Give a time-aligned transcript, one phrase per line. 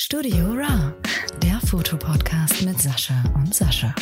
[0.00, 0.94] Studio Ra,
[1.42, 3.92] der Fotopodcast mit Sascha und Sascha.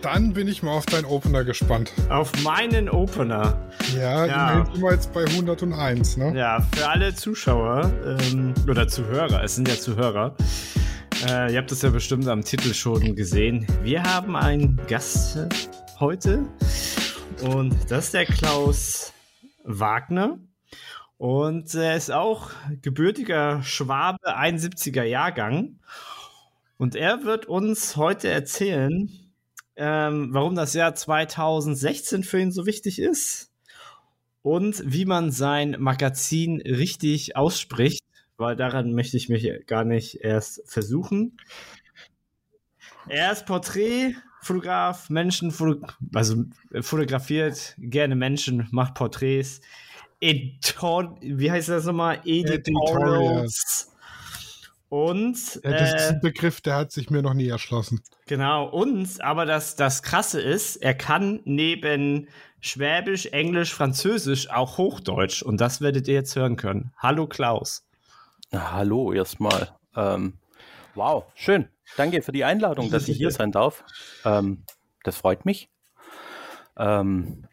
[0.00, 1.92] Dann bin ich mal auf deinen Opener gespannt.
[2.10, 3.68] Auf meinen Opener.
[3.92, 4.64] Ja, Ja.
[4.72, 6.32] sind wir jetzt bei 101, ne?
[6.38, 10.36] Ja, für alle Zuschauer ähm, oder Zuhörer, es sind ja Zuhörer.
[11.28, 13.66] Äh, ihr habt das ja bestimmt am Titel schon gesehen.
[13.82, 15.40] Wir haben einen Gast
[15.98, 16.44] heute
[17.42, 19.12] und das ist der Klaus
[19.64, 20.38] Wagner.
[21.22, 25.78] Und er ist auch gebürtiger Schwabe, 71er Jahrgang.
[26.78, 29.08] Und er wird uns heute erzählen,
[29.76, 33.52] ähm, warum das Jahr 2016 für ihn so wichtig ist
[34.42, 38.02] und wie man sein Magazin richtig ausspricht,
[38.36, 41.36] weil daran möchte ich mich gar nicht erst versuchen.
[43.06, 45.54] Er ist Porträtfotograf, Menschen,
[46.14, 49.60] also äh, fotografiert gerne Menschen, macht Porträts.
[50.22, 52.20] Editor, wie heißt das nochmal?
[52.24, 53.92] Editorials.
[54.88, 58.02] Und Ja, das ist äh, ein Begriff, der hat sich mir noch nie erschlossen.
[58.26, 62.28] Genau, und aber das, das Krasse ist, er kann neben
[62.60, 66.92] Schwäbisch, Englisch, Französisch auch Hochdeutsch und das werdet ihr jetzt hören können.
[66.98, 67.84] Hallo Klaus.
[68.52, 69.70] Na, hallo erstmal.
[69.96, 70.34] Ähm,
[70.94, 71.68] wow, schön.
[71.96, 73.82] Danke für die Einladung, dass ich hier sein darf.
[74.24, 74.62] Ähm,
[75.02, 75.68] das freut mich.
[76.76, 77.48] Ähm,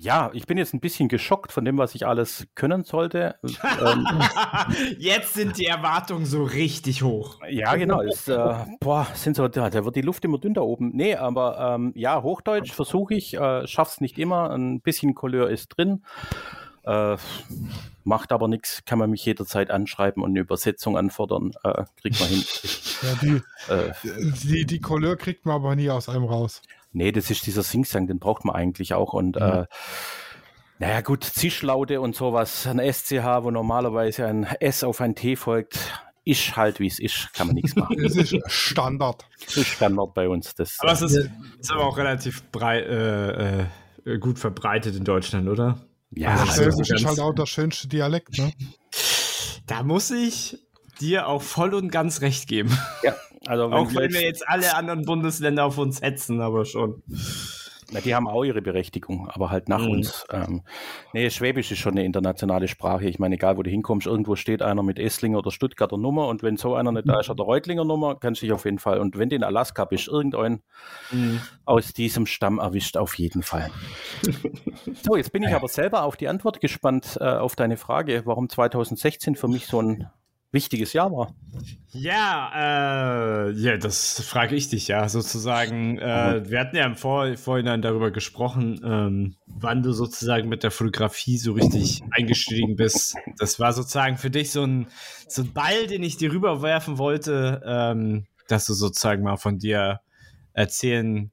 [0.00, 3.36] ja, ich bin jetzt ein bisschen geschockt von dem, was ich alles können sollte.
[3.44, 4.06] ähm,
[4.98, 7.38] Jetzt sind die Erwartungen so richtig hoch.
[7.50, 8.00] ja, genau.
[8.00, 10.92] Es, äh, boah, sind so, da, da wird die Luft immer dünn da oben.
[10.94, 14.50] Nee, aber ähm, ja, Hochdeutsch versuche ich, äh, schaff's nicht immer.
[14.50, 16.02] Ein bisschen Couleur ist drin.
[16.84, 17.18] Äh,
[18.04, 21.52] macht aber nichts, kann man mich jederzeit anschreiben und eine Übersetzung anfordern.
[21.62, 22.42] Äh, kriegt man hin.
[23.02, 23.42] Ja, die,
[23.72, 23.92] Äh,
[24.44, 26.60] die, die Couleur kriegt man aber nie aus einem raus.
[26.92, 29.12] Nee, das ist dieser Singsang, den braucht man eigentlich auch.
[29.12, 29.66] Und äh,
[30.78, 35.78] naja, gut, Zischlaute und sowas, ein SCH, wo normalerweise ein S auf ein T folgt,
[36.24, 37.96] ist halt wie es ist, kann man nichts machen.
[38.02, 39.26] Das ist Standard.
[39.44, 40.54] Das ist Standard bei uns.
[40.54, 43.66] Das, Aber es ist, ist aber auch relativ brei äh,
[44.04, 45.78] äh, gut verbreitet in Deutschland, oder?
[46.10, 48.52] ja, also Das also ist halt auch der schönste Dialekt, ne?
[49.66, 50.58] Da muss ich
[51.00, 52.76] dir auch voll und ganz recht geben.
[53.02, 53.14] ja,
[53.46, 57.02] also wenn Auch wenn wir jetzt alle anderen Bundesländer auf uns hetzen, aber schon.
[57.92, 59.90] Na, die haben auch ihre Berechtigung, aber halt nach Mhm.
[59.90, 60.24] uns.
[60.30, 60.62] Ähm,
[61.12, 63.08] nee, Schwäbisch ist schon eine internationale Sprache.
[63.08, 66.44] Ich meine, egal wo du hinkommst, irgendwo steht einer mit Esslinger oder Stuttgarter Nummer und
[66.44, 68.78] wenn so einer nicht da ist, hat er Reutlinger Nummer, kannst du dich auf jeden
[68.78, 69.00] Fall.
[69.00, 70.62] Und wenn du in Alaska bist, irgendein
[71.64, 73.72] aus diesem Stamm erwischt, auf jeden Fall.
[75.02, 78.48] so, jetzt bin ich aber selber auf die Antwort gespannt äh, auf deine Frage, warum
[78.48, 80.08] 2016 für mich so ein
[80.52, 81.34] wichtiges Jahr war.
[81.92, 85.98] Ja, äh, ja, das frage ich dich ja sozusagen.
[85.98, 90.70] Äh, wir hatten ja im Vor Vorhinein darüber gesprochen, ähm, wann du sozusagen mit der
[90.70, 93.16] Fotografie so richtig eingestiegen bist.
[93.38, 94.86] Das war sozusagen für dich so ein,
[95.28, 100.00] so ein Ball, den ich dir rüberwerfen wollte, ähm, dass du sozusagen mal von dir
[100.52, 101.30] erzählen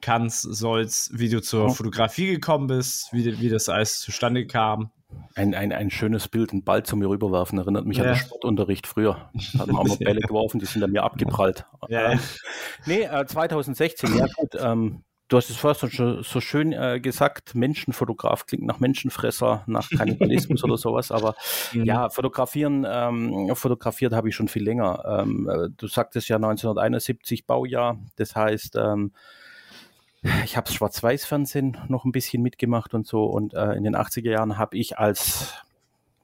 [0.00, 1.70] kannst, sollst, wie du zur.
[1.70, 4.90] Fotografie gekommen bist, wie, wie das alles zustande kam.
[5.34, 8.12] Ein, ein, ein schönes Bild, einen Ball zu mir rüberwerfen, erinnert mich an Ja.
[8.14, 9.30] den Sportunterricht früher.
[9.54, 11.66] Da haben wir auch mal Bälle geworfen, die sind an mir abgeprallt.
[11.88, 12.12] Ja.
[12.12, 12.20] Ähm,
[12.86, 14.54] nee, äh, 2016, ja gut.
[14.58, 19.90] Ähm, du hast es vorher schon so schön äh, gesagt, Menschenfotograf klingt nach Menschenfresser, nach
[19.90, 21.34] Kannibalismus oder sowas, aber
[21.72, 21.84] Mhm.
[21.84, 25.04] ja, fotografieren, ähm, fotografiert habe ich schon viel länger.
[25.22, 29.12] Ähm, äh, du sagtest ja 1971 Baujahr, das heißt, ähm,
[30.44, 33.24] ich habe Schwarz-Weiß-Fernsehen noch ein bisschen mitgemacht und so.
[33.24, 35.54] Und äh, in den 80er Jahren habe ich als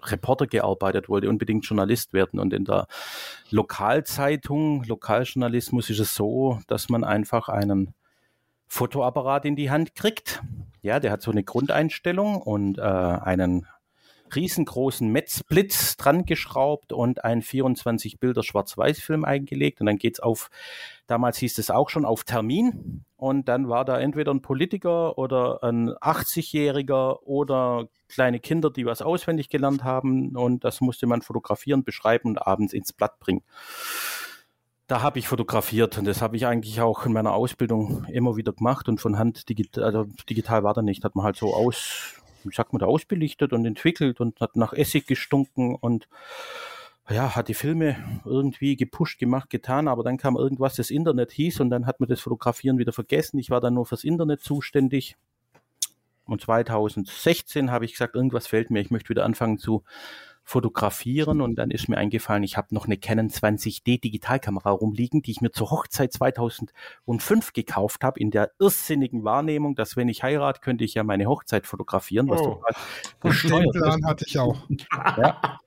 [0.04, 2.40] Reporter gearbeitet, wollte unbedingt Journalist werden.
[2.40, 2.86] Und in der
[3.50, 7.94] Lokalzeitung, Lokaljournalismus ist es so, dass man einfach einen
[8.66, 10.42] Fotoapparat in die Hand kriegt.
[10.80, 13.66] Ja, der hat so eine Grundeinstellung und äh, einen
[14.34, 19.80] riesengroßen Metzblitz dran geschraubt und ein 24 Bilder Schwarz-Weiß-Film eingelegt.
[19.80, 20.50] Und dann geht's auf,
[21.06, 23.04] damals hieß es auch schon, auf Termin.
[23.16, 29.02] Und dann war da entweder ein Politiker oder ein 80-Jähriger oder kleine Kinder, die was
[29.02, 30.36] auswendig gelernt haben.
[30.36, 33.42] Und das musste man fotografieren, beschreiben und abends ins Blatt bringen.
[34.88, 38.52] Da habe ich fotografiert und das habe ich eigentlich auch in meiner Ausbildung immer wieder
[38.52, 42.21] gemacht und von Hand digital, also digital war da nicht, hat man halt so aus,
[42.44, 46.08] wie sagt man da, ausbelichtet und entwickelt und hat nach Essig gestunken und
[47.10, 51.60] ja, hat die Filme irgendwie gepusht, gemacht, getan, aber dann kam irgendwas, das Internet hieß
[51.60, 53.38] und dann hat man das Fotografieren wieder vergessen.
[53.38, 55.16] Ich war dann nur fürs Internet zuständig.
[56.24, 59.82] Und 2016 habe ich gesagt, irgendwas fehlt mir, ich möchte wieder anfangen zu
[60.44, 65.30] fotografieren und dann ist mir eingefallen, ich habe noch eine Canon 20D Digitalkamera rumliegen, die
[65.30, 70.60] ich mir zur Hochzeit 2005 gekauft habe, in der irrsinnigen Wahrnehmung, dass wenn ich heirate,
[70.60, 72.54] könnte ich ja meine Hochzeit fotografieren, was Oh.
[72.54, 73.82] total Den bescheuert ist.
[73.82, 74.56] Plan hatte ich auch.
[75.16, 75.58] Ja.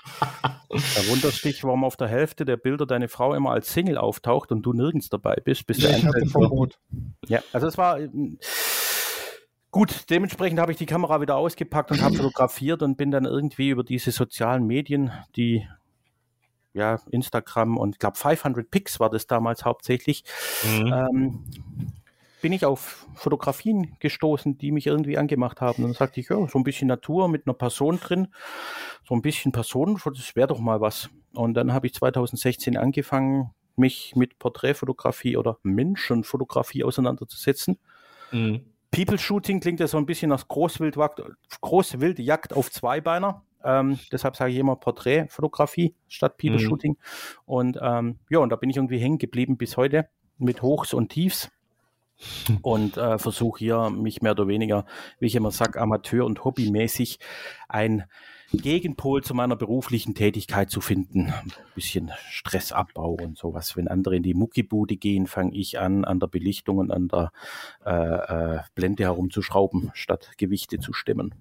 [0.70, 4.52] Da wunderst dich, warum auf der Hälfte der Bilder deine Frau immer als Single auftaucht
[4.52, 5.66] und du nirgends dabei bist.
[5.68, 6.78] Bis Ich der hatte Verbot.
[7.28, 8.38] ja, also es war ähm,
[9.76, 10.10] gut.
[10.10, 13.84] Dementsprechend habe ich die Kamera wieder ausgepackt und habe fotografiert und bin dann irgendwie über
[13.84, 15.68] diese sozialen Medien, die
[16.74, 20.24] ja Instagram und ich glaube 500 Pics war das damals hauptsächlich,
[20.64, 20.94] Mhm.
[20.94, 21.44] ähm,
[22.42, 25.84] bin ich auf Fotografien gestoßen, die mich irgendwie angemacht haben.
[25.84, 28.30] Und dann sagte ich, ja, so ein bisschen Natur mit einer Person drin,
[29.04, 31.10] so ein bisschen Personen, das wäre doch mal was.
[31.34, 37.78] Und dann habe ich 2016 angefangen, mich mit Porträtfotografie oder Menschenfotografie auseinanderzusetzen.
[38.32, 38.62] Mhm.
[38.96, 41.22] People Shooting klingt ja so ein bisschen nach Großwildjagd,
[41.62, 43.44] Großwildjagd auf Zweibeiner.
[43.64, 46.68] Ähm, deshalb sage ich immer Porträtfotografie statt People Mhm.
[46.68, 46.98] Shooting.
[47.46, 50.08] Und ähm, ja, und da bin ich irgendwie hängen geblieben bis heute
[50.38, 51.50] mit Hochs und Tiefs
[52.62, 54.86] und äh, versuche hier mich mehr oder weniger,
[55.20, 57.20] wie ich immer sage, amateur- und hobbymäßig
[57.68, 58.06] ein
[58.54, 61.28] Gegenpol zu meiner beruflichen Tätigkeit zu finden.
[61.28, 63.76] Ein bisschen Stressabbau und sowas.
[63.76, 67.32] Wenn andere in die Muckibude gehen, fange ich an, an der Belichtung und an der
[67.86, 71.34] äh, äh, Blende herumzuschrauben, statt Gewichte zu stemmen.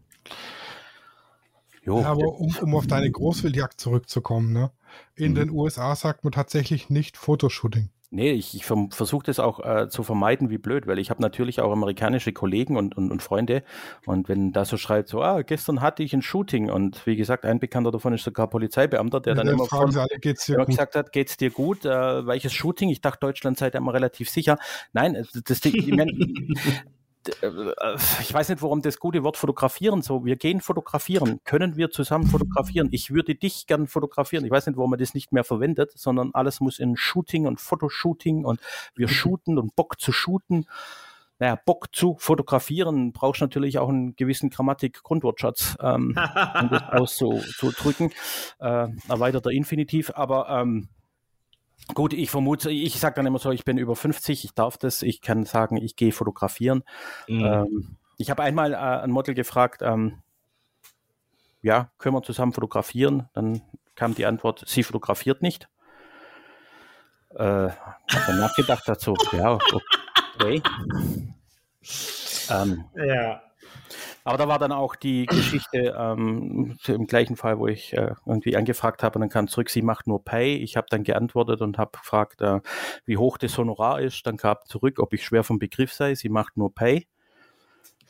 [1.85, 4.71] Jo, Ja, aber um, um auf deine Großwildjagd zurückzukommen, ne?
[5.17, 5.37] In Mhm.
[5.37, 7.91] den USA sagt man tatsächlich nicht Fotoshooting.
[8.15, 11.61] Nee, ich, ich versuche das auch äh, zu vermeiden, wie blöd, weil ich habe natürlich
[11.61, 13.65] auch amerikanische Kollegen und, und, und Freunde.
[14.07, 17.45] Und wenn da so schreibt, so, ah, gestern hatte ich ein Shooting und wie gesagt,
[17.45, 20.09] ein Bekannter davon ist sogar Polizeibeamter, der dann Dann immer von, alle,
[20.49, 21.85] immer gesagt hat, geht's dir gut?
[21.85, 22.89] Äh, welches Shooting?
[22.89, 24.59] Ich dachte, Deutschland sei da immer relativ sicher.
[24.93, 26.55] Nein, das Ding, ich, mein,
[28.21, 30.25] ich weiß nicht, warum das gute Wort fotografieren so.
[30.25, 31.41] Wir gehen fotografieren.
[31.45, 32.89] Können wir zusammen fotografieren?
[32.93, 34.45] Ich würde dich gern fotografieren.
[34.45, 37.61] Ich weiß nicht, warum man das nicht mehr verwendet, sondern alles muss in Shooting und
[37.61, 38.61] Fotoshooting und
[38.95, 40.67] wir shooten und Bock zu shooten.
[41.39, 46.17] Naja, Bock zu fotografieren brauchst natürlich auch einen gewissen Grammatik-Grundwortschatz, ähm,
[46.61, 48.13] um das auszudrücken.
[48.61, 50.89] Äh, erweiterter Infinitiv, aber ähm,
[51.95, 55.03] gut, ich vermute, ich sage dann immer so, ich bin über 50, ich darf das,
[55.03, 56.83] ich kann sagen, ich gehe fotografieren.
[57.29, 57.45] Mhm.
[57.45, 60.23] Ähm, ich habe einmal äh, ein Model gefragt, ähm,
[61.63, 63.29] ja, können wir zusammen fotografieren?
[63.33, 63.63] Dann
[63.95, 65.69] kam die Antwort, sie fotografiert nicht.
[67.31, 69.59] Äh, hab dann nachgedacht dazu, ja,
[70.35, 70.63] okay.
[72.51, 73.43] Ähm, ja.
[74.25, 78.57] Aber da war dann auch die Geschichte ähm, im gleichen Fall, wo ich äh, irgendwie
[78.57, 80.57] angefragt habe und dann kam zurück, sie macht nur Pay.
[80.57, 82.61] Ich habe dann geantwortet und habe gefragt, äh,
[83.05, 84.27] wie hoch das Honorar ist.
[84.27, 86.15] Dann kam zurück, ob ich schwer vom Begriff sei.
[86.15, 87.07] Sie macht nur Pay.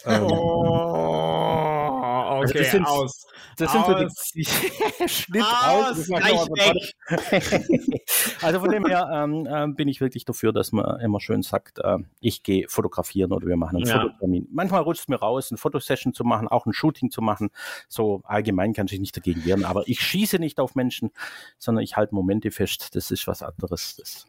[0.06, 1.73] Ähm, Oh,
[2.04, 3.26] Also okay, das sind- aus.
[3.56, 4.30] Das sind so die, Aus.
[4.34, 4.44] die
[5.08, 6.14] Schnitt Aus, so-
[8.42, 11.78] also von dem her ähm, ähm, bin ich wirklich dafür, dass man immer schön sagt,
[11.78, 14.00] äh, ich gehe fotografieren oder wir machen einen Ja.
[14.02, 14.48] Fototermin.
[14.52, 17.50] Manchmal rutscht es mir raus, eine Fotosession zu machen, auch ein Shooting zu machen.
[17.88, 21.10] So allgemein kann ich nicht dagegen wehren, aber ich schieße nicht auf Menschen,
[21.58, 22.94] sondern ich halte Momente fest.
[22.96, 23.96] Das ist was anderes.
[23.96, 24.26] Das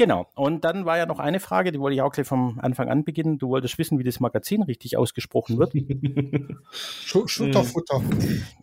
[0.00, 0.26] Genau.
[0.34, 3.04] Und dann war ja noch eine Frage, die wollte ich auch gleich vom Anfang an
[3.04, 3.36] beginnen.
[3.36, 5.74] Du wolltest wissen, wie das Magazin richtig ausgesprochen wird.
[7.04, 8.00] Schu- Schutterfutter.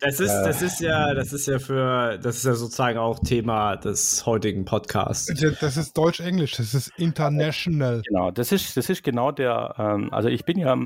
[0.00, 3.76] Das ist, das ist ja, das ist ja für, das ist ja sozusagen auch Thema
[3.76, 5.32] des heutigen Podcasts.
[5.60, 8.02] Das ist Deutsch-Englisch, das ist international.
[8.04, 10.76] Genau, das ist, das ist genau der, ähm, also ich bin ja,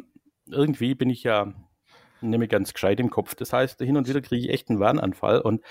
[0.51, 1.55] irgendwie bin ich ja
[2.23, 3.35] nämlich ganz gescheit im Kopf.
[3.35, 5.63] Das heißt, hin und wieder kriege ich echt einen Warnanfall und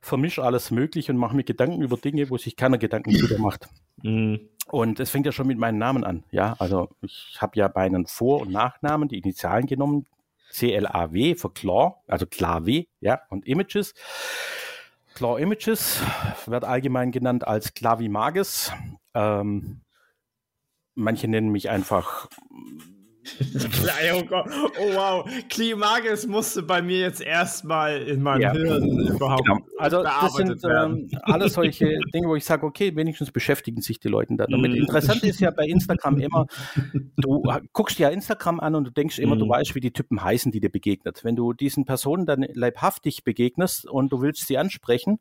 [0.00, 3.68] vermische alles Mögliche und mache mir Gedanken über Dinge, wo sich keiner Gedanken drüber macht.
[4.02, 4.48] Mhm.
[4.66, 6.24] Und es fängt ja schon mit meinen Namen an.
[6.30, 10.06] Ja, also ich habe ja bei einem Vor- und Nachnamen die Initialen genommen.
[10.52, 13.94] CLAW für Claw, also Claw, ja, und Images.
[15.14, 16.00] Claw Images
[16.46, 18.72] wird allgemein genannt als Clavimages.
[19.14, 19.80] Ähm,
[20.94, 22.28] manche nennen mich einfach
[24.14, 24.46] oh, Gott.
[24.78, 28.52] oh wow, Klimages musste bei mir jetzt erstmal in meinem Ja.
[28.52, 29.58] Hirn überhaupt Genau.
[29.78, 34.08] Also das sind ähm, alles solche Dinge, wo ich sage, okay, wenigstens beschäftigen sich die
[34.08, 34.72] Leute da damit.
[34.72, 34.78] Mhm.
[34.78, 36.46] Interessant ist ja bei Instagram immer,
[37.16, 39.50] du guckst ja Instagram an und du denkst immer, du Mhm.
[39.50, 41.24] weißt, wie die Typen heißen, die dir begegnet.
[41.24, 45.18] Wenn du diesen Personen dann leibhaftig begegnest und du willst sie ansprechen,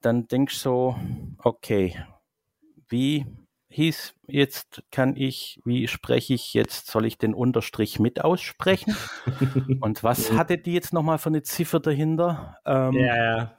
[0.00, 0.96] dann denkst du so,
[1.38, 1.96] okay,
[2.88, 3.26] wie
[3.72, 8.96] hieß jetzt kann ich, wie spreche ich jetzt, soll ich den Unterstrich mit aussprechen?
[9.80, 12.58] Und was hatte die jetzt nochmal für eine Ziffer dahinter?
[12.64, 13.52] Ähm, ja.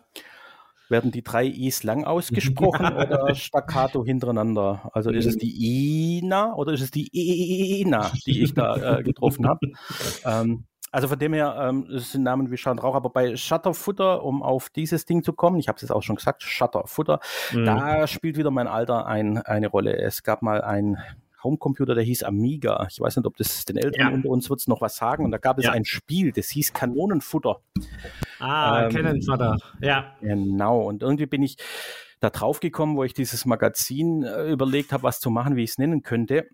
[0.89, 4.91] Werden die drei Is lang ausgesprochen oder staccato hintereinander?
[4.93, 9.47] Also ist es die Ina oder ist es die Ina, die ich da äh, getroffen
[9.47, 9.71] habe?
[10.25, 14.23] Ähm, Also von dem her ähm, es sind Namen wie Schand Rauch, aber bei Shutterfutter,
[14.23, 17.19] um auf dieses Ding zu kommen, ich habe es jetzt auch schon gesagt, Shutterfutter,
[17.51, 17.65] Mhm.
[17.65, 19.97] da spielt wieder mein Alter ein, eine Rolle.
[19.97, 20.99] Es gab mal ein
[21.43, 22.85] Homecomputer, der hieß Amiga.
[22.89, 24.13] Ich weiß nicht, ob das den Älteren Ja.
[24.13, 25.25] unter uns wird's noch was sagen.
[25.25, 25.71] Und da gab es Ja.
[25.71, 27.59] ein Spiel, das hieß Kanonenfutter.
[28.39, 29.57] Ah, Ähm, Cannonfodder.
[29.81, 30.13] Ja.
[30.21, 30.81] Genau.
[30.83, 31.57] Und irgendwie bin ich
[32.19, 35.71] da drauf gekommen, wo ich dieses Magazin äh, überlegt habe, was zu machen, wie ich
[35.71, 36.45] es nennen könnte.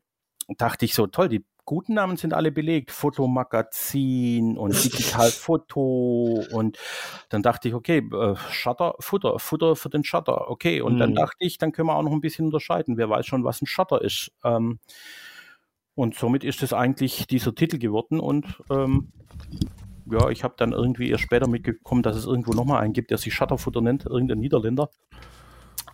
[0.49, 2.89] Und dachte ich so, toll, die guten Namen sind alle belegt.
[2.89, 6.43] Fotomagazin und Digital Foto.
[6.51, 6.79] Und
[7.29, 10.49] dann dachte ich, okay, äh, Shutter, Futter, Futter für den Shutter.
[10.49, 10.81] Okay.
[10.81, 11.15] Und dann Mhm.
[11.15, 12.97] dachte ich, dann können wir auch noch ein bisschen unterscheiden.
[12.97, 14.31] Wer weiß schon, was ein Shutter ist.
[14.43, 14.79] Ähm,
[15.93, 18.19] und somit ist es eigentlich dieser Titel geworden.
[18.19, 19.11] Und ähm,
[20.09, 23.19] ja, ich habe dann irgendwie erst später mitgekommen, dass es irgendwo nochmal einen gibt, der
[23.19, 24.89] sich Shutterfutter nennt, irgendein Niederländer.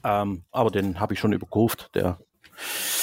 [0.05, 2.19] Ähm, aber den habe ich schon überkurvt, der,
[2.53, 2.94] der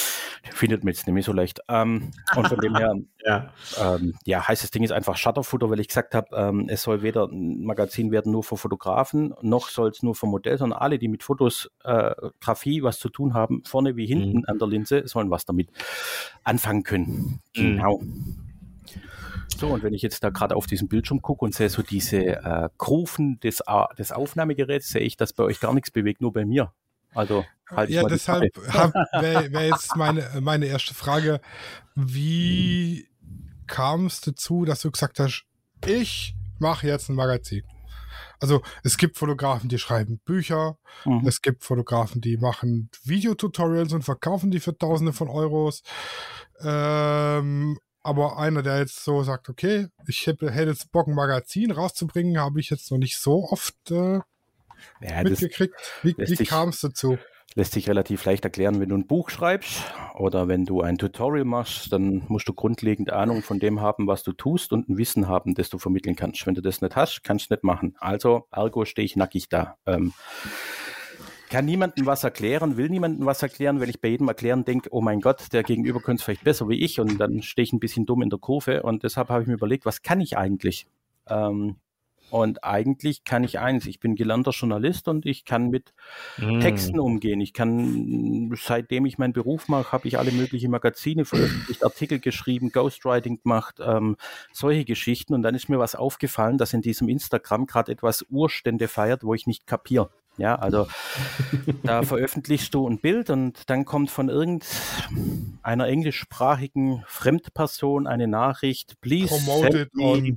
[0.62, 1.58] findet mir jetzt nicht mehr so leicht.
[1.68, 2.94] Ähm, und von dem her,
[3.26, 3.52] Ja.
[3.80, 7.02] ähm, ja, heißt das Ding ist einfach Shutterfutter, weil ich gesagt habe, ähm, es soll
[7.02, 11.00] weder ein Magazin werden nur für Fotografen, noch soll es nur für Modell, sondern alle,
[11.00, 14.44] die mit Fotografie was zu tun haben, vorne wie hinten Mhm.
[14.46, 15.68] an der Linse, sollen was damit
[16.44, 17.40] anfangen können.
[17.56, 17.62] Mhm.
[17.76, 18.00] Genau.
[19.56, 22.18] So, und wenn ich jetzt da gerade auf diesen Bildschirm gucke und sehe so diese
[22.24, 23.62] äh, Kufen des,
[23.98, 26.72] des Aufnahmegeräts, sehe ich, dass bei euch gar nichts bewegt, nur bei mir.
[27.14, 31.40] Also halt ich ja, deshalb wäre wär jetzt meine, meine erste Frage.
[31.94, 33.08] Wie
[33.66, 35.44] kam es dazu, dass du gesagt hast,
[35.86, 37.62] ich mache jetzt ein Magazin?
[38.40, 41.26] Also es gibt Fotografen, die schreiben Bücher, Mhm.
[41.26, 45.82] es gibt Fotografen, die machen Videotutorials und verkaufen die für Tausende von Euros.
[46.60, 51.70] Ähm, aber einer, der jetzt so sagt, okay, ich hätte, hätte jetzt Bock, ein Magazin
[51.70, 54.20] rauszubringen, habe ich jetzt noch nicht so oft äh,
[55.00, 55.74] Ja, mitgekriegt.
[56.02, 57.18] Wie, wie kam es dazu?
[57.54, 59.82] lässt sich relativ leicht erklären, wenn du ein Buch schreibst
[60.14, 64.22] oder wenn du ein Tutorial machst, dann musst du grundlegend Ahnung von dem haben, was
[64.22, 66.46] du tust und ein Wissen haben, das du vermitteln kannst.
[66.46, 67.94] Wenn du das nicht hast, kannst du nicht machen.
[67.98, 69.76] Also, ergo stehe ich nackig da.
[69.86, 70.12] Ähm,
[71.50, 75.02] kann niemandem was erklären, will niemandem was erklären, weil ich bei jedem Erklären denke, oh
[75.02, 77.80] mein Gott, der Gegenüber könnte es vielleicht besser wie ich und dann stehe ich ein
[77.80, 80.86] bisschen dumm in der Kurve und deshalb habe ich mir überlegt, was kann ich eigentlich?
[81.28, 81.76] Ähm,
[82.32, 85.92] und eigentlich kann ich eins, ich bin gelernter Journalist und ich kann mit
[86.38, 86.60] Mhm.
[86.60, 87.42] Texten umgehen.
[87.42, 92.72] Ich kann, seitdem ich meinen Beruf mache, habe ich alle möglichen Magazine veröffentlicht, Artikel geschrieben,
[92.72, 94.16] Ghostwriting gemacht, ähm,
[94.50, 95.34] solche Geschichten.
[95.34, 99.34] Und dann ist mir was aufgefallen, dass in diesem Instagram gerade etwas Urstände feiert, wo
[99.34, 100.08] ich nicht kapiere.
[100.38, 100.86] Ja, also
[101.82, 109.28] da veröffentlichst du ein Bild und dann kommt von irgendeiner englischsprachigen Fremdperson eine Nachricht, please
[109.28, 110.36] Promoted send me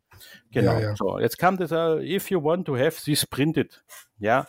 [0.51, 0.73] Genau.
[0.73, 0.95] Ja, ja.
[0.95, 3.83] So, jetzt kam das, äh, if you want to have this printed,
[4.19, 4.47] ja,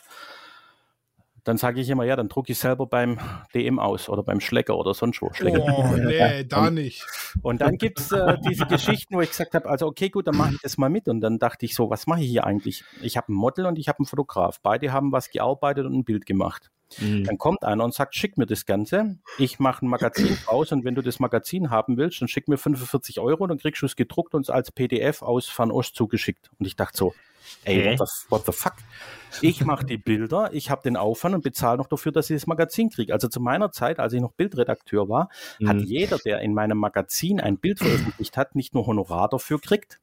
[1.46, 3.20] dann sage ich immer, ja, dann drucke ich selber beim
[3.54, 5.32] DM aus oder beim Schlecker oder sonst wo.
[5.32, 5.64] Schlecker.
[5.64, 7.06] Oh, nee, da nicht.
[7.40, 10.54] Und dann gibt's äh, diese Geschichten, wo ich gesagt habe, also okay, gut, dann mache
[10.54, 11.06] ich das mal mit.
[11.06, 12.82] Und dann dachte ich so, was mache ich hier eigentlich?
[13.00, 14.60] Ich habe ein Model und ich habe einen Fotograf.
[14.60, 16.72] Beide haben was gearbeitet und ein Bild gemacht.
[16.98, 17.22] Mhm.
[17.22, 19.18] Dann kommt einer und sagt, schick mir das Ganze.
[19.38, 22.58] Ich mache ein Magazin raus und wenn du das Magazin haben willst, dann schick mir
[22.58, 26.50] 45 Euro, dann kriegst du es gedruckt und als PDF aus Fernost zugeschickt.
[26.58, 27.14] Und ich dachte so,
[27.64, 28.74] ey, what the, what the fuck?
[29.42, 32.46] Ich mache die Bilder, ich habe den Aufwand und bezahle noch dafür, dass ich das
[32.46, 33.12] Magazin kriege.
[33.12, 35.28] Also zu meiner Zeit, als ich noch Bildredakteur war,
[35.64, 35.84] hat Mhm.
[35.84, 40.00] jeder, der in meinem Magazin ein Bild veröffentlicht hat, nicht nur Honorar dafür kriegt,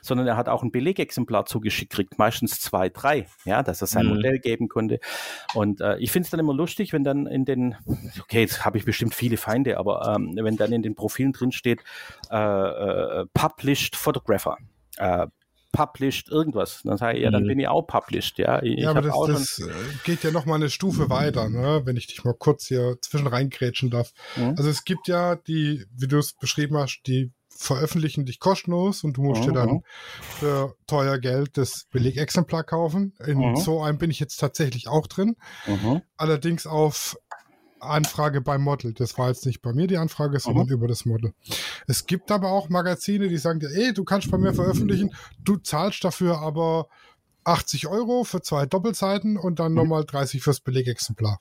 [0.00, 4.06] sondern er hat auch ein Belegexemplar zugeschickt gekriegt, meistens zwei, drei, ja, dass er sein
[4.06, 4.10] Mhm.
[4.10, 5.00] Modell geben konnte.
[5.54, 7.76] Und äh, ich finde es dann immer lustig, wenn dann in den,
[8.20, 11.50] okay, jetzt habe ich bestimmt viele Feinde, aber ähm, wenn dann in den Profilen drin
[11.50, 11.82] steht,
[12.30, 14.56] äh, äh, Published Photographer,
[14.98, 15.26] äh,
[15.78, 17.48] Published irgendwas, dann sage ich, ja, dann Mhm.
[17.48, 18.60] bin ich auch Published, ja.
[18.62, 21.82] Ich, Ja, aber das, das äh, geht ja noch mal eine Stufe weiter, ne?
[21.84, 24.10] wenn ich dich mal kurz hier zwischen reingrätschen darf.
[24.36, 24.54] Mhm.
[24.56, 29.16] Also es gibt ja die, wie du es beschrieben hast, die veröffentlichen dich kostenlos und
[29.16, 29.54] du musst dir Mhm.
[29.54, 29.80] dann
[30.38, 33.14] für teuer Geld das Belegexemplar kaufen.
[33.24, 33.56] In Mhm.
[33.56, 35.36] so einem bin ich jetzt tatsächlich auch drin.
[35.66, 36.02] Mhm.
[36.16, 37.16] Allerdings auf
[37.80, 38.92] Anfrage beim Model.
[38.92, 40.72] Das war jetzt nicht bei mir die Anfrage, sondern Mhm.
[40.72, 41.32] über das Model.
[41.86, 45.10] Es gibt aber auch Magazine, die sagen dir, ey, du kannst bei mir veröffentlichen,
[45.44, 46.88] du zahlst dafür aber
[47.44, 49.78] 80 Euro für zwei Doppelseiten und dann Mhm.
[49.78, 51.40] nochmal 30 fürs Belegexemplar.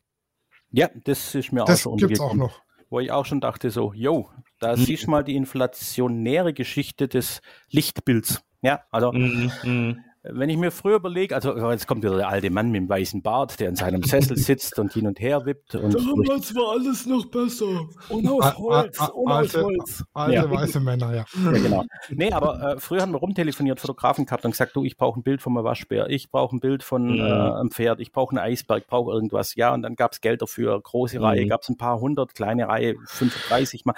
[0.72, 2.62] Ja, das ist mir auch Das schon gibt's auch noch.
[2.90, 4.30] wo ich auch schon dachte so, yo,
[4.60, 4.86] da Mhm.
[4.86, 8.42] siehst du mal die inflationäre Geschichte des Lichtbilds.
[8.62, 10.00] Ja, also Mhm.
[10.32, 10.40] Mhm.
[10.40, 13.22] wenn ich mir früher überlege, also jetzt kommt wieder der alte Mann mit dem weißen
[13.22, 17.26] Bart, der in seinem Sessel sitzt und hin und her wippt und war alles noch
[17.26, 17.88] besser.
[18.10, 19.66] und Ah, ah, ah, alte,
[20.14, 20.52] alte Ja.
[20.52, 21.26] weiße Männer, ja.
[21.44, 21.84] Ja, genau.
[22.10, 25.24] Nee, aber äh, früher haben wir rumtelefoniert, Fotografen gehabt und gesagt, du, ich brauche ein
[25.24, 27.20] Bild von einem Waschbär, ich brauche ein Bild von Mhm.
[27.20, 29.56] äh, einem Pferd, ich brauche einen Eisberg, brauche irgendwas.
[29.56, 31.24] Ja, und dann gab es Geld dafür, große Mhm.
[31.26, 33.96] Reihe, gab es ein paar hundert, kleine Reihe, 35 mal.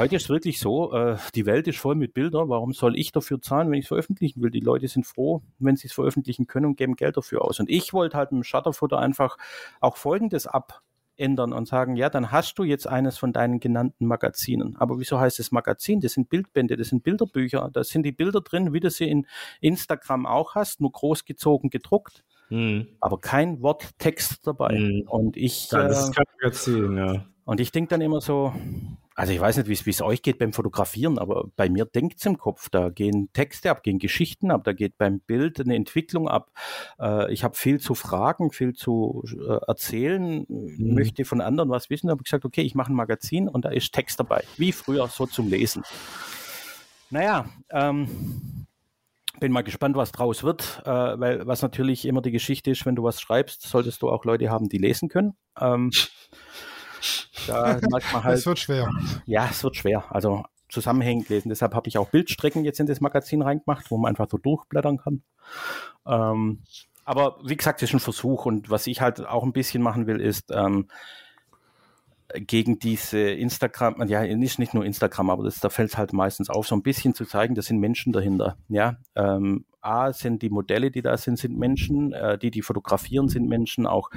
[0.00, 2.48] Heute ist wirklich so, äh, die Welt ist voll mit Bildern.
[2.48, 4.50] Warum soll ich dafür zahlen, wenn ich es veröffentlichen will?
[4.50, 7.60] Die Leute sind froh, wenn sie es veröffentlichen können und geben Geld dafür aus.
[7.60, 9.36] Und ich wollte halt mit dem Shutterfutter einfach
[9.78, 14.74] auch Folgendes abändern und sagen, ja, dann hast du jetzt eines von deinen genannten Magazinen.
[14.78, 16.00] Aber wieso heißt es Magazin?
[16.00, 17.68] Das sind Bildbände, das sind Bilderbücher.
[17.70, 19.26] Da sind die Bilder drin, wie du sie in
[19.60, 22.24] Instagram auch hast, nur großgezogen gedruckt.
[22.48, 22.88] Hm.
[23.00, 24.78] Aber kein Wort Text dabei.
[24.78, 25.02] Hm.
[25.08, 27.26] Und ich, Das äh, ist kein Magazin, ja.
[27.44, 28.54] und ich denke dann immer so,
[29.20, 32.24] also ich weiß nicht, wie es- es euch geht beim Fotografieren, aber bei mir denkt's
[32.24, 32.70] im Kopf.
[32.70, 36.50] Da gehen Texte ab, gehen Geschichten ab, da geht beim Bild eine Entwicklung ab.
[36.98, 42.06] Äh, ich habe viel zu fragen, viel zu äh, erzählen, möchte von anderen was wissen.
[42.06, 44.72] Da habe ich gesagt, okay, ich mache ein Magazin und da ist Text dabei, wie
[44.72, 45.82] früher so zum Lesen.
[47.10, 48.08] Naja, ähm,
[49.38, 52.96] bin mal gespannt, was draus wird, äh, weil was natürlich immer die Geschichte ist, wenn
[52.96, 55.34] du was schreibst, solltest du auch Leute haben, die lesen können.
[55.60, 55.90] Ähm,
[57.46, 58.90] da merkt man halt, Es wird schwer.
[59.26, 60.04] ja, es wird schwer.
[60.14, 61.48] Also zusammenhängend lesen.
[61.48, 64.98] Deshalb habe ich auch Bildstrecken jetzt in das Magazin reingemacht, wo man einfach so durchblättern
[64.98, 65.22] kann.
[66.06, 66.62] Ähm,
[67.04, 68.46] aber wie gesagt, es ist ein Versuch.
[68.46, 70.86] Und was ich halt auch ein bisschen machen will, ist ähm,
[72.34, 76.48] gegen diese Instagram, ja, ist nicht nur Instagram, aber das, da fällt es halt meistens
[76.50, 78.56] auf, so ein bisschen zu zeigen, da sind Menschen dahinter.
[78.68, 83.28] Ja, ähm, A sind die Modelle, die da sind, sind Menschen, äh, die, die fotografieren,
[83.28, 84.10] sind Menschen, auch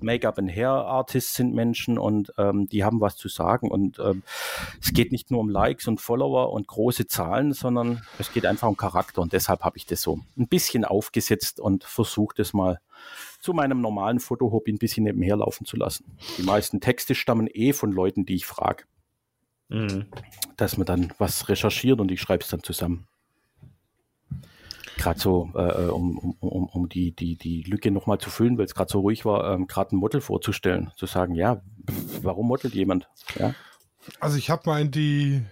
[0.00, 3.70] Make-up and Hair Artists sind Menschen und ähm, die haben was zu sagen.
[3.70, 4.22] Und ähm,
[4.80, 8.68] es geht nicht nur um Likes und Follower und große Zahlen, sondern es geht einfach
[8.68, 9.22] um Charakter.
[9.22, 12.80] Und deshalb habe ich das so ein bisschen aufgesetzt und versucht es mal
[13.40, 16.16] zu meinem normalen Fotohobby ein bisschen nebenher laufen zu lassen.
[16.38, 18.84] Die meisten Texte stammen eh von Leuten, die ich frage,
[19.72, 20.04] Mhm.
[20.58, 23.06] dass man dann was recherchiert und ich schreibe es dann zusammen.
[25.02, 28.66] Gerade so, äh, um, um, um, um die, die, die Lücke nochmal zu füllen, weil
[28.66, 31.60] es gerade so ruhig war, ähm, gerade ein Model vorzustellen, zu sagen, ja,
[32.22, 33.08] warum modelt jemand?
[33.36, 33.52] Ja,
[34.20, 35.42] Also ich habe mal in die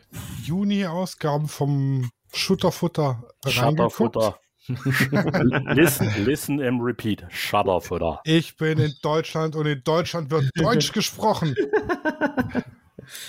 [0.45, 4.15] Juni-Ausgaben vom Shutterfutter reingeguckt.
[4.15, 4.39] Shutterfutter.
[5.75, 7.25] listen, listen and repeat.
[7.31, 8.21] Shutterfutter.
[8.23, 11.57] Ich bin in Deutschland und in Deutschland wird Deutsch gesprochen.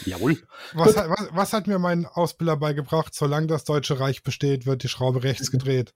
[0.05, 0.37] Jawohl.
[0.73, 3.13] Was, hat- was, was hat mir mein Ausbilder beigebracht?
[3.13, 5.93] Solange das Deutsche Reich besteht, wird die Schraube rechts gedreht.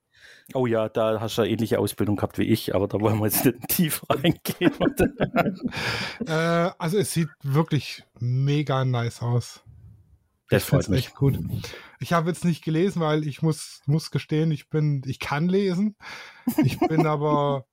[0.54, 3.25] Oh ja, da hast du eine ähnliche Ausbildung gehabt wie ich, aber da wollen wir
[3.25, 4.74] jetzt nicht tief reingehen.
[6.25, 6.32] Äh,
[6.77, 9.62] also es sieht wirklich mega nice aus.
[10.50, 11.07] Das Ich freut mich.
[11.07, 11.40] echt gut.
[12.00, 15.96] Ich habe jetzt nicht gelesen, weil ich muss, muss gestehen, ich bin, ich kann lesen.
[16.64, 17.66] Ich bin aber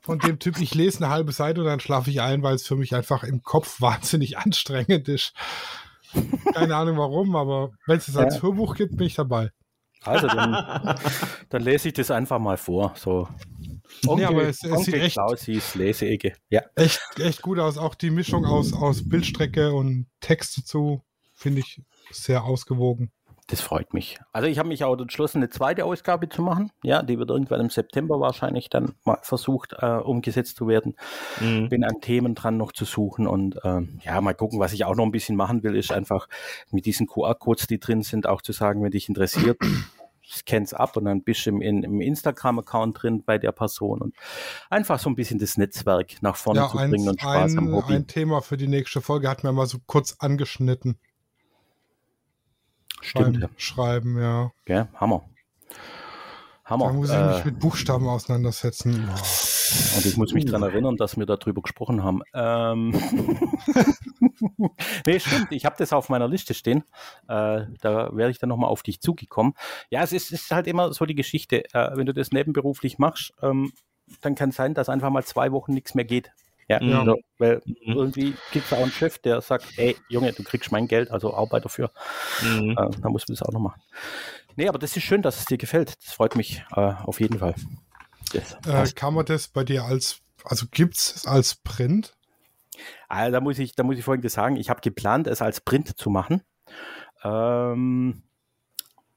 [0.00, 2.66] von dem Typ, ich lese eine halbe Seite und dann schlafe ich ein, weil es
[2.66, 5.32] für mich einfach im Kopf wahnsinnig anstrengend ist.
[6.54, 8.42] Keine Ahnung warum, aber wenn es es als Ja.
[8.42, 9.50] Hörbuch gibt, bin ich dabei.
[10.02, 10.98] Also dann,
[11.50, 12.94] dann lese ich das einfach mal vor.
[12.96, 13.28] So.
[14.04, 16.34] Nee, aber es- es sieht Onkel echt- Klausis Leseecke.
[16.48, 16.62] Ja.
[16.76, 17.76] Echt, echt gut aus.
[17.78, 21.02] Auch die Mischung aus, aus Bildstrecke und Text dazu
[21.34, 23.10] finde ich sehr ausgewogen.
[23.50, 24.18] Das freut mich.
[24.30, 26.70] Also ich habe mich auch entschlossen, eine zweite Ausgabe zu machen.
[26.82, 30.96] Ja, die wird irgendwann im September wahrscheinlich dann mal versucht, äh, umgesetzt zu werden.
[31.40, 31.70] Mhm.
[31.70, 34.94] Bin an Themen dran noch zu suchen und ähm, ja, mal gucken, was ich auch
[34.94, 36.28] noch ein bisschen machen will, ist einfach
[36.70, 39.56] mit diesen QR-Codes, die drin sind, auch zu sagen, wenn dich interessiert,
[40.30, 44.14] scann's ab und dann bist du im, im Instagram-Account drin bei der Person und
[44.68, 47.68] einfach so ein bisschen das Netzwerk nach vorne Ja, zu ein, bringen und Spaß am
[47.68, 47.94] ein, Hobby.
[47.94, 50.98] ein Thema für die nächste Folge hat mir mal so kurz angeschnitten.
[53.00, 53.48] Stimmt, ja.
[53.56, 54.52] Schreiben, ja.
[54.64, 54.88] Gell?
[54.94, 55.28] Hammer.
[56.64, 56.86] Hammer.
[56.86, 59.06] Da muss ich Äh, mich mit Buchstaben auseinandersetzen.
[59.06, 59.14] Boah.
[59.96, 62.22] Und ich muss mich daran erinnern, dass wir darüber gesprochen haben.
[62.32, 62.92] Ähm
[65.06, 65.52] nee, stimmt.
[65.52, 66.84] Ich habe das auf meiner Liste stehen.
[67.28, 69.54] Äh, da wäre ich dann nochmal auf dich zugekommen.
[69.90, 71.64] Ja, es ist, es ist halt immer so die Geschichte.
[71.74, 73.72] Äh, wenn du das nebenberuflich machst, ähm,
[74.22, 76.30] dann kann es sein, dass einfach mal zwei Wochen nichts mehr geht.
[76.68, 77.04] Ja, Ja.
[77.04, 80.86] so, weil irgendwie gibt es auch einen Chef, der sagt, ey, Junge, du kriegst mein
[80.86, 81.90] Geld, also arbeite dafür.
[82.42, 82.70] Mhm.
[82.72, 83.80] Äh, da muss man das auch noch machen.
[84.56, 85.96] Nee, aber das ist schön, dass es dir gefällt.
[86.04, 87.54] Das freut mich äh, auf jeden Fall.
[88.66, 92.14] Äh, kann man das bei dir als, also gibt's es als Print?
[93.08, 94.56] Ah, da muss ich, da muss ich folgendes sagen.
[94.56, 96.42] Ich habe geplant, es als Print zu machen.
[97.24, 98.22] Ähm,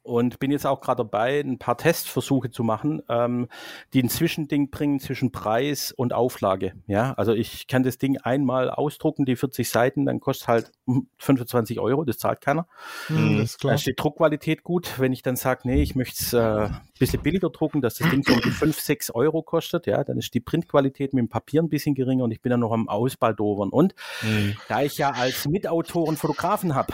[0.04, 3.48] und bin jetzt auch gerade dabei, ein paar Testversuche zu machen, ähm,
[3.94, 6.74] die ein Zwischending bringen zwischen Preis und Auflage.
[6.88, 11.08] Ja, also ich kann das Ding einmal ausdrucken, die 40 Seiten, dann kostet halt hm,
[11.18, 12.68] 25 Euro, das zahlt keiner.
[13.08, 13.38] Hm, Mhm.
[13.38, 13.76] Das ist Da klar.
[13.76, 15.00] ist die Druckqualität gut.
[15.00, 18.10] Wenn ich dann sage, nee, ich möchte es äh, ein bisschen billiger drucken, dass das
[18.10, 21.30] Ding so um die 5, 6 Euro kostet, ja, dann ist die Printqualität mit dem
[21.30, 23.70] Papier ein bisschen geringer und ich bin dann noch am Ausbaldovern.
[23.70, 24.56] Und Mhm.
[24.68, 26.94] da ich ja als Mitautoren Fotografen habe,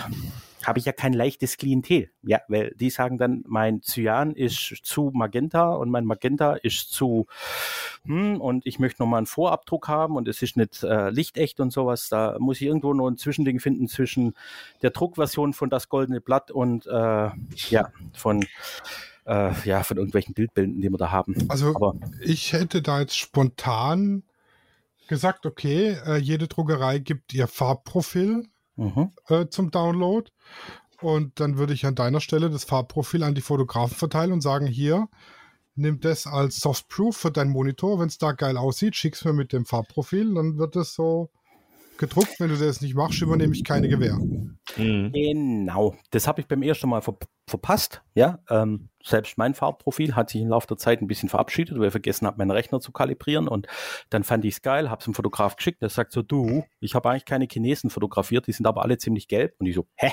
[0.68, 2.12] habe ich ja kein leichtes Klientel.
[2.24, 7.26] Ja, weil die sagen dann, mein Cyan ist zu Magenta und mein Magenta ist zu
[8.04, 11.72] hm, und ich möchte nochmal einen Vorabdruck haben und es ist nicht äh, lichtecht und
[11.72, 12.10] sowas.
[12.10, 14.34] Da muss ich irgendwo nur ein Zwischending finden zwischen
[14.82, 17.30] der Druckversion von das goldene Blatt und äh,
[17.70, 18.46] ja, von
[19.26, 21.36] äh, ja, von irgendwelchen Bildbänden, die wir da haben.
[21.48, 24.24] Also Aber ich hätte da jetzt spontan
[25.08, 28.48] gesagt, okay, äh, jede Druckerei gibt ihr Farbprofil
[28.78, 29.12] mhm.
[29.28, 30.32] äh, zum Download.
[31.02, 34.66] Und dann würde ich an deiner Stelle das Farbprofil an die Fotografen verteilen und sagen,
[34.66, 35.08] hier,
[35.76, 38.00] nimm das als Softproof für deinen Monitor.
[38.00, 41.30] Wenn es da geil aussieht, schick's mir mit dem Farbprofil, dann wird es so
[41.98, 42.40] gedruckt.
[42.40, 44.18] Wenn du das nicht machst, übernehme ich keine Gewähr.
[44.78, 45.12] Mhm.
[45.14, 47.18] Genau, das habe ich beim ersten Mal ver
[47.50, 48.02] verpasst.
[48.14, 51.88] Ja, ähm, selbst mein Farbprofil hat sich im Laufe der Zeit ein bisschen verabschiedet, weil
[51.88, 53.48] ich vergessen habe, meinen Rechner zu kalibrieren.
[53.48, 53.68] Und
[54.10, 55.82] dann fand ich es geil, habe es dem Fotograf geschickt.
[55.82, 59.30] Der sagt so, du, ich habe eigentlich keine Chinesen fotografiert, die sind aber alle ziemlich
[59.30, 59.56] gelb.
[59.60, 60.12] Und ich so, hä?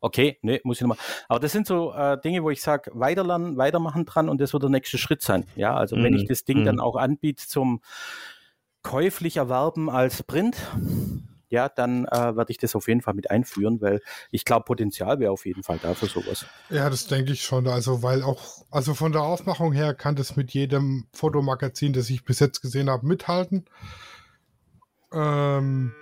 [0.00, 0.98] Okay, nee, muss ich nochmal.
[1.28, 4.62] Aber das sind so äh, Dinge, wo ich sage, weiterlernen, weitermachen dran und das wird
[4.62, 5.46] der nächste Schritt sein.
[5.56, 6.64] Ja, also mm, wenn ich das Ding mm.
[6.66, 7.80] dann auch anbiete zum
[8.86, 10.56] käuflich erwerben als Print,
[11.48, 15.18] ja, dann äh, werde ich das auf jeden Fall mit einführen, weil ich glaube, Potenzial
[15.18, 16.46] wäre auf jeden Fall da für sowas.
[16.70, 17.66] Ja, das denke ich schon.
[17.66, 22.24] Also, weil auch, also von der Aufmachung her kann das mit jedem Fotomagazin, das ich
[22.24, 23.64] bis jetzt gesehen habe, mithalten.
[25.12, 25.92] Ähm,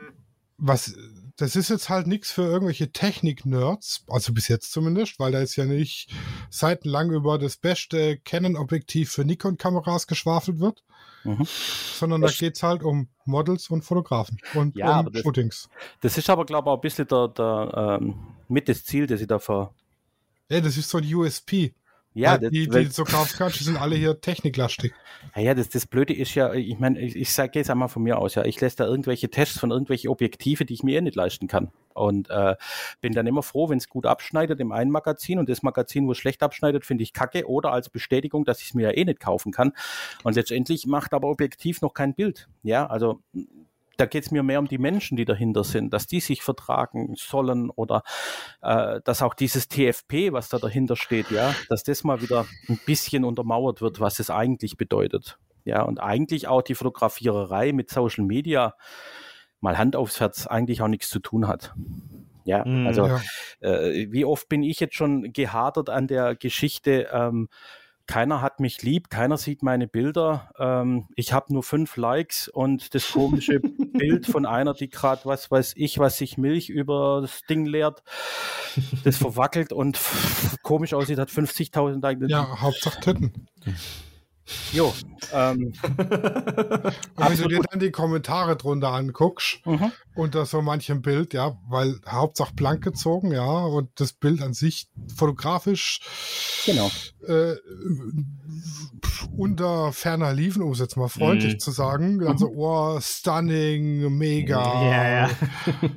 [0.58, 0.94] was,
[1.36, 5.56] das ist jetzt halt nichts für irgendwelche Technik-Nerds, also bis jetzt zumindest, weil da ist
[5.56, 6.12] ja nicht
[6.50, 10.84] seitenlang über das beste Canon-Objektiv für Nikon-Kameras geschwafelt wird.
[11.24, 11.46] Mhm.
[11.46, 15.68] Sondern das da geht es halt um Models und Fotografen und ja, um das, Shootings.
[16.00, 18.14] Das ist aber, glaube ich, auch ein bisschen der, der ähm,
[18.48, 19.74] mit das Ziel, das ich da ver.
[20.50, 21.74] Ja, das ist so ein USP.
[22.14, 24.94] Ja, das, die, die so kaufen kannst, die sind alle hier techniklastig.
[25.34, 28.04] Ja, ja das, das Blöde ist ja, ich meine, ich, ich sage jetzt einmal von
[28.04, 31.00] mir aus, ja, ich lässt da irgendwelche Tests von irgendwelchen Objektive, die ich mir eh
[31.00, 31.72] nicht leisten kann.
[31.92, 32.54] Und äh,
[33.00, 36.12] bin dann immer froh, wenn es gut abschneidet im einen Magazin und das Magazin, wo
[36.12, 39.04] es schlecht abschneidet, finde ich kacke oder als Bestätigung, dass ich es mir ja eh
[39.04, 39.72] nicht kaufen kann.
[40.22, 42.48] Und letztendlich macht aber Objektiv noch kein Bild.
[42.62, 43.20] Ja, also
[43.96, 47.14] da geht es mir mehr um die Menschen, die dahinter sind, dass die sich vertragen
[47.16, 48.02] sollen oder
[48.62, 52.78] äh, dass auch dieses TFP, was da dahinter steht, ja, dass das mal wieder ein
[52.86, 55.38] bisschen untermauert wird, was es eigentlich bedeutet.
[55.64, 58.74] Ja, und eigentlich auch die Fotografiererei mit Social Media
[59.60, 61.74] mal Hand aufs Herz eigentlich auch nichts zu tun hat.
[62.44, 63.20] Ja, mm, also ja.
[63.60, 67.48] Äh, wie oft bin ich jetzt schon gehadert an der Geschichte, ähm,
[68.06, 70.50] keiner hat mich lieb, keiner sieht meine Bilder.
[70.58, 73.60] Ähm, ich habe nur fünf Likes und das komische
[73.92, 78.02] Bild von einer, die gerade, was weiß ich, was sich Milch über das Ding leert,
[79.04, 79.98] das verwackelt und
[80.62, 82.28] komisch aussieht, hat 50.000 Likes.
[82.28, 83.48] Ja, Hauptsache Titten.
[84.72, 84.92] Jo.
[85.32, 85.72] Ähm,
[87.16, 89.90] wenn du dir dann die Kommentare drunter anguckst, mhm.
[90.14, 94.88] unter so manchem Bild, ja, weil Hauptsache blank gezogen, ja, und das Bild an sich
[95.14, 96.00] fotografisch
[96.66, 96.90] genau.
[97.26, 97.54] äh,
[99.36, 101.58] unter ferner Liefen, um es jetzt mal freundlich mhm.
[101.60, 102.58] zu sagen, dann so, mhm.
[102.58, 104.62] oh, stunning, mega.
[104.90, 105.30] Ja, ja.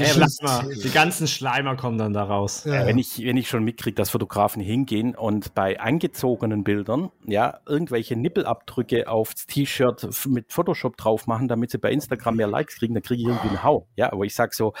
[0.00, 2.64] Die, die ganzen Schleimer kommen dann da raus.
[2.64, 2.86] Ja.
[2.86, 8.16] Wenn, ich, wenn ich schon mitkriege, dass Fotografen hingehen und bei angezogenen Bildern ja irgendwelche
[8.16, 13.02] Nippelabdrücke aufs T-Shirt mit Photoshop drauf machen, damit sie bei Instagram mehr Likes kriegen, dann
[13.02, 13.86] kriege ich irgendwie einen Hau.
[13.96, 14.72] Ja, aber ich sage so,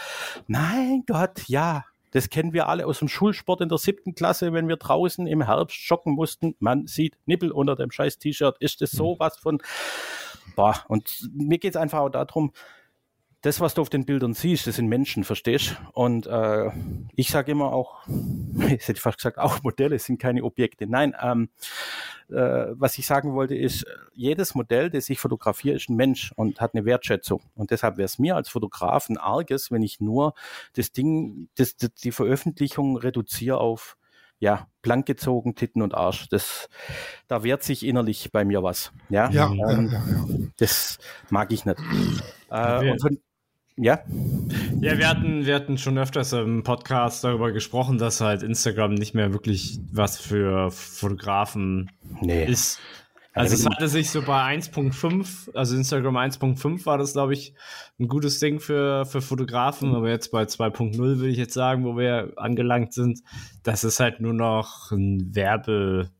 [0.46, 4.68] mein Gott, ja, das kennen wir alle aus dem Schulsport in der siebten Klasse, wenn
[4.68, 6.56] wir draußen im Herbst joggen mussten.
[6.58, 8.56] Man sieht Nippel unter dem scheiß T-Shirt.
[8.58, 9.62] Ist das sowas von.
[10.56, 12.52] Boah, und mir geht es einfach auch darum,
[13.42, 15.76] das, was du auf den Bildern siehst, das sind Menschen, verstehst?
[15.92, 16.70] Und äh,
[17.14, 18.06] ich sage immer auch,
[18.68, 20.86] ich hätte fast gesagt, auch Modelle sind keine Objekte.
[20.86, 21.48] Nein, ähm,
[22.28, 26.60] äh, was ich sagen wollte ist, jedes Modell, das ich fotografiere, ist ein Mensch und
[26.60, 27.42] hat eine Wertschätzung.
[27.54, 30.34] Und deshalb wäre es mir als Fotograf ein arges, wenn ich nur
[30.74, 33.96] das Ding, das, das, die Veröffentlichung reduziere auf
[34.38, 36.28] ja, blank gezogen, Titten und Arsch.
[36.30, 36.68] Das,
[37.28, 38.90] da wehrt sich innerlich bei mir was.
[39.10, 40.26] Ja, ja, ähm, ja, ja,
[40.56, 40.98] das
[41.28, 41.78] mag ich nicht.
[42.50, 43.18] Äh, und von,
[43.76, 44.00] ja.
[44.80, 49.14] Ja, wir hatten, wir hatten schon öfters im Podcast darüber gesprochen, dass halt Instagram nicht
[49.14, 52.44] mehr wirklich was für Fotografen nee.
[52.44, 52.80] ist.
[53.32, 57.54] Also es hatte sich so bei 1.5, also Instagram 1.5 war das, glaube ich,
[58.00, 61.96] ein gutes Ding für, für Fotografen, aber jetzt bei 2.0 würde ich jetzt sagen, wo
[61.96, 63.20] wir angelangt sind,
[63.62, 66.10] das ist halt nur noch ein Werbe,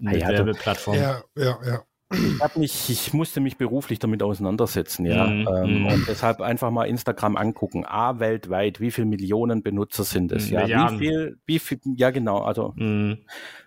[0.00, 0.96] eine ja, Werbeplattform.
[0.96, 5.26] Ja, ja, ja ich, mich, ich musste mich beruflich damit auseinandersetzen, ja.
[5.26, 5.86] Mm, ähm, mm.
[5.86, 7.84] Und deshalb einfach mal Instagram angucken.
[7.86, 10.48] A, weltweit, wie viele Millionen Benutzer sind es?
[10.48, 11.00] Ja, Milliarden.
[11.00, 13.18] wie viel, wie viel, ja genau, also mm.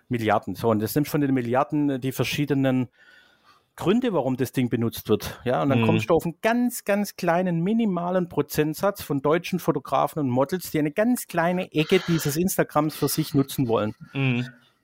[0.08, 0.54] Milliarden.
[0.56, 2.88] So, und das nimmt von den Milliarden die verschiedenen
[3.74, 5.40] Gründe, warum das Ding benutzt wird.
[5.44, 5.86] Ja, und dann Mhm.
[5.86, 10.78] kommst du auf einen ganz, ganz kleinen, minimalen Prozentsatz von deutschen Fotografen und Models, die
[10.78, 13.94] eine ganz kleine Ecke dieses Instagrams für sich nutzen wollen.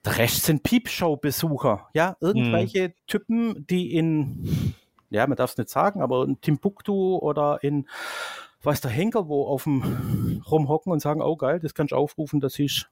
[0.05, 1.89] Der Rest sind Piepshow-Besucher.
[1.93, 2.93] Ja, irgendwelche Mhm.
[3.07, 4.73] Typen, die in,
[5.09, 7.87] ja, man darf es nicht sagen, aber in Timbuktu oder in,
[8.63, 12.39] weiß der Henker, wo auf dem rumhocken und sagen, oh geil, das kannst du aufrufen,
[12.39, 12.89] Das ist-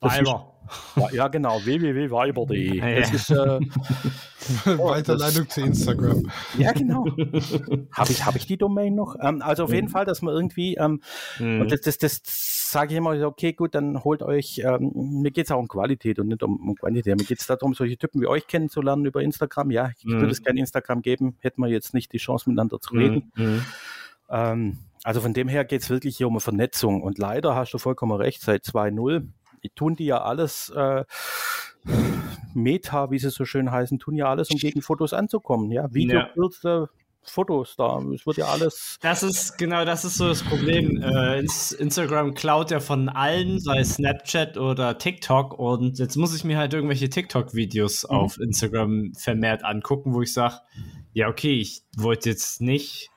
[0.00, 0.50] Weiber.
[1.12, 2.76] ja, genau, www.weiber.de.
[2.78, 3.00] Ja.
[3.00, 3.60] Das ist, äh,
[4.78, 6.30] Weiterleitung zu Instagram.
[6.58, 7.06] ja, genau.
[7.92, 9.16] Habe ich, hab ich die Domain noch?
[9.20, 11.00] Ähm, also auf jeden Fall, dass man irgendwie, ähm,
[11.38, 11.60] Mhm.
[11.62, 14.90] und das, das, das sage ich immer, so, okay, gut, dann holt euch, ähm,
[15.22, 17.16] mir geht es auch um Qualität und nicht um, um Quantität.
[17.16, 19.70] Mir geht es darum, solche Typen wie euch kennenzulernen über Instagram.
[19.70, 20.20] Ja, ich Mhm.
[20.20, 23.32] würde es kein Instagram geben, hätten wir jetzt nicht die Chance miteinander zu reden.
[23.36, 23.62] Mhm.
[24.30, 27.02] Ähm, also von dem her geht es wirklich hier um eine Vernetzung.
[27.02, 29.28] Und leider hast du vollkommen recht, seit 2.0
[29.70, 31.04] tun die ja alles, äh,
[32.54, 35.70] Meta, wie sie so schön heißen, tun ja alles, um gegen Fotos anzukommen.
[35.70, 36.20] Ja, Video,
[36.62, 36.88] Ja.
[37.26, 38.00] Fotos da.
[38.14, 38.98] Es wird ja alles.
[39.00, 41.00] Das ist genau das ist so das Problem.
[41.02, 45.58] Äh, Ins- Instagram klaut ja von allen, sei es Snapchat oder TikTok.
[45.58, 48.10] Und jetzt muss ich mir halt irgendwelche TikTok-Videos Mhm.
[48.14, 50.56] auf Instagram vermehrt angucken, wo ich sage,
[51.14, 53.08] ja, okay, ich wollte jetzt nicht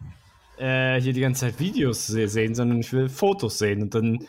[0.57, 3.83] äh, hier die ganze Zeit Videos se sehen, sondern ich will Fotos sehen.
[3.83, 4.19] Und dann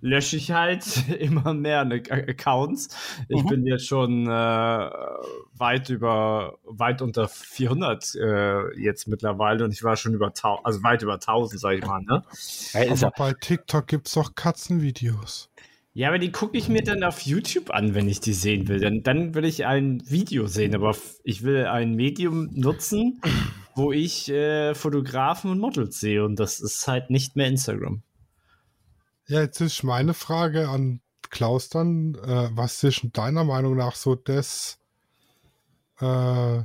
[0.00, 0.84] lösche ich halt
[1.18, 2.88] immer mehr ne Accounts.
[3.28, 3.48] Ich Mhm.
[3.48, 4.90] bin jetzt schon äh,
[5.56, 10.82] weit über, weit unter 400 äh, jetzt mittlerweile und ich war schon über 1000, also
[10.82, 12.22] weit über 1000, sag ich mal, ne?
[12.90, 15.50] Aber bei TikTok gibt es doch Katzenvideos.
[15.96, 18.80] Ja, aber die gucke ich mir dann auf YouTube an, wenn ich die sehen will.
[18.80, 23.20] Dann, dann will ich ein Video sehen, aber ich will ein Medium nutzen,
[23.74, 28.02] wo ich äh, Fotografen und Models sehe und das ist halt nicht mehr Instagram.
[29.26, 32.14] Ja, jetzt ist meine Frage an Klaus dann.
[32.16, 34.78] Äh, was ist denn deiner Meinung nach so das,
[36.00, 36.62] äh,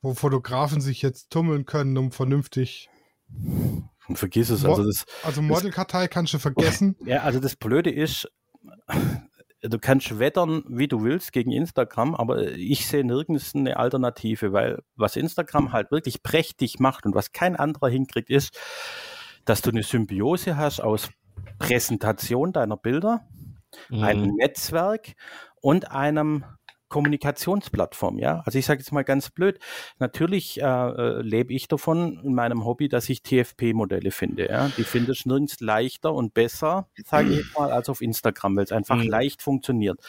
[0.00, 2.88] wo Fotografen sich jetzt tummeln können, um vernünftig.
[4.14, 4.62] vergiss es.
[4.62, 6.96] Mo- Also das, Also Modelkartei kannst du vergessen.
[7.04, 8.28] ja, also das Blöde ist,
[9.62, 14.82] du kannst wettern, wie du willst, gegen Instagram, aber ich sehe nirgends eine Alternative, weil
[14.96, 18.58] was Instagram halt wirklich prächtig macht und was kein anderer hinkriegt, ist,
[19.44, 21.10] dass du eine Symbiose hast aus
[21.58, 23.26] Präsentation deiner Bilder,
[23.90, 25.14] einem Netzwerk
[25.60, 26.44] und einem
[26.88, 28.42] Kommunikationsplattform, ja.
[28.44, 29.58] Also ich sage jetzt mal ganz blöd,
[29.98, 34.70] natürlich äh, äh, lebe ich davon in meinem Hobby, dass ich TFP-Modelle finde, ja.
[34.76, 38.64] Die finde ich nirgends leichter und besser, sage ich jetzt mal, als auf Instagram, weil
[38.64, 39.08] es einfach Mhm.
[39.08, 40.00] leicht funktioniert.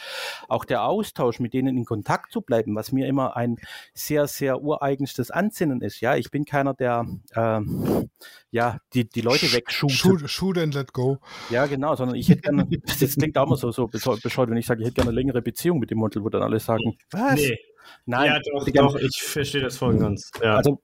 [0.48, 3.56] Auch der Austausch, mit denen in Kontakt zu bleiben, was mir immer ein
[3.94, 6.16] sehr, sehr ureigenstes Ansinnen ist, ja.
[6.16, 8.08] Ich bin keiner, der ähm,
[8.50, 9.96] ja, die, die Leute wegschubst.
[9.96, 11.18] Shoot, shoot and let go.
[11.50, 12.66] Ja, genau, sondern ich hätte gerne,
[13.00, 15.40] das klingt auch immer so, so bescheuert, wenn ich sage, ich hätte gerne eine längere
[15.42, 17.34] Beziehung mit dem Model, wo dann alle sagen, was?
[17.40, 17.58] Nee,
[18.06, 20.30] Nein, ja, ich doch, doch, ich verstehe das voll und ganz.
[20.40, 20.56] Ja.
[20.56, 20.80] also,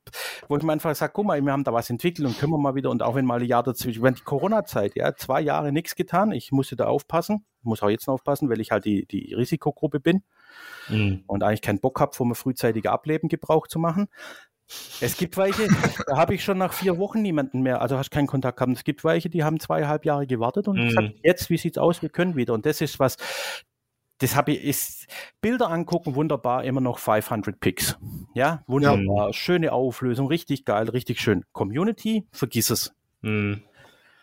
[0.49, 2.59] wo ich mir einfach sage, guck mal, wir haben da was entwickelt und können wir
[2.59, 5.71] mal wieder, und auch wenn mal ein Jahr dazwischen, wenn die Corona-Zeit, ja, zwei Jahre
[5.73, 9.07] nichts getan, ich musste da aufpassen, muss auch jetzt noch aufpassen, weil ich halt die,
[9.07, 10.23] die Risikogruppe bin
[10.89, 11.25] Mhm.
[11.27, 14.09] und eigentlich keinen Bock habe, vom frühzeitigen Ableben Gebrauch zu machen.
[15.01, 15.69] Es gibt welche,
[16.07, 18.73] da habe ich schon nach vier Wochen niemanden mehr, also hast keinen Kontakt gehabt.
[18.73, 20.87] Es gibt welche, die haben zweieinhalb Jahre gewartet und Mhm.
[20.89, 22.55] gesagt, jetzt, wie sieht's aus, wir können wieder.
[22.55, 23.17] Und das ist was,
[24.19, 25.07] das habe ich, ist
[25.41, 27.97] Bilder angucken, wunderbar, immer noch 500 Pix.
[28.35, 31.45] Ja, wunderbar, schöne Auflösung, richtig geil, richtig schön.
[31.53, 32.95] Community, vergiss es.
[33.23, 33.63] Mhm.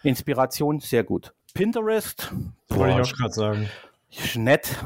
[0.03, 1.33] Inspiration, sehr gut.
[1.53, 2.33] Pinterest,
[2.69, 3.69] Wollte ich auch gerade sagen.
[4.09, 4.83] ist nett.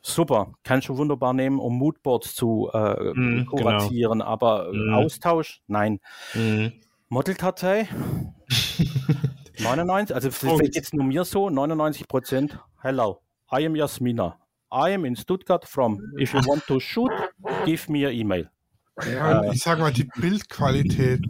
[0.00, 4.94] Super, kannst du wunderbar nehmen, um Moodboards zu äh, Mhm, kuratieren, aber äh, Mhm.
[4.94, 6.00] Austausch, nein.
[6.34, 6.72] Mhm.
[7.10, 7.88] Modelkartei,
[9.58, 12.58] 99, also vielleicht jetzt nur mir so, 99 Prozent.
[12.80, 14.36] Hello, I am Jasmina.
[14.70, 15.98] I am in Stuttgart from.
[16.18, 17.10] If you want to shoot,
[17.64, 18.50] give me a email.
[19.06, 21.24] Ja, und ich sag mal, die Bildqualität.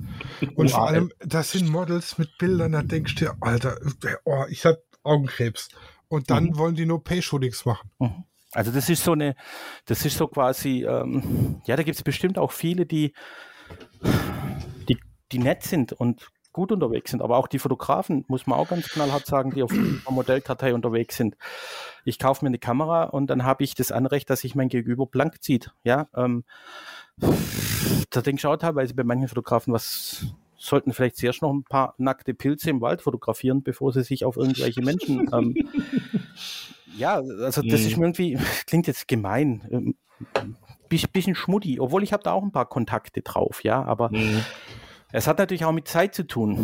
[0.57, 3.77] Und vor allem, das sind Models mit Bildern, da denkst du dir, Alter,
[4.25, 5.69] oh, ich hab Augenkrebs.
[6.09, 7.91] Und dann wollen die nur Pay-Shootings machen.
[8.53, 9.37] Also das ist so eine,
[9.85, 13.13] das ist so quasi, ähm, ja, da gibt es bestimmt auch viele, die,
[14.89, 14.99] die,
[15.31, 18.89] die nett sind und gut unterwegs sind, aber auch die Fotografen, muss man auch ganz
[18.89, 21.37] knallhart sagen, die auf einer Modellkartei unterwegs sind.
[22.09, 25.07] Ich kaufe mir eine Kamera und dann habe ich das Anrecht, dass sich mein Gegenüber
[25.07, 25.73] blank zieht.
[25.85, 26.45] Ja, ähm,
[28.11, 30.25] da denke ich auch teilweise bei manchen Fotografen, was
[30.57, 34.39] sollten vielleicht zuerst noch ein paar nackte Pilze im Wald fotografieren, bevor sie sich auf
[34.39, 35.55] irgendwelche Menschen ähm,
[36.87, 37.87] ja, also das Mhm.
[37.87, 39.95] ist mir irgendwie, klingt jetzt gemein, ähm,
[40.89, 44.43] bisschen, schmuddi, obwohl ich habe da auch ein paar Kontakte drauf, ja, aber Mhm.
[45.13, 46.57] es hat natürlich auch mit Zeit zu tun.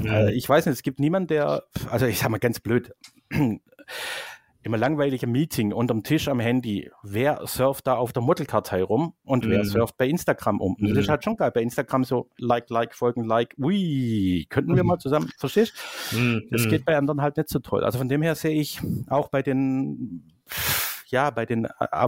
[0.00, 0.06] Mhm.
[0.06, 2.94] Äh, ich weiß nicht, es gibt niemanden, der, also ich sag mal ganz blöd,
[4.64, 6.90] Immer langweiliger Meeting unterm Tisch am Handy.
[7.02, 9.64] Wer surft da auf der Modelkartei rum und wer Mhm.
[9.64, 10.74] surft bei Instagram um?
[10.76, 10.98] Und das Mhm.
[11.00, 11.50] ist halt schon geil.
[11.54, 13.54] Bei Instagram so Like, Like, Folgen, Like.
[13.58, 14.88] Ui, könnten wir Mhm.
[14.88, 15.74] mal zusammen, verstehst
[16.12, 16.44] Mhm.
[16.50, 17.84] Das geht bei anderen halt nicht so toll.
[17.84, 20.32] Also von dem her sehe ich auch bei den,
[21.08, 22.06] ja, bei den, äh,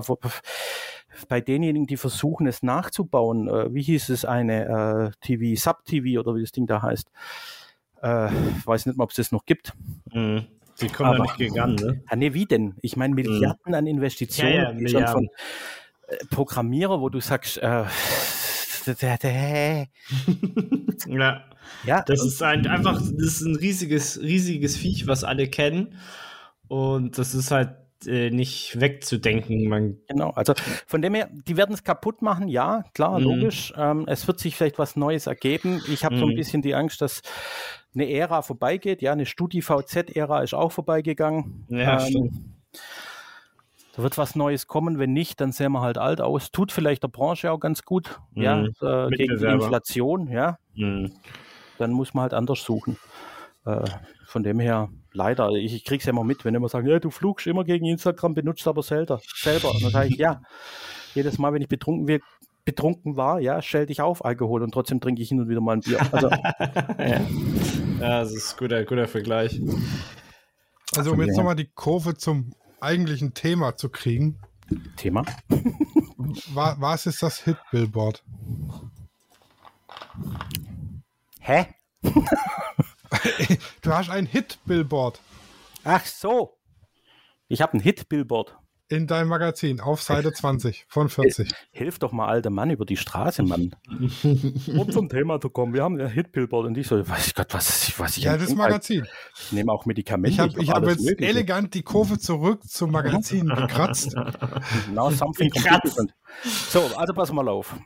[1.29, 6.35] bei denjenigen, die versuchen, es nachzubauen, äh, wie hieß es, eine äh, TV, Sub-TV oder
[6.35, 7.11] wie das Ding da heißt.
[8.03, 9.73] Äh, ich weiß nicht mal, ob es das noch gibt.
[10.13, 10.47] Mhm.
[10.81, 12.03] Die kommen Aber- da nicht gegangen, ne?
[12.09, 12.75] Ah, nee, wie denn?
[12.83, 15.29] Ich meine, Milliarden an Investitionen, Ja, ja, schon von Milliarden.
[16.09, 17.85] äh, Programmierer, wo du sagst, äh,
[21.07, 21.45] Ja.
[21.85, 25.95] ja, Das ist ein, einfach, das ist ein riesiges, riesiges Viech, was alle kennen.
[26.69, 27.71] Und das ist halt
[28.07, 29.69] äh, nicht wegzudenken.
[29.69, 30.55] Man, Genau, also
[30.87, 33.25] von dem her, die werden es kaputt machen, ja, klar, Mhm.
[33.25, 33.73] logisch.
[33.77, 35.81] Ähm, es wird sich vielleicht was Neues ergeben.
[35.89, 36.37] Ich habe so ein Mhm.
[36.37, 37.23] bisschen die Angst, dass
[37.95, 39.01] eine Ära vorbeigeht.
[39.01, 41.65] Ja, eine StudiVZ-Ära ist auch vorbeigegangen.
[41.69, 42.33] Ja, Ähm, stimmt.
[43.95, 44.99] Da wird was Neues kommen.
[44.99, 46.51] Wenn nicht, dann sehen wir halt alt aus.
[46.51, 48.21] Tut vielleicht der Branche auch ganz gut.
[48.35, 48.75] Ja, Mhm.
[48.83, 49.45] äh, gegen die.
[49.47, 50.59] Inflation, ja.
[50.75, 51.13] Mhm.
[51.79, 52.99] Dann muss man halt anders suchen.
[53.65, 53.85] Äh,
[54.27, 57.11] von dem her, leider, ich, ich krieg's ja immer mit, wenn immer sagen, ja, du
[57.11, 59.21] flugst immer gegen Instagram, benutzt aber selber.
[59.35, 59.71] selber.
[59.71, 60.43] Und dann sage ich, ja,
[61.15, 62.21] jedes Mal, wenn ich betrunken, wir,
[62.65, 65.77] betrunken war, ja, stell dich auf Alkohol und trotzdem trinke ich hin und wieder mal
[65.77, 66.01] ein Bier.
[66.13, 66.29] Also,
[68.01, 69.61] Ja, das ist ein guter, guter Vergleich.
[70.95, 74.39] Also um jetzt nochmal die Kurve zum eigentlichen Thema zu kriegen,
[74.97, 75.25] Thema.
[76.53, 78.23] war, was ist das Hit-Billboard?
[81.41, 81.67] Hä?
[83.83, 85.21] Du hast ein Hit-Billboard
[85.85, 86.57] Ach so.
[87.49, 88.57] Ich habe ein Hit-Billboard.
[88.89, 91.49] in deinem Magazin auf Seite 20 von 40.
[91.71, 93.75] Hilf doch mal, alter Mann, über die Straße, Mann.
[93.89, 95.75] um zum Thema zu kommen.
[95.75, 99.07] Wir haben ein Hit-Billboard und ich so, weiß Gott, was, was ich Ja, das Magazin.
[99.45, 100.35] Ich nehme auch Medikamente.
[100.35, 101.31] Ich habe ich hab alles jetzt Mögliche.
[101.31, 104.15] elegant die Kurve zurück zum Magazin gekratzt.
[104.93, 106.13] Now something different.
[106.45, 107.77] So, also pass mal auf.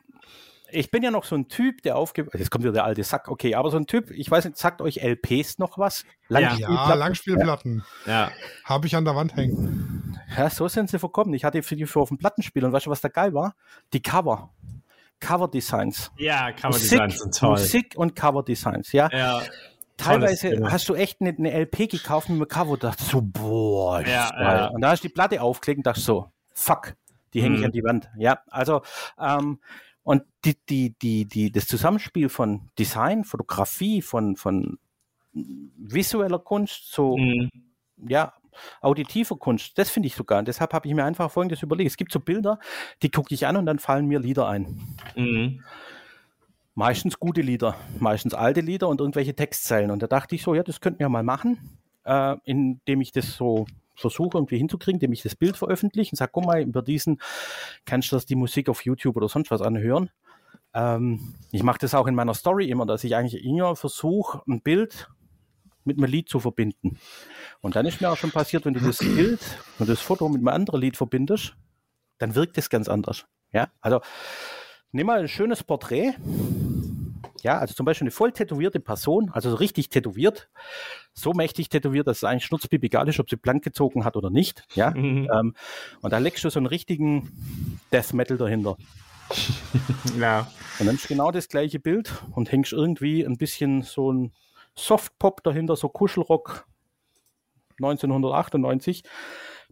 [0.73, 2.27] Ich bin ja noch so ein Typ, der aufge...
[2.35, 4.81] Jetzt kommt wieder der alte Sack, okay, aber so ein Typ, ich weiß nicht, sagt
[4.81, 6.05] euch LPs noch was?
[6.29, 6.39] Ja.
[6.41, 6.99] Ja, Langspielplatten?
[6.99, 7.85] Langspielplatten.
[8.07, 8.31] Ja.
[8.65, 10.19] Habe ich an der Wand hängen.
[10.37, 11.35] Ja, so sind sie verkommen.
[11.35, 13.55] Ich hatte für die für auf dem Plattenspiel und weißt du, was da geil war?
[13.93, 14.51] Die Cover.
[15.21, 16.11] Cover-Designs.
[16.17, 17.51] Ja, kann man die Musik, sind toll.
[17.51, 19.09] Musik und Cover-Designs, ja.
[19.13, 19.43] Ja.
[19.97, 24.01] Teilweise hast du echt eine, eine LP gekauft mit einem Cover und dachtest so, boah,
[24.01, 24.67] ist Ja, ja.
[24.69, 26.95] Und da hast du die Platte aufgelegt und dachtest so, fuck,
[27.35, 27.67] die hänge ich Mhm.
[27.67, 28.11] an die Wand.
[28.17, 28.81] Ja, also,
[29.21, 29.61] ähm,
[30.03, 34.79] und die, die, die, die, das Zusammenspiel von Design, Fotografie, von, von
[35.33, 37.51] visueller Kunst, so, Mhm.
[37.97, 38.33] ja,
[38.81, 40.41] auditiver Kunst, das finde ich sogar.
[40.41, 41.91] Und deshalb habe ich mir einfach Folgendes überlegt.
[41.91, 42.59] Es gibt so Bilder,
[43.03, 44.81] die gucke ich an und dann fallen mir Lieder ein.
[45.17, 45.63] Mhm.
[46.75, 49.91] Meistens gute Lieder, meistens alte Lieder und irgendwelche Textzeilen.
[49.91, 53.35] Und da dachte ich so, ja, das könnten wir mal machen, äh, indem ich das
[53.35, 53.67] so
[54.01, 57.21] versuche irgendwie hinzukriegen, indem ich das Bild veröffentliche und sage, guck mal, über diesen
[57.85, 60.11] kannst du das die Musik auf YouTube oder sonst was anhören.
[60.75, 64.61] Ähm, ich mache das auch in meiner Story immer, dass ich eigentlich immer versuche, ein
[64.61, 65.09] Bild
[65.85, 66.99] mit einem Lied zu verbinden.
[67.61, 69.41] Und dann ist mir auch schon passiert, wenn du das Bild
[69.79, 71.57] und das Foto mit einem anderen Lied verbindest,
[72.19, 73.27] dann wirkt es ganz anders.
[73.53, 74.01] Ja, also
[74.93, 76.15] nimm mal ein schönes Porträt.
[77.43, 80.49] Ja, also zum Beispiel eine voll tätowierte Person, also so richtig tätowiert,
[81.15, 84.31] so mächtig tätowiert, dass es eigentlich schnurzpiep egal ist, ob sie blank gezogen hat oder
[84.31, 84.65] nicht.
[84.75, 85.29] Ja, Mhm.
[85.33, 85.55] ähm,
[86.03, 88.77] und da legst du so einen richtigen Death Metal dahinter.
[90.19, 90.51] Ja.
[90.79, 94.33] Und nimmst genau das gleiche Bild und hängst irgendwie ein bisschen so ein
[94.75, 96.67] Softpop dahinter, so Kuschelrock
[97.79, 99.03] 1998.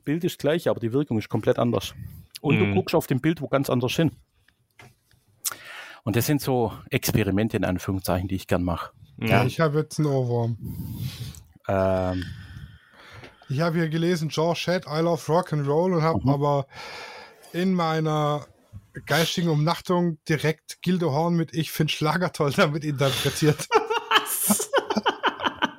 [0.04, 1.94] Bild ist gleich, aber die Wirkung ist komplett anders.
[2.40, 2.74] Und du Mhm.
[2.74, 4.12] guckst auf dem Bild wo ganz anders hin.
[6.08, 8.92] Und das sind so Experimente in Anführungszeichen, die ich gern mache.
[9.18, 9.44] Ja.
[9.44, 10.56] Ich habe jetzt einen Ohrwurm.
[11.68, 12.24] Ähm,
[13.50, 16.66] Ich habe hier gelesen, George Shedd, I love Rock and Roll und habe aber
[17.52, 18.46] in meiner
[19.04, 23.68] geistigen Umnachtung direkt Gildo Horn mit Ich finde Schlager toll damit interpretiert.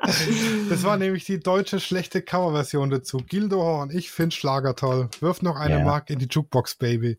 [0.70, 3.18] Das war nämlich die deutsche schlechte Coverversion dazu.
[3.28, 5.10] Gildo Horn, ich finde Schlager toll.
[5.20, 5.84] Wirf noch eine Ja.
[5.84, 7.18] Mark in die Jukebox, Baby.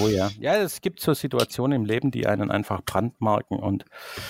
[0.00, 0.30] oh ja.
[0.38, 3.84] Ja, es gibt so Situationen im Leben, die einen einfach brandmarken und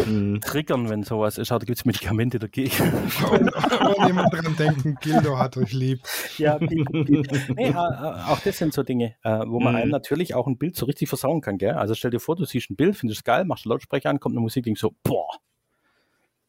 [0.06, 0.40] Mhm.
[0.40, 1.50] triggern, wenn sowas ist.
[1.50, 2.72] Da gibt es Medikamente dagegen.
[3.30, 3.52] Und,
[3.98, 6.00] und immer dran denken, Gildo hat euch lieb.
[6.38, 7.30] Ja, piep, piep.
[7.56, 9.78] nee, äh, äh, auch das sind so Dinge, äh, wo man Mhm.
[9.80, 11.72] einem natürlich auch ein Bild so richtig versauen kann, gell?
[11.74, 14.20] Also stell dir vor, du siehst ein Bild, findest es geil, machst einen Lautsprecher an,
[14.20, 15.28] kommt eine Musik, denkst so, boah,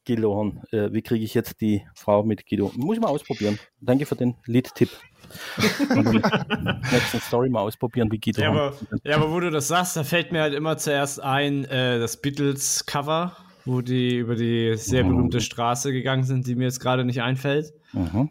[0.06, 2.72] Guido Horn, äh, wie kriege ich jetzt die Frau mit Guido?
[2.76, 3.60] Muss ich mal ausprobieren.
[3.82, 4.90] Danke für den Lied-Tipp.
[5.90, 10.04] Nächsten Story mal ausprobieren, wie Guido Ja aber, ja, aber wo du das sagst, da
[10.04, 15.42] fällt mir halt immer zuerst ein, äh, das Beatles-Cover, wo die über die sehr berühmte
[15.42, 17.74] Straße gegangen sind, die mir jetzt gerade nicht einfällt.
[17.94, 18.30] Mhm.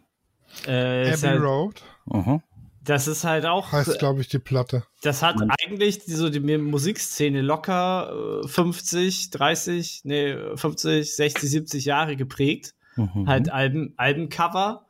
[0.65, 1.83] Äh, Abbey halt, Road.
[2.05, 2.41] Mhm.
[2.85, 3.71] Das ist halt auch.
[3.71, 4.83] Heißt, glaube ich, die Platte.
[5.01, 11.49] Das hat Man- eigentlich die, so die Musikszene locker äh, 50, 30, nee, 50, 60,
[11.49, 12.73] 70 Jahre geprägt.
[12.95, 13.27] Mhm.
[13.27, 14.85] Halt Alben, Albencover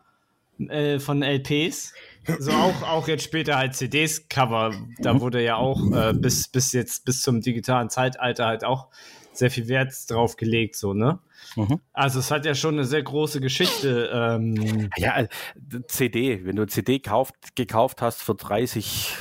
[0.59, 1.93] äh, von LPs.
[2.39, 4.73] So auch, auch jetzt später halt CDs-Cover.
[4.99, 8.87] Da wurde ja auch äh, bis, bis jetzt, bis zum digitalen Zeitalter halt auch
[9.33, 11.19] sehr viel Wert drauf gelegt, so, ne?
[11.55, 11.79] Mhm.
[11.93, 14.09] Also es hat ja schon eine sehr große Geschichte.
[14.13, 15.27] Ähm, Ja, äh,
[15.87, 19.15] CD, wenn du CD kauft, gekauft hast für 30,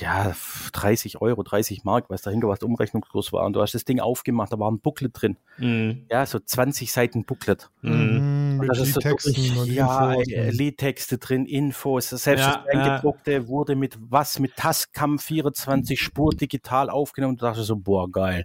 [0.00, 0.34] ja,
[0.72, 4.00] 30 Euro, 30 Mark, was dahinter was der Umrechnungskurs war, und du hast das Ding
[4.00, 5.36] aufgemacht, da war ein Booklet drin.
[5.58, 7.70] mh, Ja, so 20 Seiten Booklet.
[7.82, 8.20] mh.
[8.58, 12.10] Mit Das ist so Liedtexten wirklich, ja, äh, Liedtexte drin, Infos.
[12.10, 14.38] Selbst Ja, das Eingedruckte wurde mit was?
[14.38, 17.32] Mit Tascam 24 Spur digital aufgenommen.
[17.34, 18.44] Und du dachtest so, boah, geil.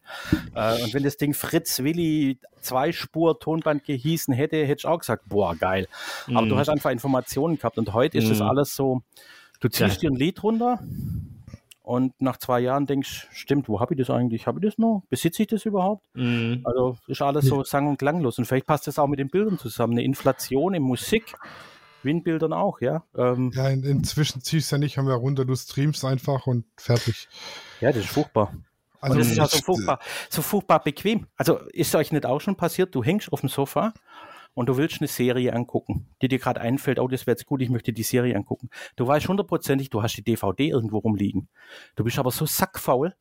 [0.53, 4.99] Äh, und wenn das Ding Fritz Willi zwei Spur Tonband gehießen hätte, hätte ich auch
[4.99, 5.88] gesagt, boah, geil.
[6.28, 6.59] Aber du Mhm.
[6.59, 7.78] hast einfach Informationen gehabt.
[7.78, 8.45] Und heute ist das Mhm.
[8.47, 9.01] alles so,
[9.59, 10.09] du ziehst Ja.
[10.09, 10.80] dir ein Lied runter.
[11.84, 14.46] Und nach zwei Jahren denkst, stimmt, wo habe ich das eigentlich?
[14.48, 15.04] Habe ich das noch?
[15.10, 16.04] Besitze ich das überhaupt?
[16.14, 16.60] Mh.
[16.64, 18.38] Also ist alles so sang- und klanglos.
[18.38, 19.94] Und vielleicht passt das auch mit den Bildern zusammen.
[19.94, 21.34] Eine Inflation in Musik,
[22.04, 23.04] wie in Bildern auch, ja.
[23.16, 27.28] Ähm, Ja, in, inzwischen ziehst du ja nicht mehr runter, du streamst einfach und fertig.
[27.80, 28.54] ja, das ist furchtbar.
[29.00, 31.26] Also und das ist auch so ich- furchtbar, so furchtbar bequem.
[31.36, 33.94] Also ist euch nicht auch schon passiert, du hängst auf dem Sofa
[34.54, 37.62] und du willst eine Serie angucken, die dir gerade einfällt, oh, das wäre jetzt gut,
[37.62, 38.70] ich möchte die Serie angucken.
[38.95, 41.47] Du weißt hundertprozentig, du hast die DVD irgendwo rumliegen.
[41.95, 43.16] Du bist aber so sackfaul.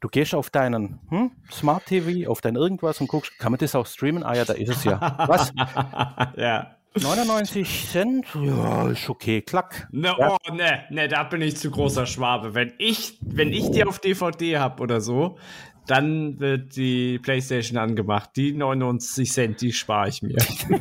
[0.00, 3.74] Du gehst auf deinen hm, Smart TV, auf dein irgendwas und guckst, kann man das
[3.74, 4.24] auch streamen?
[4.24, 5.14] Ah ja, da ist es ja.
[5.28, 5.52] Was?
[6.36, 6.76] ja.
[7.00, 8.26] 99 Cent?
[8.34, 9.88] Ja, ist okay, klack.
[9.92, 10.36] Ne, Ja.
[10.36, 12.54] oh, ne, ne, da bin ich zu großer Schwabe.
[12.54, 15.38] Wenn ich, wenn ich die auf DVD habe oder so,
[15.86, 18.30] dann wird die Playstation angemacht.
[18.36, 20.36] Die 99 Cent, die spare ich mir.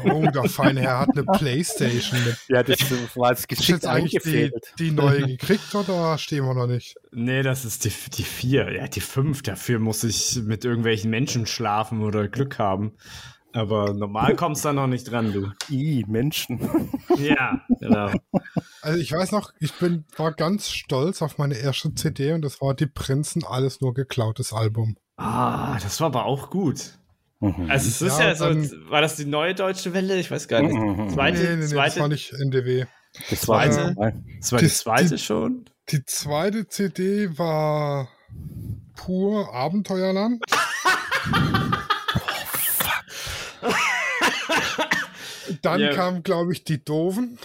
[0.06, 2.38] Oh, der feine Herr hat eine Playstation mit.
[2.48, 2.80] Ja, das
[3.16, 4.74] war als Ist geschickt jetzt eigentlich die, eingefädelt.
[4.80, 6.96] die neue gekriegt oder stehen wir noch nicht?
[7.12, 8.74] nee, das ist die, die 4.
[8.74, 9.42] Ja, die 5.
[9.42, 12.94] Dafür muss ich mit irgendwelchen Menschen schlafen oder Glück haben.
[13.54, 15.52] Aber normal kommst du da noch nicht dran, du.
[15.70, 16.60] I, Menschen.
[17.18, 18.10] Ja, genau.
[18.82, 22.62] Also ich weiß noch, ich bin, war ganz stolz auf meine erste CD und das
[22.62, 24.96] war Die Prinzen, alles nur geklautes Album.
[25.18, 26.98] Ah, das war aber auch gut.
[27.42, 27.70] Mhm.
[27.70, 30.18] Also es ist Ja, ja, so, dann- war das die neue deutsche Welle?
[30.20, 30.74] Ich weiß gar nicht.
[30.74, 31.10] Mhm.
[31.10, 32.86] Zweite, nee, nee, nee, das zweite, war nicht NDW.
[33.30, 33.96] das war zweite-
[34.40, 35.66] das war die das- zweite die- schon?
[35.92, 38.08] Die zweite CD war
[38.96, 40.42] pur Abenteuerland.
[45.62, 45.94] Dann Ja.
[45.94, 47.38] kam, glaube ich, die Doofen.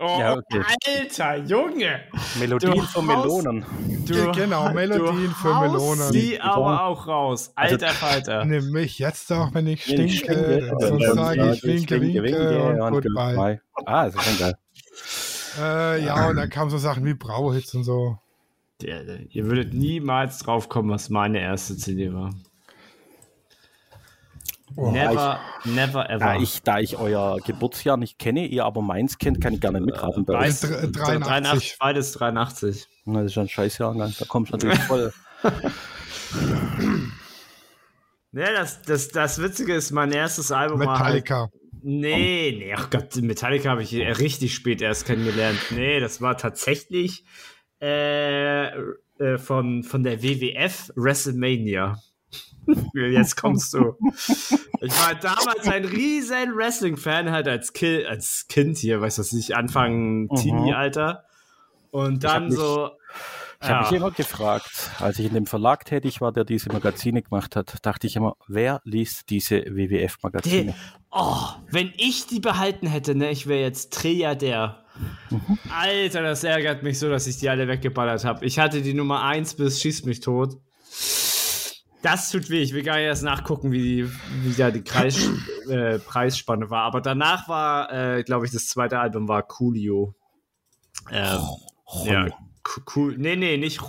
[0.00, 0.62] Oh, Ja, okay.
[0.86, 2.00] Alter, Junge!
[2.38, 3.64] Melodien Du von haust- Melonen.
[4.06, 6.12] Ge- genau, Melodien für haust Melonen.
[6.12, 7.50] Sie aber auch raus.
[7.56, 8.44] Alter Falter.
[8.44, 10.72] Nimm mich jetzt auch, wenn ich Wenn ich stinke.
[10.78, 13.34] Sonst dann sage ich winke, winke, winke und goodbye.
[13.34, 13.60] goodbye.
[13.86, 14.54] Ah, das ist schon geil.
[15.60, 18.18] Äh, ja, und dann kamen so Sachen wie Brauhits und so.
[18.82, 22.30] Der, der, ihr würdet niemals drauf kommen, was meine erste CD war.
[24.76, 26.18] Oh, never, never ever.
[26.18, 29.72] Da ich, da ich euer Geburtsjahr nicht kenne, ihr aber meins kennt, kann ich gar
[29.72, 30.46] nicht mitraten bei euch.
[30.50, 30.60] Weiß-
[30.90, 31.20] Dr- 83.
[31.20, 32.88] 83, beides 83.
[33.04, 34.12] Na, Das ist ja ein Scheißjahr, ne?
[34.18, 35.12] da kommst du natürlich voll.
[38.32, 41.48] Ja, das, das, das Witzige ist, mein erstes Album war halt, Metallica.
[41.82, 45.58] Nee, nee, ach Gott, Metallica habe ich richtig spät erst kennengelernt.
[45.70, 47.24] Nee, das war tatsächlich
[47.80, 52.02] äh, äh, von, von der WWF WrestleMania.
[52.94, 53.94] Jetzt kommst du.
[54.80, 59.32] Ich war damals ein riesen Wrestling-Fan, halt als, Ki als Kind hier, weißt du was
[59.32, 60.34] ich, Anfang Mhm.
[60.36, 61.24] Teenie-Alter.
[61.90, 62.90] Und dann mich- so.
[63.60, 67.22] Ich habe mich immer gefragt, als ich in dem Verlag tätig war, der diese Magazine
[67.22, 70.76] gemacht hat, dachte ich immer, wer liest diese WWF-Magazine?
[71.10, 74.84] Oh, wenn ich die behalten hätte, ne, ich wäre jetzt Trilliardär.
[75.30, 75.58] Mhm.
[75.76, 78.44] Alter, das ärgert mich so, dass ich die alle weggeballert habe.
[78.46, 80.58] Ich hatte die Nummer 1 bis Schieß mich tot.
[82.02, 82.62] Das tut weh.
[82.62, 84.12] Ich will gar nicht erst nachgucken, wie, die,
[84.44, 85.28] wie da die Kreis,
[85.68, 86.82] äh, Preisspanne war.
[86.84, 90.14] Aber danach war, äh, glaube ich, das zweite Album war Coolio.
[91.10, 91.40] Ähm,
[92.04, 92.36] ja, Cu-
[92.94, 93.14] cool.
[93.18, 93.80] Nee, nee, nicht.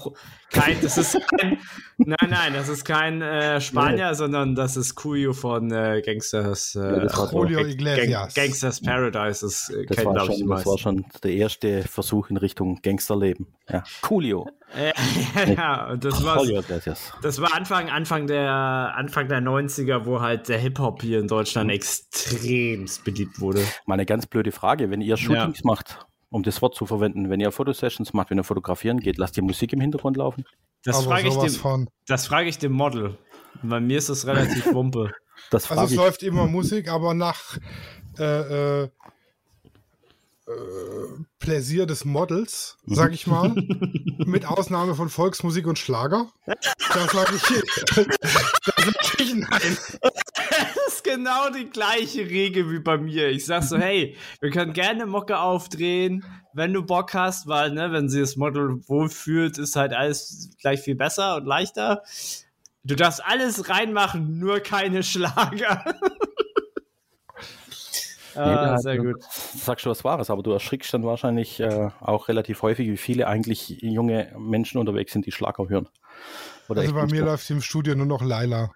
[0.51, 1.57] Kein, das ist kein.
[1.97, 6.73] Nein, nein, das ist kein äh, Spanier, sondern das ist Cuyo von äh, Gangsters.
[6.75, 8.33] Äh, Ja, Julio Gang- Iglesias.
[8.33, 9.45] Gangsters Paradise.
[9.45, 12.79] Das äh, Das kennen, war, glaube ich, das war schon der erste Versuch in Richtung
[12.81, 13.47] Gangsterleben.
[13.69, 13.83] Ja.
[14.01, 14.47] Coolio.
[14.73, 14.93] Äh,
[15.55, 17.11] ja, und das war, Coolio Iglesias.
[17.21, 18.49] das war Anfang, Anfang, der,
[18.95, 23.61] Anfang der 90er, wo halt der Hip-Hop hier in Deutschland extremst beliebt wurde.
[23.85, 24.89] Mal eine ganz blöde Frage.
[24.89, 25.99] Wenn ihr Shootings macht,
[26.31, 29.43] um das Wort zu verwenden, wenn ihr Fotosessions macht, wenn ihr fotografieren geht, lasst ihr
[29.43, 30.45] Musik im Hintergrund laufen?
[30.83, 31.89] Das frage ich, dem- von.
[32.07, 33.17] das frage ich dem Model.
[33.63, 35.11] Bei mir ist das relativ wumpe.
[35.51, 35.97] Das Also es ich.
[35.97, 37.57] läuft immer Musik, aber nach
[38.19, 38.89] äh, äh, äh,
[41.39, 43.49] Pläsier des Models, sag ich mal.
[44.17, 46.27] mit Ausnahme von Volksmusik und Schlager.
[46.45, 47.41] Da sage ich,
[47.95, 48.03] da
[48.83, 49.77] sag ich nein.
[51.09, 53.29] Genau die gleiche Regel wie bei mir.
[53.29, 57.91] Ich sag so, hey, wir können gerne Mocke aufdrehen, wenn du Bock hast, weil, ne,
[57.91, 62.03] wenn sie das Model wohlfühlt, ist halt alles gleich viel besser und leichter.
[62.83, 65.83] Du darfst alles reinmachen, nur keine Schlager.
[68.35, 69.23] ah, sehr gut.
[69.23, 73.27] Sagst du was Wahres, aber du erschrickst dann wahrscheinlich äh, auch relativ häufig, wie viele
[73.27, 75.89] eigentlich junge Menschen unterwegs sind, die Schlager hören.
[76.67, 78.69] Oder also bei mir läuft im Studio nur noch Laila.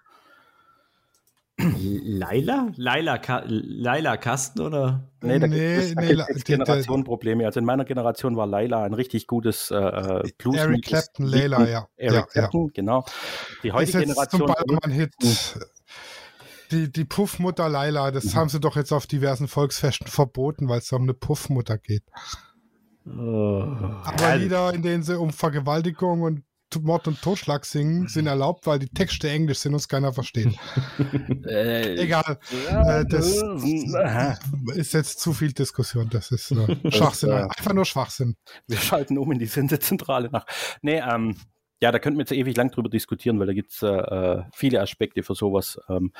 [1.56, 2.72] Laila?
[2.76, 5.08] Laila, Ka Laila Kasten oder?
[5.22, 7.46] Nee, da nee, gibt es, nee, Generationenprobleme.
[7.46, 10.56] Also in meiner Generation war Laila ein richtig gutes äh, äh Blues.
[10.56, 11.88] Eric Clapton, Laila, ja.
[11.96, 12.72] Eric ja, Clapton, ja.
[12.74, 13.04] genau.
[13.62, 14.40] Die heutige ist jetzt Generation.
[14.40, 15.14] Zum Ballermann-Hit.
[16.70, 18.34] Die, die Puffmutter Laila, das mhm.
[18.34, 22.02] haben sie doch jetzt auf diversen Volksfesten verboten, weil es um eine Puffmutter geht.
[23.06, 23.10] Oh.
[23.10, 26.42] Aber Lieder, in denen sie um Vergewaltigung und
[26.80, 30.54] Mord und Totschlag singen, sind erlaubt, weil die Texte Englisch sind und es keiner versteht.
[31.46, 32.38] äh, Egal.
[32.68, 33.42] Äh, das
[34.74, 36.08] ist jetzt zu viel Diskussion.
[36.10, 37.30] Das ist äh, Schwachsinn.
[37.30, 38.36] Das, Einfach nur Schwachsinn.
[38.66, 40.46] Wir schalten um in die Sendezentrale nach.
[40.82, 41.36] Nee, ähm,
[41.80, 44.42] ja, da könnten wir jetzt ewig lang drüber diskutieren, weil da gibt es äh, äh,
[44.54, 45.78] viele Aspekte für sowas.
[45.88, 46.12] Ähm,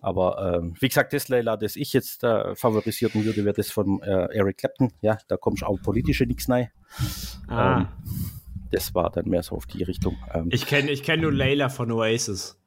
[0.00, 4.02] aber ähm, wie gesagt, das Leila, das ich jetzt äh, favorisieren würde, wäre das von
[4.02, 4.92] äh, Eric Clapton.
[5.00, 6.70] Ja, da kommst auch politische nichts rein.
[7.48, 7.80] Ah.
[7.80, 7.88] Ähm,
[8.72, 10.16] das war dann mehr so auf die Richtung.
[10.32, 12.58] Ähm, ich kenne ich kenn nur Layla von Oasis.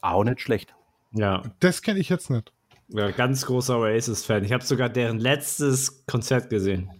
[0.00, 0.74] Auch nicht schlecht.
[1.12, 1.42] Ja.
[1.60, 2.52] Das kenne ich jetzt nicht.
[2.88, 4.44] Ja, ganz großer Oasis-Fan.
[4.44, 6.90] Ich habe sogar deren letztes Konzert gesehen.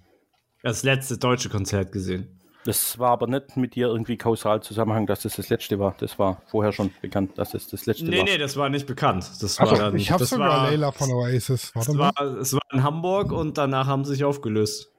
[0.62, 2.38] Das letzte deutsche Konzert gesehen.
[2.64, 5.94] Das war aber nicht mit dir irgendwie kausal Zusammenhang, dass das das letzte war.
[5.98, 8.24] Das war vorher schon bekannt, dass es das letzte nee, war.
[8.24, 9.30] Nee, nee, das war nicht bekannt.
[9.40, 11.74] Das war dann, ich habe sogar war, Layla von Oasis.
[11.74, 14.90] Warte es, war, es war in Hamburg und danach haben sie sich aufgelöst.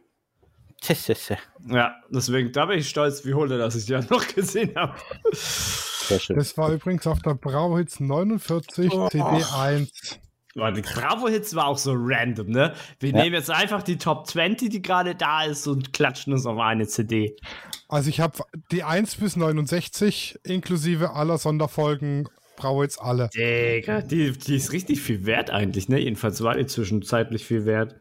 [1.68, 4.96] Ja, deswegen, da bin ich stolz, wie holte, dass ich die ja noch gesehen habe.
[6.30, 9.08] Das war übrigens auf der Bravo-Hits 49 oh.
[9.08, 9.90] CD1.
[10.56, 12.74] Die Bravo-Hits war auch so random, ne?
[13.00, 13.24] Wir ja.
[13.24, 16.88] nehmen jetzt einfach die Top 20, die gerade da ist, und klatschen uns auf eine
[16.88, 17.36] CD.
[17.88, 23.30] Also ich habe die 1 bis 69 inklusive aller Sonderfolgen Bravo-Hits alle.
[23.30, 26.00] Digga, die, die ist richtig viel wert eigentlich, ne?
[26.00, 27.96] Jedenfalls war die zwischenzeitlich viel wert.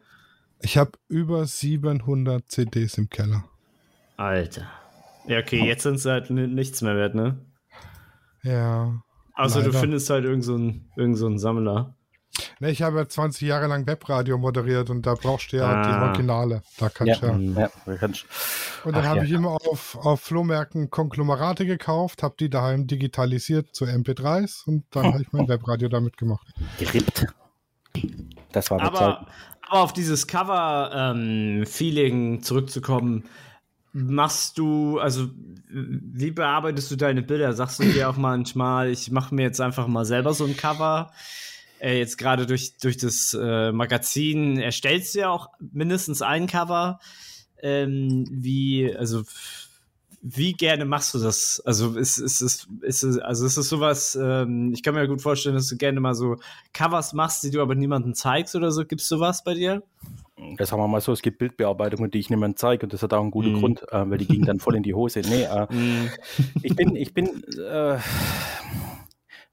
[0.61, 3.45] Ich habe über 700 CDs im Keller.
[4.17, 4.67] Alter.
[5.27, 7.39] Ja, okay, jetzt sind sie halt nichts mehr wert, ne?
[8.43, 9.03] Ja.
[9.37, 9.63] Leider.
[9.63, 11.95] du findest halt irgendeinen so irgend so Sammler.
[12.61, 15.83] Ne, ich habe ja 20 Jahre lang Webradio moderiert und da brauchst du ja ah.
[15.83, 16.63] die Originale.
[16.79, 17.71] Da kannst ja, ja.
[17.87, 18.27] ja kannst.
[18.85, 19.25] Und dann habe ja.
[19.25, 25.13] ich immer auf, auf Flohmärkten Konglomerate gekauft, habe die daheim digitalisiert zu MP3s und dann
[25.13, 26.47] habe ich mein Webradio damit gemacht.
[26.79, 27.27] Gerippt.
[28.53, 29.27] Das war aber,
[29.69, 33.25] aber auf dieses Cover-Feeling ähm, zurückzukommen,
[33.93, 35.29] machst du, also
[35.71, 37.53] wie bearbeitest du deine Bilder?
[37.53, 41.13] Sagst du dir auch manchmal, ich mache mir jetzt einfach mal selber so ein Cover?
[41.81, 47.01] Äh, jetzt gerade durch, durch das äh, Magazin erstellst du ja auch mindestens ein Cover.
[47.63, 49.25] Ähm, wie, also
[50.21, 51.63] wie gerne machst du das?
[51.65, 55.55] Also ist, ist, ist, ist, also ist es sowas, ähm, ich kann mir gut vorstellen,
[55.55, 56.37] dass du gerne mal so
[56.73, 58.85] Covers machst, die du aber niemandem zeigst oder so.
[58.85, 59.83] Gibt es sowas bei dir?
[60.57, 63.13] Das haben wir mal so, es gibt Bildbearbeitungen, die ich niemandem zeige und das hat
[63.13, 63.61] auch einen guten mm.
[63.61, 65.21] Grund, äh, weil die gingen dann voll in die Hose.
[65.21, 66.11] Nee, äh, mm.
[66.63, 67.99] ich bin, ich bin, äh,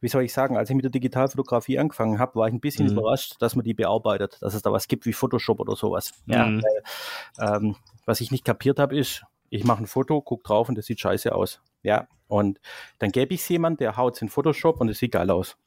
[0.01, 2.87] wie soll ich sagen, als ich mit der Digitalfotografie angefangen habe, war ich ein bisschen
[2.87, 2.91] mm.
[2.91, 6.13] überrascht, dass man die bearbeitet, dass es da was gibt wie Photoshop oder sowas.
[6.27, 6.61] Ja, mhm.
[6.61, 10.77] weil, ähm, was ich nicht kapiert habe, ist, ich mache ein Foto, gucke drauf und
[10.77, 11.61] das sieht scheiße aus.
[11.83, 12.59] Ja, und
[12.99, 15.57] dann gäbe ich es jemand, der haut es in Photoshop und es sieht geil aus.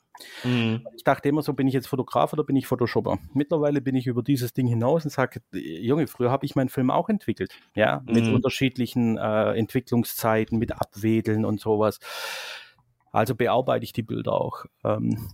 [0.44, 0.86] Mhm.
[0.96, 3.18] Ich dachte immer so, bin ich jetzt Fotograf oder bin ich Photoshopper?
[3.34, 6.90] Mittlerweile bin ich über dieses Ding hinaus und sage, Junge, früher habe ich meinen Film
[6.90, 7.52] auch entwickelt.
[7.74, 8.34] Ja, mit mhm.
[8.34, 12.00] unterschiedlichen äh, Entwicklungszeiten, mit Abwedeln und sowas.
[13.12, 14.64] Also bearbeite ich die Bilder auch.
[14.84, 15.28] Ähm,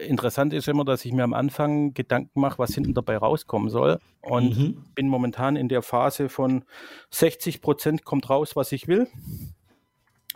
[0.00, 3.98] interessant ist immer, dass ich mir am Anfang Gedanken mache, was hinten dabei rauskommen soll.
[4.20, 4.84] Und mhm.
[4.94, 6.64] bin momentan in der Phase von
[7.10, 9.08] 60 Prozent kommt raus, was ich will.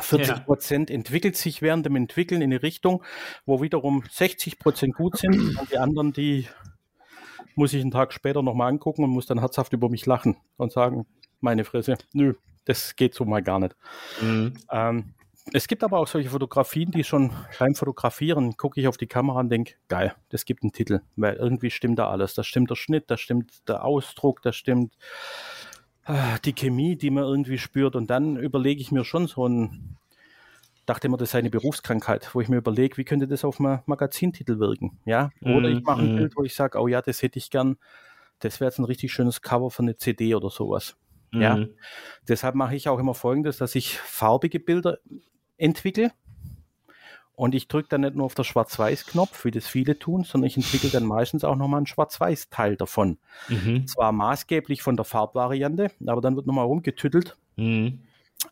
[0.00, 0.96] 40 Prozent ja.
[0.96, 3.02] entwickelt sich während dem Entwickeln in eine Richtung,
[3.44, 6.46] wo wiederum 60 Prozent gut sind und die anderen, die
[7.54, 10.72] muss ich einen Tag später nochmal angucken und muss dann herzhaft über mich lachen und
[10.72, 11.06] sagen,
[11.40, 12.34] meine Fresse, nö,
[12.64, 13.76] das geht so mal gar nicht.
[14.22, 14.54] Mhm.
[14.70, 15.14] Ähm,
[15.52, 19.40] es gibt aber auch solche Fotografien, die schon beim Fotografieren gucke ich auf die Kamera
[19.40, 22.34] und denke, geil, das gibt einen Titel, weil irgendwie stimmt da alles.
[22.34, 24.94] Da stimmt der Schnitt, da stimmt der Ausdruck, da stimmt
[26.06, 27.96] äh, die Chemie, die man irgendwie spürt.
[27.96, 29.96] Und dann überlege ich mir schon so ein,
[30.86, 33.80] dachte immer, das sei eine Berufskrankheit, wo ich mir überlege, wie könnte das auf einem
[33.86, 34.98] Magazintitel wirken.
[35.04, 35.30] Ja?
[35.40, 36.16] Oder ich mache ein mm.
[36.16, 37.76] Bild, wo ich sage, oh ja, das hätte ich gern
[38.40, 40.96] das wäre jetzt ein richtig schönes Cover für eine CD oder sowas.
[41.32, 41.56] Ja.
[41.56, 41.70] Mhm.
[42.28, 44.98] Deshalb mache ich auch immer folgendes, dass ich farbige Bilder
[45.56, 46.12] entwickle.
[47.34, 50.58] Und ich drücke dann nicht nur auf den Schwarz-Weiß-Knopf, wie das viele tun, sondern ich
[50.58, 53.16] entwickle dann meistens auch nochmal einen Schwarz-Weiß-Teil davon.
[53.48, 53.86] Mhm.
[53.86, 57.38] Zwar maßgeblich von der Farbvariante, aber dann wird nochmal rumgetüttelt.
[57.56, 58.00] Mhm.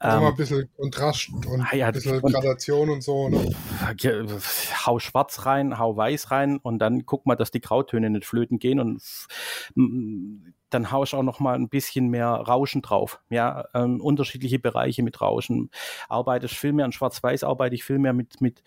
[0.01, 3.28] Mal Ähm, ein bisschen Kontrast und Ah ja, ein bisschen und- Gradation und so.
[3.28, 3.51] Ne?
[4.86, 8.59] hau schwarz rein, hau weiß rein und dann guck mal, dass die Grautöne nicht flöten
[8.59, 9.03] gehen und
[10.70, 13.20] dann hau ich auch noch mal ein bisschen mehr Rauschen drauf.
[13.30, 15.70] Ja, ähm, unterschiedliche Bereiche mit Rauschen.
[16.09, 18.62] Arbeite ich viel mehr an Schwarz-Weiß, arbeite ich viel mehr mit, mit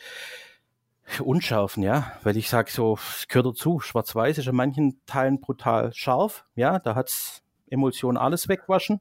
[1.23, 3.79] Unschärfen, ja, weil ich sage so, es gehört dazu.
[3.79, 8.99] Schwarz-Weiß ist in manchen Teilen brutal scharf, ja, da hat's Emulsion alles wegwaschen.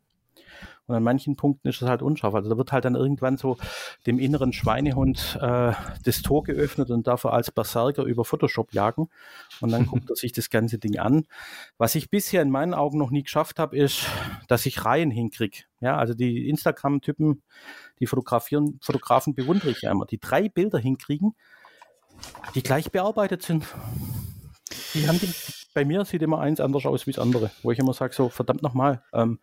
[0.91, 2.35] Und an manchen Punkten ist es halt unscharf.
[2.35, 3.57] Also da wird halt dann irgendwann so
[4.09, 5.73] dem inneren Schweinehund äh,
[6.05, 9.09] das Tor geöffnet und darf er als Berserker über Photoshop jagen.
[9.61, 11.29] Und dann guckt er sich das ganze Ding an.
[11.79, 14.05] Was ich bisher in meinen Augen noch nie geschafft habe, ist,
[14.49, 15.59] dass ich Reihen hinkriege.
[15.81, 17.41] Ja, also die Instagram-Typen,
[18.01, 21.37] die fotografieren, Fotografen bewundere ich ja immer, die drei Bilder hinkriegen,
[22.57, 23.65] die gleich bearbeitet sind.
[24.95, 25.33] Die haben die,
[25.75, 28.29] bei mir sieht immer eins anders aus wie das andere, wo ich immer sage, so
[28.29, 29.39] verdammt nochmal, ähm,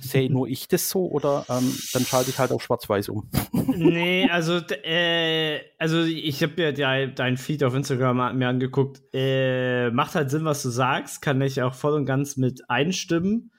[0.00, 3.28] sehe nur ich das so oder ähm, dann schalte ich halt auf Schwarz-Weiß um.
[3.52, 9.02] nee, also, äh, also ich habe ja dein, dein Feed auf Instagram mir angeguckt.
[9.12, 13.50] Äh, macht halt Sinn, was du sagst, kann ich auch voll und ganz mit einstimmen.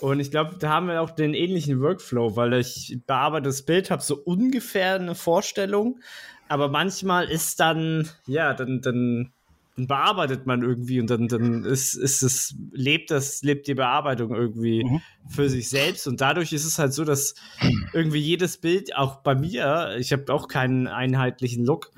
[0.00, 3.90] Und ich glaube, da haben wir auch den ähnlichen Workflow, weil ich bearbeite das Bild,
[3.90, 6.00] habe so ungefähr eine Vorstellung,
[6.48, 9.32] aber manchmal ist dann, ja, dann, dann,
[9.76, 14.34] dann bearbeitet man irgendwie und dann, dann ist, ist es, lebt das, lebt die Bearbeitung
[14.34, 15.00] irgendwie Mhm.
[15.28, 17.34] für sich selbst und dadurch ist es halt so, dass
[17.92, 21.90] irgendwie jedes Bild, auch bei mir, ich habe auch keinen einheitlichen Look,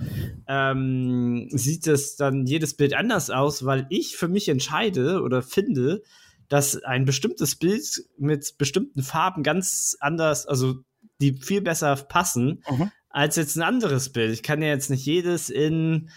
[0.48, 6.02] ähm, sieht es dann jedes Bild anders aus, weil ich für mich entscheide oder finde,
[6.48, 10.76] dass ein bestimmtes Bild mit bestimmten Farben ganz anders, also
[11.20, 12.90] die viel besser passen, Mhm.
[13.08, 14.32] als jetzt ein anderes Bild.
[14.32, 16.10] Ich kann ja jetzt nicht jedes in,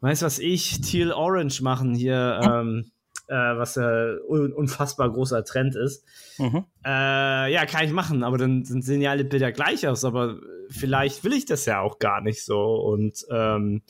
[0.00, 2.90] weiß was ich, Teal Orange machen hier, ähm,
[3.28, 6.04] äh, was ja un unfassbar großer Trend ist.
[6.38, 6.64] Mhm.
[6.84, 10.36] Äh, ja, kann ich machen, aber dann, dann sehen ja alle Bilder gleich aus, aber
[10.70, 13.82] vielleicht will ich das ja auch gar nicht so und ähm,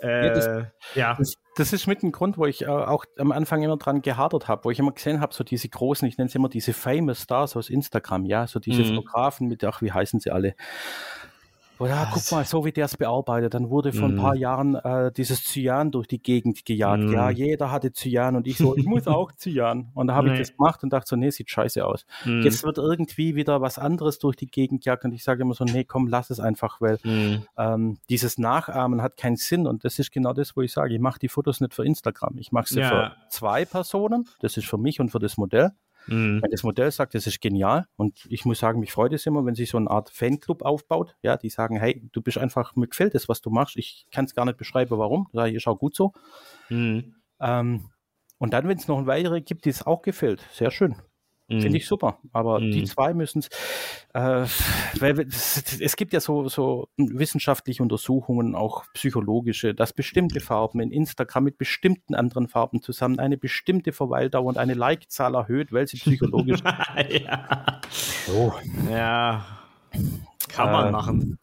[0.00, 1.14] äh, Ja, das- ja.
[1.18, 4.46] Das, das ist mit ein Grund, wo ich äh, auch am Anfang immer dran gehadert
[4.48, 7.22] habe, wo ich immer gesehen habe, so diese großen, ich nenne es immer diese famous
[7.22, 8.88] Stars aus Instagram, ja, so diese Mhm.
[8.88, 10.54] Fotografen mit, ach, wie heißen sie alle?
[11.78, 13.54] Oder ja, guck mal, so wie der es bearbeitet.
[13.54, 14.18] Dann wurde vor ein Mhm.
[14.20, 17.02] paar Jahren äh, dieses Cyan durch die Gegend gejagt.
[17.04, 17.12] Mhm.
[17.12, 19.90] Ja, jeder hatte Cyan und ich so, ich muss auch Cyan.
[19.94, 20.34] Und da habe Nee.
[20.34, 22.06] ich das gemacht und dachte so, nee, sieht scheiße aus.
[22.22, 22.42] Hm.
[22.42, 25.64] Jetzt wird irgendwie wieder was anderes durch die Gegend jagt und ich sage immer so,
[25.64, 27.42] nee, komm, lass es einfach, weil Hm.
[27.58, 31.00] ähm, dieses Nachahmen hat keinen Sinn und das ist genau das, wo ich sage, ich
[31.00, 32.88] mache die Fotos nicht für Instagram, ich mache sie Ja.
[32.88, 35.72] für zwei Personen, das ist für mich und für das Modell.
[36.06, 36.40] Hm.
[36.42, 39.44] Wenn das Modell sagt, das ist genial und ich muss sagen, mich freut es immer,
[39.44, 42.88] wenn sich so eine Art Fanclub aufbaut, ja, die sagen, hey, du bist einfach, mir
[42.88, 45.78] gefällt das, was du machst, ich kann es gar nicht beschreiben, warum, da ist auch
[45.78, 46.12] gut so.
[46.68, 47.14] Hm.
[47.40, 47.90] Ähm,
[48.38, 50.96] und dann, wenn es noch ein weitere gibt, die es auch gefällt, sehr schön.
[51.48, 51.60] Hm.
[51.60, 52.18] Finde ich super.
[52.32, 52.72] Aber Mhm.
[52.72, 53.48] die zwei müssen es,
[54.14, 54.46] äh,
[55.00, 60.90] weil es, es gibt ja so, so wissenschaftliche Untersuchungen, auch psychologische, dass bestimmte Farben in
[60.90, 65.98] Instagram mit bestimmten anderen Farben zusammen eine bestimmte Verweildauer und eine Like-Zahl erhöht, weil sie
[65.98, 66.60] psychologisch.
[67.10, 67.80] ja.
[68.26, 68.52] so.
[68.90, 69.46] ja.
[70.48, 71.38] Kann man Äh, machen.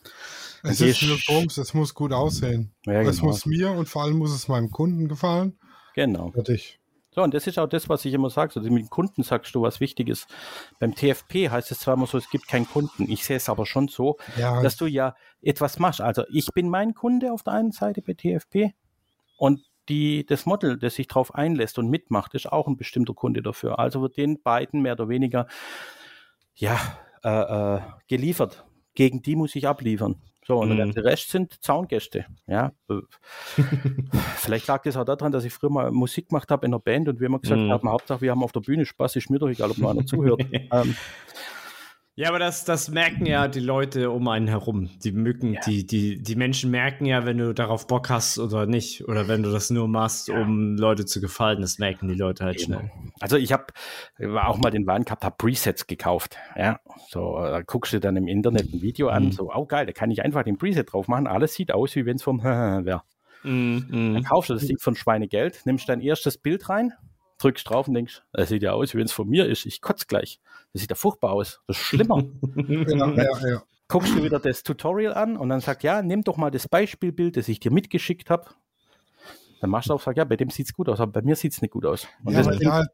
[0.64, 2.72] Es ist ist- Bums, es muss gut aussehen.
[2.86, 3.28] Ja, Es genau.
[3.32, 5.58] muss mir und vor allem muss es meinem Kunden gefallen.
[5.94, 6.32] genau.
[6.32, 6.80] Fertig.
[7.14, 8.54] So, und das ist auch das, was ich immer sage.
[8.56, 10.28] Also mit dem Kunden sagst du was Wichtiges.
[10.80, 13.10] Beim TFP heißt es zwar immer so, es gibt keinen Kunden.
[13.10, 16.02] Ich sehe es aber schon so, Ja, dass du ja etwas machst.
[16.02, 18.74] Also ich bin mein Kunde auf der einen Seite bei TFP
[19.38, 23.42] und die, das Model, das sich darauf einlässt und mitmacht, ist auch ein bestimmter Kunde
[23.42, 23.80] dafür.
[23.80, 25.48] Also wird den beiden mehr oder weniger
[26.56, 26.80] ja,
[27.24, 27.30] äh,
[27.76, 28.66] äh, geliefert.
[28.96, 30.22] Gegen die muss ich abliefern.
[30.46, 30.92] So, und Mhm.
[30.92, 32.26] der Rest sind Zaungäste.
[32.48, 32.72] Ja.
[34.38, 37.08] Vielleicht lag das auch daran, dass ich früher mal Musik gemacht habe in der Band
[37.08, 37.72] und wir immer gesagt Mhm.
[37.72, 40.06] haben, Hauptsache wir haben auf der Bühne Spaß, ist mir doch egal, ob nur einer
[40.06, 40.42] zuhört.
[40.72, 40.96] ähm,
[42.16, 44.92] Ja, aber das, das merken ja die Leute um einen herum.
[45.04, 45.62] Die Mücken, Ja.
[45.66, 49.08] die, die, die Menschen merken ja, wenn du darauf Bock hast oder nicht.
[49.08, 51.62] Oder wenn du das nur machst, um Leute zu gefallen.
[51.62, 52.92] Das merken die Leute halt schnell.
[53.20, 53.66] Also ich habe
[54.44, 56.38] auch mal den Wahn gehabt, habe Presets gekauft.
[56.56, 59.32] Ja, so da guckst du dann im Internet ein Video an, Mhm.
[59.32, 61.26] so, oh geil, da kann ich einfach den Preset drauf machen.
[61.26, 63.02] Alles sieht aus, wie wenn es vom wäre.
[63.44, 64.24] Mm, Dann mm.
[64.24, 66.94] kaufst du das Ding von Schweinegeld, nimmst dein erstes Bild rein,
[67.40, 69.66] drückst drauf und denkst, das sieht ja aus, wie wenn es von mir ist.
[69.66, 70.40] Ich kotze gleich.
[70.74, 71.62] Das sieht ja furchtbar aus.
[71.68, 72.24] Das ist schlimmer.
[72.56, 73.64] ja, ja, ja.
[73.88, 77.38] Guckst du wieder das Tutorial an und dann sagt, ja, nimm doch mal das Beispielbild,
[77.38, 78.46] das ich dir mitgeschickt habe.
[79.62, 81.36] Dann machst du auch sagen, ja, bei dem sieht es gut aus, aber bei mir
[81.36, 82.08] sieht es nicht gut aus.
[82.24, 82.86] Und Ja, äh,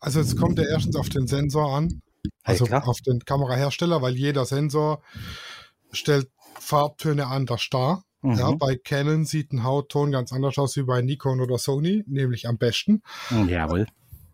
[0.00, 2.02] also es kommt ja erstens auf den Sensor an,
[2.44, 2.86] also klar.
[2.86, 5.02] auf den Kamerahersteller, weil jeder Sensor
[5.90, 6.28] stellt
[6.58, 8.04] Farbtöne anders dar.
[8.22, 8.38] Mhm.
[8.38, 12.46] Ja, bei Canon sieht ein Hautton ganz anders aus wie bei Nikon oder Sony, nämlich
[12.46, 13.02] am besten.
[13.48, 13.86] Jawohl.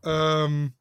[0.04, 0.74] Ähm,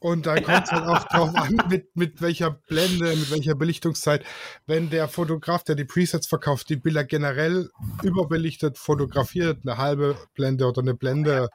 [0.00, 4.24] und dann kommt es halt auch drauf an, mit, mit welcher Blende, mit welcher Belichtungszeit.
[4.66, 7.70] Wenn der Fotograf, der die Presets verkauft, die Bilder generell
[8.02, 11.48] überbelichtet fotografiert, eine halbe Blende oder eine Blende.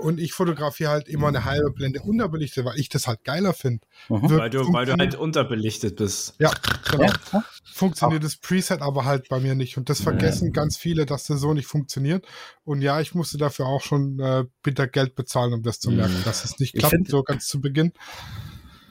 [0.00, 3.86] Und ich fotografiere halt immer eine halbe Blende unterbelichtet, weil ich das halt geiler finde.
[4.08, 4.30] Mhm.
[4.30, 6.34] Weil du, weil du halt unterbelichtet bist.
[6.38, 6.52] Ja,
[6.90, 7.06] genau.
[7.32, 9.76] Ja, Funktioniert das Preset aber halt bei mir nicht.
[9.78, 12.26] Und das vergessen ganz viele, dass das so nicht funktioniert.
[12.64, 16.20] Und ja, ich musste dafür auch schon äh, bitter Geld bezahlen, um das zu merken,
[16.24, 17.92] dass es nicht Ich klappt, find- so ganz zu Beginn.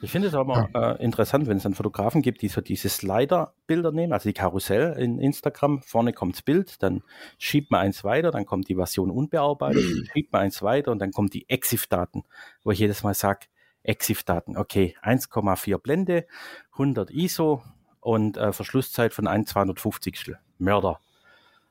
[0.00, 3.90] Ich finde es aber äh, interessant, wenn es einen Fotografen gibt, die so diese Slider-Bilder
[3.90, 5.82] nehmen, also die Karussell in Instagram.
[5.82, 7.02] Vorne kommt das Bild, dann
[7.38, 9.82] schiebt man eins weiter, dann kommt die Version unbearbeitet,
[10.12, 12.22] schiebt man eins weiter und dann kommen die EXIF-Daten,
[12.62, 13.46] wo ich jedes Mal sage,
[13.82, 16.26] EXIF-Daten, okay, 1,4 Blende,
[16.72, 17.62] 100 ISO
[18.00, 20.34] und äh, Verschlusszeit von 1 250.
[20.58, 21.00] Mörder.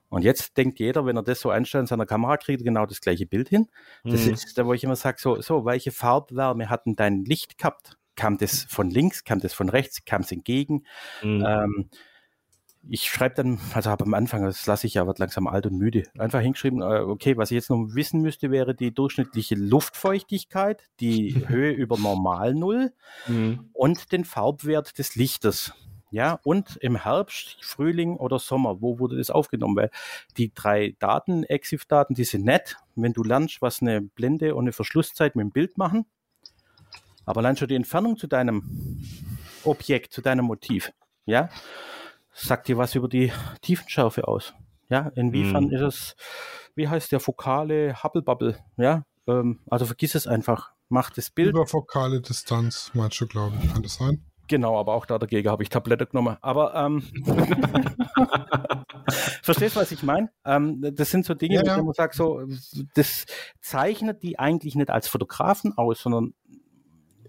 [0.09, 2.85] Und jetzt denkt jeder, wenn er das so einstellt in seiner Kamera, kriegt er genau
[2.85, 3.67] das gleiche Bild hin.
[4.03, 4.33] Das Mhm.
[4.33, 7.97] ist da, wo ich immer sage, so, so, welche Farbwärme hat denn dein Licht gehabt?
[8.17, 10.83] Kam das von links, kam das von rechts, kam es entgegen?
[11.23, 11.45] Mhm.
[11.47, 11.89] Ähm,
[12.89, 15.77] ich schreibe dann, also habe am Anfang, das lasse ich ja, wird langsam alt und
[15.77, 20.83] müde, einfach hingeschrieben, äh, okay, was ich jetzt noch wissen müsste, wäre die durchschnittliche Luftfeuchtigkeit,
[20.99, 22.93] die Höhe über Normal Null
[23.27, 23.69] Mhm.
[23.73, 25.73] und den Farbwert des Lichtes.
[26.09, 29.75] Ja, und im Herbst, Frühling oder Sommer, wo wurde das aufgenommen?
[29.75, 29.91] Weil
[30.37, 34.71] die drei Daten, EXIF-Daten, die sind nett, wenn du lernst, was eine Blende und eine
[34.71, 36.05] Verschlusszeit mit dem Bild machen.
[37.27, 38.99] Aber allein schon die Entfernung zu deinem
[39.63, 40.91] Objekt, zu deinem Motiv,
[41.25, 41.49] ja,
[42.33, 44.53] sagt dir was über die Tiefenschärfe aus.
[44.89, 45.73] Ja, inwiefern Mhm.
[45.73, 46.15] ist es,
[46.75, 48.57] wie heißt der fokale Hubble-Bubble?
[48.77, 50.71] Ja, ähm, also vergiss es einfach.
[50.87, 51.49] Mach das Bild.
[51.49, 54.23] Überfokale Distanz, meinst du, glaube ich, kann das sein?
[54.47, 56.37] Genau, aber auch da dagegen habe ich Tablette genommen.
[56.39, 57.03] Aber ähm,
[59.43, 60.29] verstehst du, was ich meine?
[60.45, 61.83] Ähm, das sind so Dinge, Ja, wo ja.
[61.83, 62.41] man sagt, so,
[62.93, 63.25] das
[63.59, 66.33] zeichnet die eigentlich nicht als Fotografen aus, sondern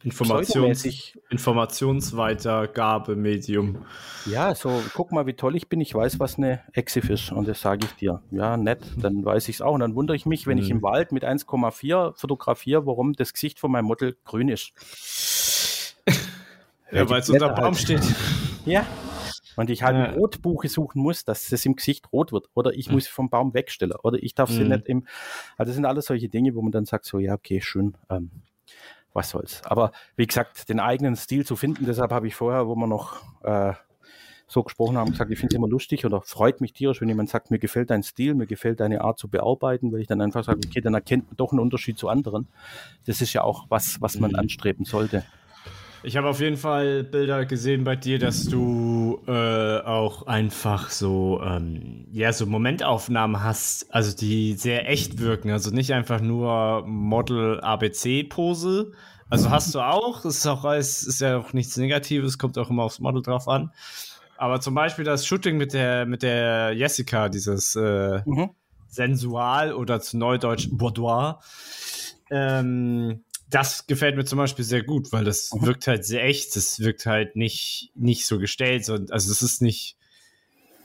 [0.05, 0.85] Informations.
[1.31, 3.85] Informationsweitergabemedium.
[4.27, 5.81] Ja, so, guck mal, wie toll ich bin.
[5.81, 7.33] Ich weiß, was eine EXIF ist.
[7.33, 8.23] Und das sage ich dir.
[8.31, 9.73] Ja, nett, dann weiß ich es auch.
[9.75, 10.77] Und dann wundere ich mich, wenn ich Mhm.
[10.77, 14.73] im Wald mit 1,4 fotografiere, warum das Gesicht von meinem Model grün ist.
[16.91, 17.77] Ja, weil es unter Baum halt.
[17.77, 18.01] steht.
[18.65, 18.87] Ja.
[19.57, 20.05] Und ich halt Ja.
[20.05, 22.49] ein Rotbuche suchen muss, dass es im Gesicht rot wird.
[22.55, 22.95] Oder ich Mhm.
[22.95, 23.93] muss sie vom Baum wegstellen.
[24.03, 24.69] Oder ich darf sie Mhm.
[24.71, 25.07] nicht im.
[25.59, 27.95] Also das sind alles solche Dinge, wo man dann sagt, so, ja, okay, schön.
[28.09, 28.31] Ähm,
[29.13, 29.63] was soll's.
[29.65, 33.23] Aber wie gesagt, den eigenen Stil zu finden, deshalb habe ich vorher, wo wir noch
[33.43, 33.73] äh,
[34.47, 37.29] so gesprochen haben, gesagt, ich finde es immer lustig oder freut mich tierisch, wenn jemand
[37.29, 40.43] sagt, mir gefällt dein Stil, mir gefällt deine Art zu bearbeiten, weil ich dann einfach
[40.43, 42.49] sage, okay, dann erkennt man doch einen Unterschied zu anderen.
[43.07, 44.37] Das ist ja auch was, was man Mhm.
[44.37, 45.25] anstreben sollte.
[46.05, 51.41] Ich habe auf jeden Fall Bilder gesehen bei dir, dass du äh, auch einfach so,
[51.43, 55.51] ähm, ja, so Momentaufnahmen hast, also die sehr echt wirken.
[55.51, 58.93] Also nicht einfach nur Model-ABC-Pose.
[59.29, 62.85] Also hast du auch, ist auch ist, ist ja auch nichts Negatives, kommt auch immer
[62.85, 63.73] aufs Model drauf an.
[64.37, 68.51] Aber zum Beispiel das Shooting mit der, mit der Jessica, dieses äh, Mhm.
[68.87, 71.41] sensual oder zu Neudeutsch Boudoir.
[72.31, 75.67] Ähm, das gefällt mir zum Beispiel sehr gut, weil das Mhm.
[75.67, 76.55] wirkt halt sehr echt.
[76.57, 78.85] Das wirkt halt nicht, nicht so gestellt.
[78.85, 79.97] So, also es ist nicht.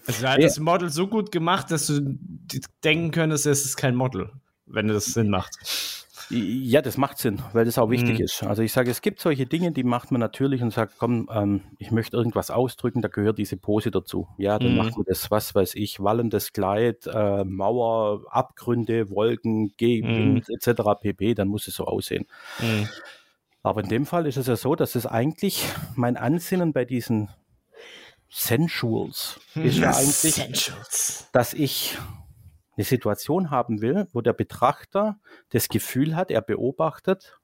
[0.05, 0.47] Also hat Ja.
[0.47, 2.17] das Model so gut gemacht, dass du
[2.83, 4.31] denken könntest, es ist kein Model,
[4.65, 5.57] wenn das Sinn macht.
[6.29, 8.25] Ja, das macht Sinn, weil das auch wichtig Mhm.
[8.25, 8.43] ist.
[8.43, 11.61] Also ich sage, es gibt solche Dinge, die macht man natürlich und sagt, komm, ähm,
[11.77, 14.27] ich möchte irgendwas ausdrücken, da gehört diese Pose dazu.
[14.37, 14.77] Ja, dann Mhm.
[14.77, 20.95] macht man das, was weiß ich, wallendes Kleid, äh, Mauer, Abgründe, Wolken, Gegend etc.
[20.99, 22.25] pp, dann muss es so aussehen.
[23.61, 25.65] Aber in dem Fall ist es ja so, dass es eigentlich
[25.95, 27.29] mein Ansinnen bei diesen
[28.29, 31.29] Sensuals ist ja eigentlich, Essentials.
[31.31, 31.97] dass ich
[32.75, 35.19] eine Situation haben will, wo der Betrachter
[35.49, 37.39] das Gefühl hat, er beobachtet,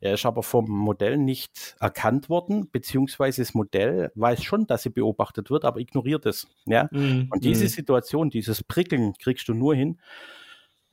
[0.00, 4.92] er ist aber vom Modell nicht erkannt worden, beziehungsweise das Modell weiß schon, dass er
[4.92, 6.48] beobachtet wird, aber ignoriert es.
[6.64, 6.88] Ja?
[6.90, 7.28] Mhm.
[7.30, 9.98] Und diese Situation, dieses Prickeln kriegst du nur hin,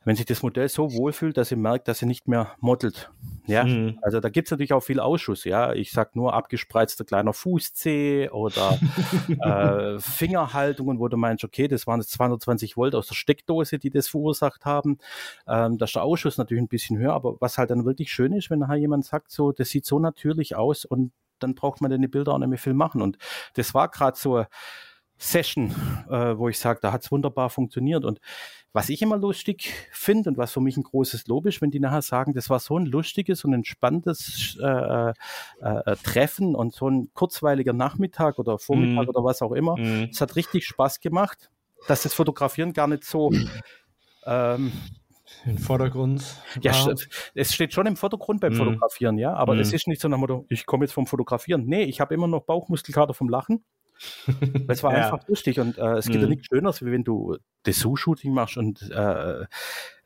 [0.08, 3.10] wenn sich das Modell so wohlfühlt, dass er merkt, dass er nicht mehr modelt.
[3.46, 3.98] Ja, Mhm.
[4.00, 5.74] also da gibt es natürlich auch viel Ausschuss, ja.
[5.74, 8.78] Ich sag nur abgespreizter kleiner Fußzeh oder
[9.96, 13.90] äh, Fingerhaltungen, wo du meinst, okay, das waren jetzt 220 Volt aus der Steckdose, die
[13.90, 14.96] das verursacht haben.
[15.46, 18.32] Ähm, da ist der Ausschuss natürlich ein bisschen höher, aber was halt dann wirklich schön
[18.32, 21.90] ist, wenn nachher jemand sagt, so, das sieht so natürlich aus und dann braucht man
[21.90, 23.02] denn die Bilder auch nicht mehr viel machen.
[23.02, 23.18] Und
[23.54, 24.44] das war gerade so
[25.18, 25.74] Session,
[26.08, 28.04] äh, wo ich sage, da hat es wunderbar funktioniert.
[28.04, 28.20] Und
[28.72, 31.80] was ich immer lustig finde und was für mich ein großes Lob ist, wenn die
[31.80, 35.12] nachher sagen, das war so ein lustiges und entspanntes äh, äh,
[35.60, 39.08] äh Treffen und so ein kurzweiliger Nachmittag oder Vormittag mm.
[39.08, 39.76] oder was auch immer.
[39.76, 40.08] Mm.
[40.10, 41.50] Es hat richtig Spaß gemacht,
[41.88, 43.32] dass das Fotografieren gar nicht so
[44.26, 44.72] ähm,
[45.46, 46.22] im Vordergrund.
[46.60, 46.72] Ja,
[47.34, 48.56] es steht schon im Vordergrund beim mm.
[48.56, 51.64] Fotografieren, ja, aber es ist nicht so nach Motto, ich komme jetzt vom Fotografieren.
[51.66, 53.64] Nee, ich habe immer noch Bauchmuskelkater vom Lachen.
[54.68, 55.04] Es war ja.
[55.04, 56.22] einfach lustig und äh, es gibt mhm.
[56.22, 57.36] ja nichts Schöneres, wie wenn du
[57.66, 59.46] Dessous-Shooting machst und äh,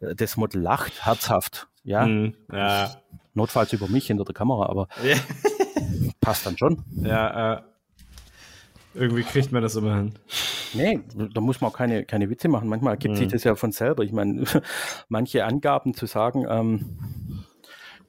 [0.01, 1.69] das Model lacht, herzhaft.
[1.85, 2.07] Ja?
[2.07, 2.35] Mhm.
[2.53, 2.91] ja.
[3.35, 5.17] Notfalls über mich hinter der Kamera, aber ja.
[6.21, 6.85] passt dann schon.
[6.97, 7.63] Ja, äh,
[8.95, 10.15] irgendwie kriegt man das immer hin.
[10.75, 11.01] Nee,
[11.35, 12.69] da muss man auch keine, keine Witze machen.
[12.69, 13.19] Manchmal gibt mhm.
[13.19, 14.05] sich das ja von selber.
[14.05, 14.45] Ich meine,
[15.09, 17.42] manche Angaben zu sagen, ähm,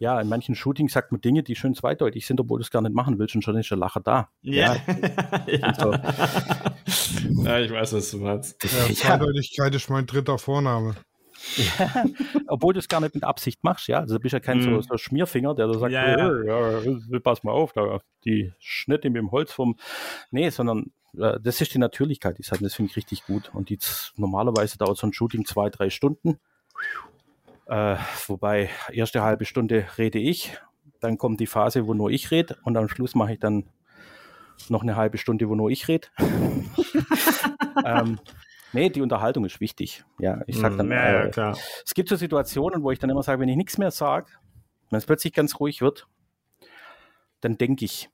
[0.04, 2.82] ja, in manchen Shootings sagt man Dinge, die schön zweideutig sind, obwohl du es gar
[2.82, 4.30] nicht machen willst und schon ist der Lacher da.
[4.42, 4.76] Ja.
[5.48, 5.74] ja.
[5.80, 5.94] So.
[7.46, 8.62] ja ich weiß, was du meinst.
[8.64, 10.96] Ja, Zweideutigkeit ist mein dritter Vorname.
[11.56, 12.04] Ja,
[12.48, 14.00] obwohl du es gar nicht mit Absicht machst, ja.
[14.00, 14.62] Also du bist ja kein mm.
[14.62, 14.82] so, mhm.
[14.82, 16.80] so, Schmierfinger, der da sagt, ja, ja.
[16.82, 19.78] ja, pass mal auf, da, die Schnitte mit dem Holz vom.
[20.32, 23.52] Nee, sondern äh, das ist die Natürlichkeit, die das finde ich richtig gut.
[23.54, 23.80] Und die,
[24.18, 26.40] normalerweise dauert so ein Shooting zwei, drei Stunden.
[27.68, 27.96] Äh,
[28.28, 30.58] wobei, erste halbe Stunde rede ich,
[31.00, 33.70] dann kommt die Phase, wo nur ich rede und am Schluss mache ich dann
[34.70, 36.08] noch eine halbe Stunde, wo nur ich rede.
[37.86, 38.20] ähm,
[38.72, 40.04] nee, die Unterhaltung ist wichtig.
[40.20, 41.54] Ja, ich sag dann, ja, äh,
[41.86, 44.28] es gibt so Situationen, wo ich dann immer sage, wenn ich nichts mehr sage,
[44.90, 46.08] wenn es plötzlich ganz ruhig wird,
[47.42, 48.10] dann denke ich.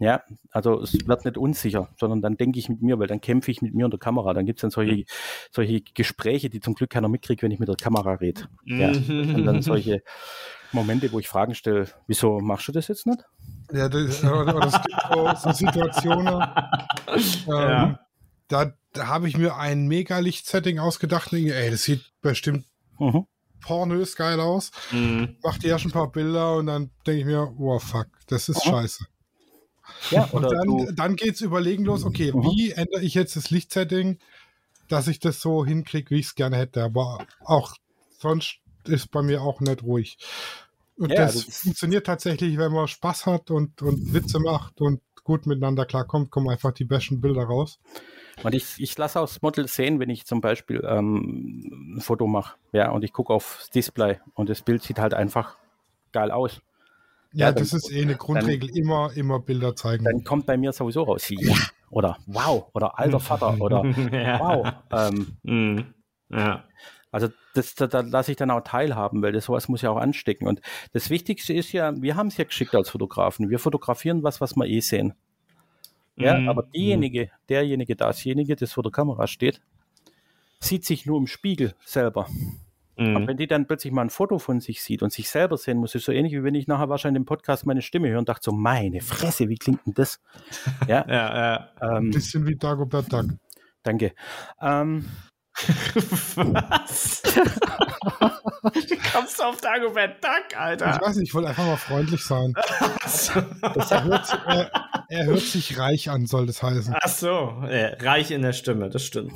[0.00, 3.50] Ja, also es wird nicht unsicher, sondern dann denke ich mit mir, weil dann kämpfe
[3.50, 4.34] ich mit mir und der Kamera.
[4.34, 5.04] Dann gibt es dann solche, mhm.
[5.52, 8.42] solche Gespräche, die zum Glück keiner mitkriegt, wenn ich mit der Kamera rede.
[8.64, 8.92] Ja.
[8.92, 9.34] Mhm.
[9.36, 10.02] Und dann solche
[10.72, 13.24] Momente, wo ich Fragen stelle, wieso machst du das jetzt nicht?
[13.72, 16.26] Ja, das, das gibt so, so Situationen.
[17.08, 18.00] ähm, ja.
[18.48, 22.64] Da, da habe ich mir ein Mega-Licht-Setting ausgedacht und denke, ey, das sieht bestimmt
[22.98, 23.26] mhm.
[23.60, 24.72] pornös geil aus.
[24.90, 25.36] Mhm.
[25.42, 28.66] Mach dir erst ein paar Bilder und dann denke ich mir, oh fuck, das ist
[28.66, 28.70] mhm.
[28.70, 29.06] scheiße.
[30.10, 32.42] Ja, und dann, dann geht es überlegen los, okay, mhm.
[32.42, 34.18] wie ändere ich jetzt das Lichtsetting,
[34.88, 36.82] dass ich das so hinkriege, wie ich es gerne hätte.
[36.82, 37.74] Aber auch
[38.18, 40.18] sonst ist bei mir auch nicht ruhig.
[40.96, 45.00] Und ja, das, das funktioniert tatsächlich, wenn man Spaß hat und, und Witze macht und
[45.24, 47.80] gut miteinander klarkommt, kommen einfach die besten Bilder raus.
[48.42, 52.26] Und ich, ich lasse auch das Model sehen, wenn ich zum Beispiel ähm, ein Foto
[52.26, 52.56] mache.
[52.72, 55.56] Ja, und ich gucke aufs Display und das Bild sieht halt einfach
[56.12, 56.60] geil aus.
[57.34, 60.04] Ja, ja das ist eh eine Grundregel, dann, immer, immer Bilder zeigen.
[60.04, 61.54] Dann kommt bei mir sowieso raus, ja,
[61.90, 64.72] oder wow, oder alter Vater, oder wow.
[64.92, 65.94] Ähm, mhm.
[66.30, 66.64] ja.
[67.10, 69.98] Also das, da, da lasse ich dann auch teilhaben, weil das sowas muss ja auch
[69.98, 70.48] anstecken.
[70.48, 70.60] Und
[70.92, 73.50] das Wichtigste ist ja, wir haben es ja geschickt als Fotografen.
[73.50, 75.14] Wir fotografieren was, was wir eh sehen.
[76.16, 76.48] Ja, mhm.
[76.48, 79.60] aber diejenige, derjenige, dasjenige, das vor der Kamera steht,
[80.60, 82.26] sieht sich nur im Spiegel selber.
[82.96, 83.16] Mhm.
[83.16, 85.78] Aber wenn die dann plötzlich mal ein Foto von sich sieht und sich selber sehen
[85.78, 88.28] muss, ist so ähnlich, wie wenn ich nachher wahrscheinlich im Podcast meine Stimme höre und
[88.28, 90.20] dachte so, meine Fresse, wie klingt denn das?
[90.88, 91.68] Ja, ja, ja.
[91.80, 93.26] Ähm, ein bisschen wie Dagobert Duck.
[93.82, 94.12] Danke.
[94.60, 95.06] Ähm,
[96.36, 97.22] Was?
[97.32, 100.94] du kommst auf Dagobert Duck, Alter.
[100.94, 102.54] Ich weiß nicht, ich wollte einfach mal freundlich sein.
[102.56, 104.70] er, hört, er,
[105.08, 106.94] er, hört, sich reich an, soll das heißen.
[107.00, 109.34] Ach so, ja, reich in der Stimme, das stimmt.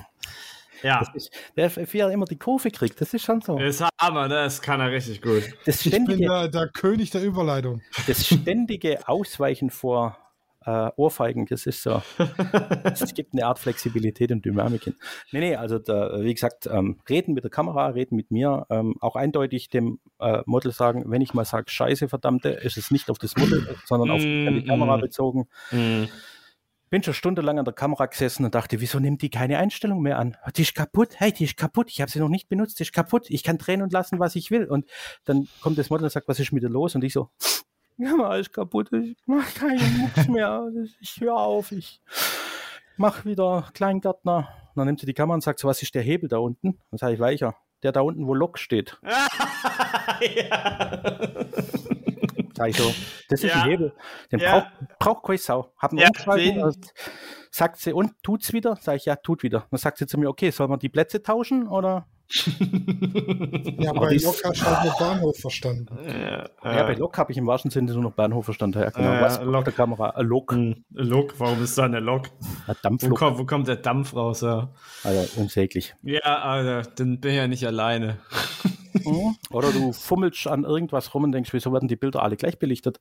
[0.82, 1.04] Ja.
[1.14, 3.58] Ist, der, wie er immer die Kurve kriegt, das ist schon so.
[3.58, 4.34] Das ist Hammer, ne?
[4.34, 5.42] das kann er richtig gut.
[5.64, 7.82] Das ständige, ich bin der, der König der Überleitung.
[8.06, 10.18] Das ständige Ausweichen vor
[10.68, 12.02] äh, Ohrfeigen, das ist so.
[12.84, 14.94] Es gibt eine Art Flexibilität und Dynamik hin.
[15.32, 18.96] Nee, nee, also da, wie gesagt, ähm, reden mit der Kamera, reden mit mir, ähm,
[19.00, 23.10] auch eindeutig dem äh, Model sagen, wenn ich mal sage, scheiße, verdammte, ist es nicht
[23.10, 25.00] auf das Model, sondern auf die mm, Kamera mm.
[25.00, 25.48] bezogen.
[26.90, 30.18] Bin schon stundenlang an der Kamera gesessen und dachte, wieso nimmt die keine Einstellung mehr
[30.18, 30.36] an?
[30.56, 32.92] Die ist kaputt, hey, die ist kaputt, ich habe sie noch nicht benutzt, die ist
[32.92, 34.64] kaputt, ich kann drehen und lassen, was ich will.
[34.64, 34.86] Und
[35.24, 36.94] dann kommt das Model und sagt, was ist mit dir los?
[36.94, 37.28] Und ich so,
[37.98, 40.70] ja, alles kaputt, ich mache keinen Mucks mehr,
[41.00, 42.00] ich höre auf, ich
[42.96, 44.48] mache wieder Kleingärtner.
[44.74, 46.78] Und dann nimmt sie die Kamera und sagt so, was ist der Hebel da unten?
[46.90, 48.98] Dann sage ich, weicher, der da unten, wo Lok steht.
[50.20, 51.44] ja.
[52.58, 52.92] Sag ich so,
[53.28, 53.62] das ist ja.
[53.62, 53.92] ein Hebel.
[54.32, 54.50] Den ja.
[54.50, 55.72] braucht brauch keine Sau.
[55.78, 56.70] Hab einen ja,
[57.50, 58.76] sagt sie, und tut's wieder?
[58.80, 59.66] Sag ich, ja, tut wieder.
[59.70, 62.06] Dann sagt sie zu mir, okay, soll man die Plätze tauschen oder?
[63.78, 65.98] ja, bei Lok hast du halt nur Bahnhof verstanden.
[66.04, 68.80] Ja, ja bei Lok habe ich im wahrsten Sinne nur noch Bahnhof verstanden.
[68.80, 69.14] Ja, genau.
[69.14, 70.10] Äh, Was Lok der Kamera?
[70.10, 70.52] Ein Lok.
[70.52, 72.26] Ein Lok, warum ist da eine Lok?
[72.66, 73.12] Ein Dampflok.
[73.12, 74.42] Wo, kommt, wo kommt der Dampf raus?
[74.42, 74.68] Ja?
[75.04, 75.94] Also unsäglich.
[76.02, 78.18] Ja, Alter, dann bin ich ja nicht alleine.
[79.12, 79.36] Mhm.
[79.50, 83.00] Oder du fummelst an irgendwas rum und denkst, wieso werden die Bilder alle gleich belichtet?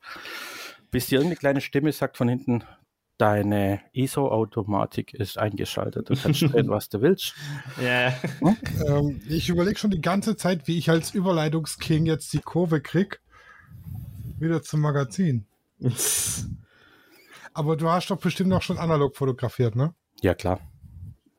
[0.91, 2.63] Bis dir irgendeine kleine Stimme sagt von hinten,
[3.19, 6.07] Deine ISO-Automatik ist eingeschaltet.
[6.07, 7.33] Du kannst drehen, was du willst.
[7.83, 8.13] Ja.
[8.85, 13.19] Ähm, ich überlege schon die ganze Zeit, wie ich als Überleitungsking jetzt die Kurve krieg.
[14.39, 15.47] Wieder zum Magazin.
[17.53, 19.95] Aber du hast doch bestimmt auch schon analog fotografiert, ne?
[20.21, 20.59] Ja, klar.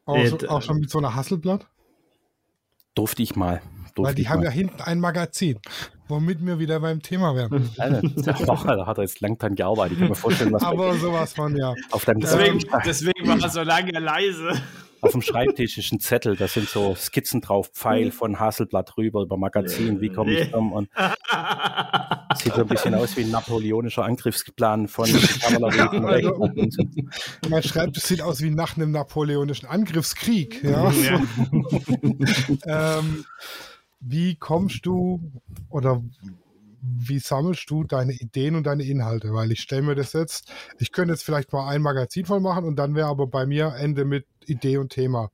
[0.05, 1.69] Auch, Äh, so, d- auch schon mit so einer Hasselblatt?
[2.97, 3.63] Durfte ich mal.
[4.05, 4.47] Weil die haben mal.
[4.47, 5.59] ja hinten ein Magazin,
[6.09, 7.71] womit wir wieder beim Thema wären.
[7.79, 9.93] Alter, da hat er jetzt lang dran gearbeitet.
[9.93, 11.75] Ich kann mir vorstellen, was Aber sowas von, ja.
[11.91, 14.61] auf deinem Deswegen, deswegen war er so lange leise.
[15.01, 19.23] auf dem Schreibtisch ist ein Zettel, da sind so Skizzen drauf, Pfeil von Haselblatt rüber
[19.23, 20.89] über Magazin, wie komme ich drum und
[22.37, 26.77] sieht so ein bisschen aus wie ein napoleonischer Angriffsplan von Kavallerie nach links.
[27.49, 30.63] Mein Schreibtisch sieht aus wie nach einem napoleonischen Angriffskrieg.
[30.63, 30.91] Ja.
[30.91, 31.23] Ja.
[32.99, 33.25] ähm,
[34.01, 35.21] wie kommst du
[35.69, 36.03] oder
[36.81, 39.33] wie sammelst du deine Ideen und deine Inhalte?
[39.33, 42.65] Weil ich stelle mir das jetzt, ich könnte jetzt vielleicht mal ein Magazin voll machen
[42.65, 45.31] und dann wäre aber bei mir Ende mit Idee und Thema.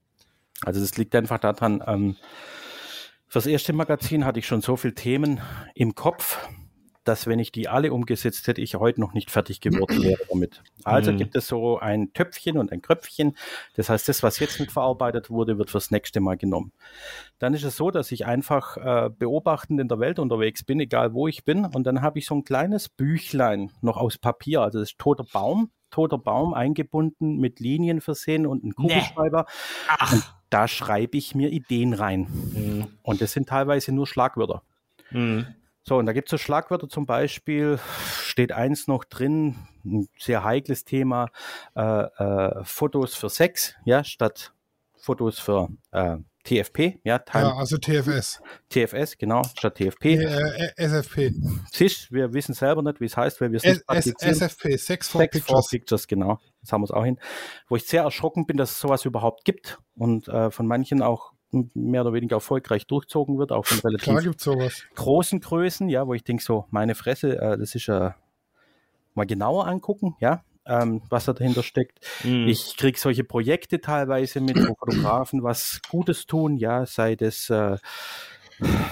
[0.63, 2.15] Also das liegt einfach daran, ähm,
[3.27, 5.41] fürs erste Magazin hatte ich schon so viele Themen
[5.73, 6.39] im Kopf,
[7.05, 10.61] dass wenn ich die alle umgesetzt hätte, ich heute noch nicht fertig geworden wäre damit.
[10.83, 11.17] Also Mhm.
[11.17, 13.37] gibt es so ein Töpfchen und ein Kröpfchen.
[13.75, 16.71] Das heißt, das, was jetzt nicht verarbeitet wurde, wird fürs nächste Mal genommen.
[17.39, 21.13] Dann ist es so, dass ich einfach äh, beobachtend in der Welt unterwegs bin, egal
[21.13, 21.65] wo ich bin.
[21.65, 24.61] Und dann habe ich so ein kleines Büchlein noch aus Papier.
[24.61, 29.45] Also das ist toter Baum, toter Baum eingebunden, mit Linien versehen und ein Kugelschreiber.
[30.11, 32.27] Und da schreibe ich mir Ideen rein.
[32.53, 32.87] Mhm.
[33.03, 34.61] Und das sind teilweise nur Schlagwörter.
[35.11, 35.45] Mhm.
[35.87, 37.77] So, und da gibt es so Schlagwörter zum Beispiel,
[38.23, 39.55] steht eins noch drin,
[39.85, 41.29] ein sehr heikles Thema,
[41.75, 44.51] äh, äh, Fotos für Sex, ja, statt
[44.97, 48.41] Fotos für äh, TFP, ja, Time, Ja, also TFS.
[48.69, 50.05] TFS, genau, statt Nee, TFP.
[50.15, 51.33] äh, SFP.
[51.71, 54.33] Siehst, wir wissen selber nicht, wie es heißt, weil wir es nicht praktizieren.
[54.33, 55.67] SFP, Sex for Sex for Pictures.
[55.69, 56.39] Pictures, genau.
[56.61, 57.19] Das haben wir es auch hin.
[57.67, 61.34] Wo ich sehr erschrocken bin, dass es sowas überhaupt gibt und äh, von manchen auch
[61.51, 64.35] mehr oder weniger erfolgreich durchzogen wird, auch von relativ
[64.95, 68.15] großen Größen, ja, wo ich denke so, meine Fresse, äh, das ist ja
[69.13, 71.99] mal genauer angucken, ja, ähm, was da dahinter steckt.
[72.23, 72.47] Mhm.
[72.47, 77.77] Ich kriege solche Projekte teilweise mit, wo Fotografen was Gutes tun, ja, sei das äh,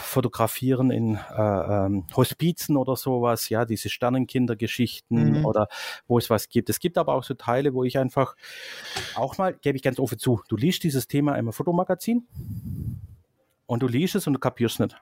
[0.01, 5.45] Fotografieren in äh, ähm, Hospizen oder sowas, ja, diese Sternenkindergeschichten Mhm.
[5.45, 5.67] oder
[6.07, 6.69] wo es was gibt.
[6.69, 8.35] Es gibt aber auch so Teile, wo ich einfach
[9.15, 12.27] auch mal, gebe ich ganz offen zu, du liest dieses Thema im Fotomagazin
[13.65, 14.95] und du liest es und du kapierst nicht.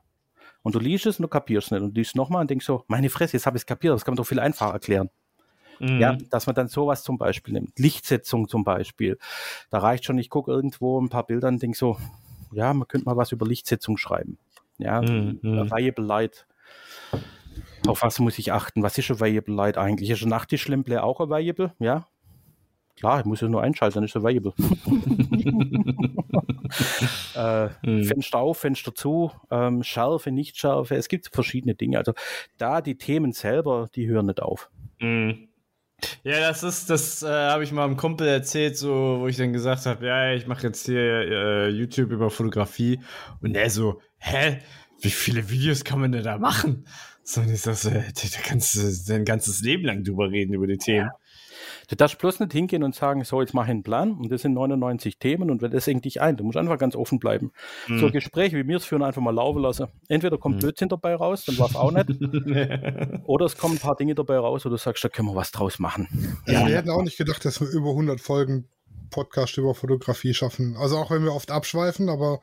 [0.64, 1.82] Und du liest es und du kapierst nicht.
[1.82, 4.06] Und du liest nochmal und denkst so, meine Fresse, jetzt habe ich es kapiert, das
[4.06, 5.10] kann man doch viel einfacher erklären.
[5.80, 6.00] Mhm.
[6.00, 7.80] Ja, dass man dann sowas zum Beispiel nimmt.
[7.80, 9.18] Lichtsetzung zum Beispiel.
[9.72, 11.98] Da reicht schon, ich gucke irgendwo ein paar Bilder und denke so,
[12.52, 14.38] ja, man könnte mal was über Lichtsetzung schreiben.
[14.82, 15.72] Ja, Mhm, mhm.
[15.72, 16.46] Variable Light.
[17.88, 18.84] Auf was muss ich achten?
[18.84, 20.10] Was ist ein Variable Light eigentlich?
[20.10, 21.74] Ist ein Nachttischlampe auch ein Variable?
[21.80, 22.08] Ja.
[22.98, 24.54] Klar, ich muss es nur einschalten, dann ist es Variable.
[27.36, 28.04] äh, Mhm.
[28.06, 30.96] Fenster auf, Fenster zu, ähm, Schärfe, Nichtschärfe.
[30.96, 31.98] Es gibt verschiedene Dinge.
[31.98, 32.14] Also
[32.58, 34.70] da die Themen selber, die hören nicht auf.
[35.00, 35.48] Mhm.
[36.24, 39.54] Ja, das ist, das äh, habe ich mal einem Kumpel erzählt, so, wo ich dann
[39.54, 43.00] gesagt habe, ja, ich mache jetzt hier äh, YouTube über Fotografie
[43.42, 44.60] und er so, hä,
[45.02, 46.86] wie viele Videos kann man denn da machen?
[47.24, 50.54] So, und ich sag so, äh, da kannst du dein ganzes Leben lang drüber reden,
[50.54, 51.10] über die Themen.
[51.88, 54.42] Du darfst bloß nicht hingehen und sagen, so, jetzt mache ich einen Plan und das
[54.42, 56.38] sind 99 Themen und das engt dich ein.
[56.38, 57.52] Du musst einfach ganz offen bleiben.
[57.88, 59.88] So Gespräche wie mir es führen, einfach mal laufen lassen.
[60.08, 62.08] Entweder kommt Blödsinn dabei raus, dann war es auch nicht.
[63.26, 65.52] Oder es kommen ein paar Dinge dabei raus, wo du sagst, da können wir was
[65.52, 66.08] draus machen.
[66.46, 68.68] Also wir hätten auch nicht gedacht, dass wir über 100 Folgen
[69.10, 70.76] Podcast über Fotografie schaffen.
[70.78, 72.40] Also auch wenn wir oft abschweifen, aber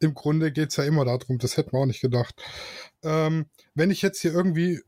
[0.00, 1.38] im Grunde geht es ja immer darum.
[1.38, 2.34] Das hätten wir auch nicht gedacht.
[3.02, 4.80] Ähm, wenn ich jetzt hier irgendwie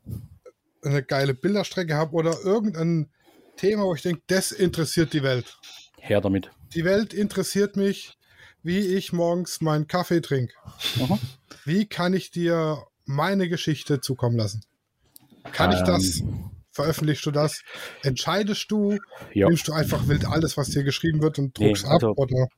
[0.83, 3.11] eine geile Bilderstrecke habe oder irgendein
[3.57, 5.59] Thema, wo ich denke, das interessiert die Welt.
[5.99, 6.51] Her damit.
[6.75, 8.17] Die Welt interessiert mich,
[8.63, 10.55] wie ich morgens meinen Kaffee trinke.
[11.65, 14.63] Wie kann ich dir meine Geschichte zukommen lassen?
[15.53, 16.23] Kann ich das?
[16.71, 17.63] Veröffentlichst du das?
[18.03, 18.99] Entscheidest du?
[19.33, 19.49] Ja.
[19.49, 22.19] Nimmst du einfach wild alles, was dir geschrieben wird und Nee, druckst also- ab?
[22.19, 22.49] Oder?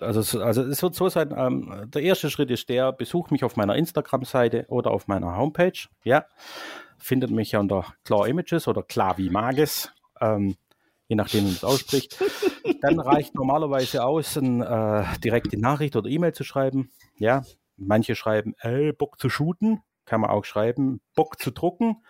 [0.00, 3.44] Also, es- also es wird so sein, ähm, der erste Schritt ist der, besuch mich
[3.44, 5.72] auf meiner Instagram-Seite oder auf meiner Homepage.
[6.04, 6.26] Ja,
[6.98, 9.90] findet mich ja unter Klar Images oder Klar wie Mages,
[10.20, 10.56] ähm,
[11.08, 12.18] je nachdem, wie man es ausspricht.
[12.82, 16.90] Dann reicht normalerweise aus, eine äh, direkte Nachricht oder E-Mail zu schreiben.
[17.16, 17.44] Ja,
[17.76, 22.02] manche schreiben, ey, Bock zu shooten, kann man auch schreiben, Bock zu drucken.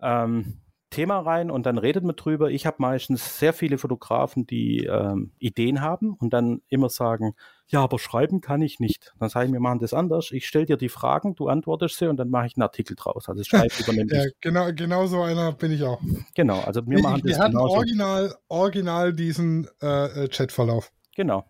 [0.00, 0.60] Ähm,
[0.90, 2.50] Thema rein und dann redet man drüber.
[2.50, 7.34] Ich habe meistens sehr viele Fotografen, die ähm, Ideen haben und dann immer sagen,
[7.68, 9.14] ja, aber schreiben kann ich nicht.
[9.20, 10.32] Dann sage ich, wir machen das anders.
[10.32, 13.28] Ich stelle dir die Fragen, du antwortest sie und dann mache ich einen Artikel draus.
[13.28, 14.34] Also schreibe übernehme Ja, ich.
[14.40, 16.00] genau, genau so einer bin ich auch.
[16.34, 17.74] Genau, also wir Wir, machen wir das hatten genauso.
[17.76, 20.92] original, original diesen äh, äh, Chatverlauf.
[21.14, 21.44] Genau.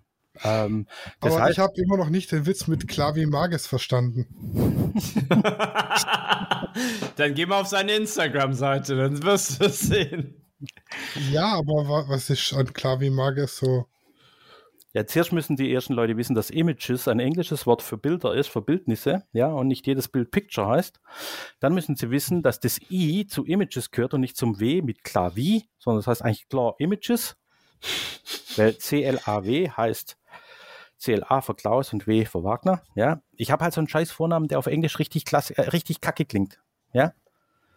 [0.44, 0.86] Ähm,
[1.20, 4.26] das Aber heißt, ich habe immer noch nicht den Witz mit Klavi Mages verstanden.
[7.16, 10.34] dann geh mal auf seine Instagram-Seite, dann wirst du es sehen.
[11.30, 13.86] Ja, aber wa was ist an Klavi Mages so?
[14.92, 18.48] Ja, zuerst müssen die ersten Leute wissen, dass Images ein englisches Wort für Bilder ist,
[18.48, 21.00] für Bildnisse, ja, und nicht jedes Bild Picture heißt.
[21.60, 25.04] Dann müssen sie wissen, dass das I zu Images gehört und nicht zum W mit
[25.04, 27.36] Klavi, sondern das heißt eigentlich klar Images.
[28.56, 30.18] Weil C-L-A-W heißt
[31.00, 33.20] C-L-A für Klaus und W für Wagner, ja.
[33.36, 36.24] Ich habe halt so einen scheiß Vornamen, der auf Englisch richtig klasse, äh, richtig kacke
[36.24, 36.60] klingt,
[36.92, 37.12] ja.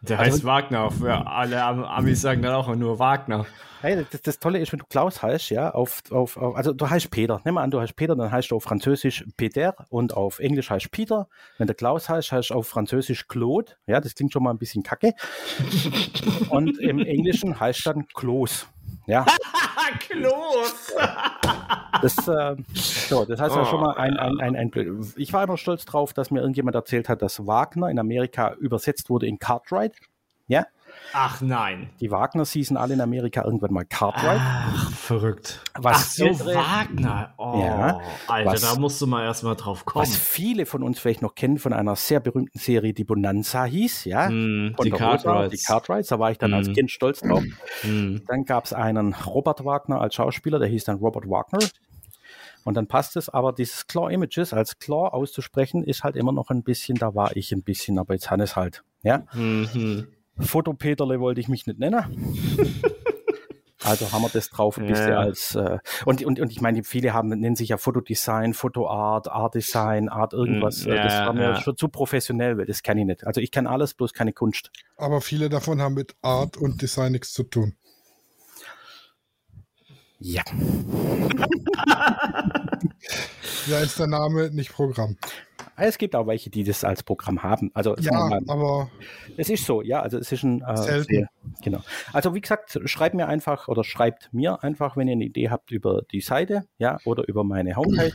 [0.01, 3.45] Der Also- heißt Wagner, auf, ja, alle Am- Amis sagen dann auch nur Wagner.
[3.80, 6.89] Hey, das, das Tolle ist, wenn du Klaus heißt, ja, auf, auf, auf also du
[6.89, 7.41] heißt Peter.
[7.45, 10.69] Nimm mal an, du heißt Peter, dann heißt du auf Französisch Peter und auf Englisch
[10.69, 11.28] heißt Peter.
[11.57, 13.74] Wenn der Klaus heißt, heißt du auf Französisch Claude.
[13.86, 15.13] Ja, das klingt schon mal ein bisschen kacke.
[16.49, 18.67] und im Englischen heißt dann Klos.
[19.05, 19.25] Ja,
[19.99, 20.93] Klos!
[22.01, 25.13] das, äh, so, das heißt ja Oh, schon mal ein, ein, ein, ein Blöd.
[25.17, 29.09] Ich war immer stolz drauf, dass mir irgendjemand erzählt hat, dass Wagner in Amerika übersetzt
[29.09, 29.93] wurde in Cartwright.
[30.47, 30.65] Ja,
[31.11, 31.89] Ach nein.
[31.99, 34.39] die Wagners hießen alle in Amerika irgendwann mal Cartwright.
[34.41, 35.61] Ach, verrückt.
[35.77, 37.33] Was Ach so, ältere- Wagner.
[37.37, 40.01] Oh, Ja, Alter, was- da musst du mal erstmal drauf kommen.
[40.07, 44.05] Was viele von uns vielleicht noch kennen von einer sehr berühmten Serie, die Bonanza hieß,
[44.05, 44.27] ja.
[44.27, 45.55] Hm, Von die Cartwrights.
[45.59, 46.73] Die Cartwrights, da war ich dann als Mhm.
[46.73, 47.43] Kind stolz drauf.
[47.81, 48.21] Hm.
[48.27, 51.59] Dann gab es einen Robert Wagner als Schauspieler, der hieß dann Robert Wagner.
[52.65, 56.49] Und dann passt es, aber dieses Claw Images als Claw auszusprechen, ist halt immer noch
[56.49, 58.83] ein bisschen, da war ich ein bisschen, aber jetzt Hannes halt.
[59.03, 60.07] Ja, Mhm.
[60.39, 62.03] Fotopeterle wollte ich mich nicht nennen.
[63.86, 65.19] Also haben wir das drauf ein bisschen Ja.
[65.19, 69.55] als äh, und, und, und ich meine, viele haben, nennen sich ja Fotodesign, Fotoart, Art
[69.55, 70.86] Design, Art irgendwas.
[70.86, 71.61] Mm, äh, das ja, war mir ja.
[71.61, 73.27] schon zu professionell, weil das kann ich nicht.
[73.27, 74.71] Also ich kann alles, bloß keine Kunst.
[74.95, 77.75] Aber viele davon haben mit Art und Design nichts zu tun.
[80.24, 80.41] Ja.
[83.69, 85.17] Da ist der Name nicht Programm.
[85.78, 87.71] Es gibt auch welche, die das als Programm haben.
[87.74, 88.89] Also Ja, mal, aber
[89.38, 91.13] es ist so, ja, also es ist ein äh, Selten.
[91.13, 91.30] sehr,
[91.61, 91.80] genau.
[92.11, 95.71] Also wie gesagt, schreibt mir einfach oder schreibt mir einfach, wenn ihr eine Idee habt
[95.71, 98.13] über die Seite, ja, oder über meine Homepage.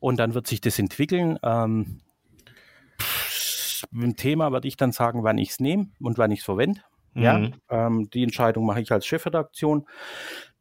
[0.00, 1.38] Und dann wird sich das entwickeln.
[1.42, 2.00] Ähm,
[2.98, 6.44] pff, ein Thema werde ich dann sagen, wann ich es nehme und wann ich es
[6.44, 6.80] verwende.
[7.14, 7.54] Ja, Mhm.
[7.68, 9.86] ähm, die Entscheidung mache ich als Chefredaktion.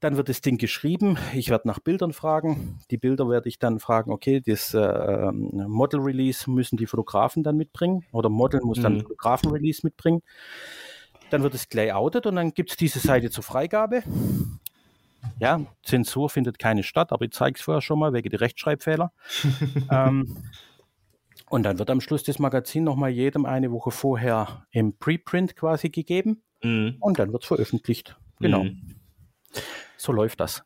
[0.02, 1.18] Dann wird das Ding geschrieben.
[1.34, 2.80] Ich werde nach Bildern fragen.
[2.90, 7.44] Die Bilder werde ich dann fragen, okay, das äh, ähm, Model Release müssen die Fotografen
[7.44, 9.02] dann mitbringen oder Model muss dann Mhm.
[9.04, 10.24] Fotografen Release mitbringen.
[11.30, 14.04] Dann wird es layoutet und dann gibt es diese Seite zur Freigabe.
[15.40, 19.12] Ja, Zensur findet keine statt, aber ich zeige es vorher schon mal wegen der Rechtschreibfehler.
[19.92, 20.36] ähm,
[21.50, 25.90] und dann wird am Schluss das Magazin nochmal jedem eine Woche vorher im Preprint quasi
[25.90, 26.98] gegeben Mhm.
[27.00, 28.16] und dann wird es veröffentlicht.
[28.40, 28.96] Genau, Mhm.
[30.02, 30.64] So läuft das.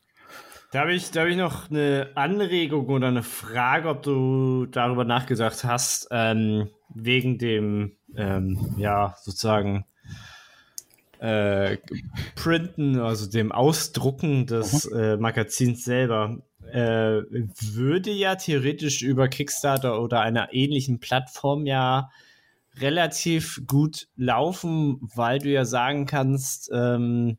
[0.72, 5.06] Da habe ich, da hab ich noch eine Anregung oder eine Frage, ob du darüber
[5.06, 9.86] nachgedacht hast, ähm, wegen dem, ähm, ja, sozusagen
[11.20, 11.78] äh,
[12.36, 16.40] Printen, also dem Ausdrucken des äh, Magazins selber.
[16.72, 22.10] Äh, würde ja theoretisch über Kickstarter oder einer ähnlichen Plattform ja
[22.78, 27.38] relativ gut laufen, weil du ja sagen kannst, ähm,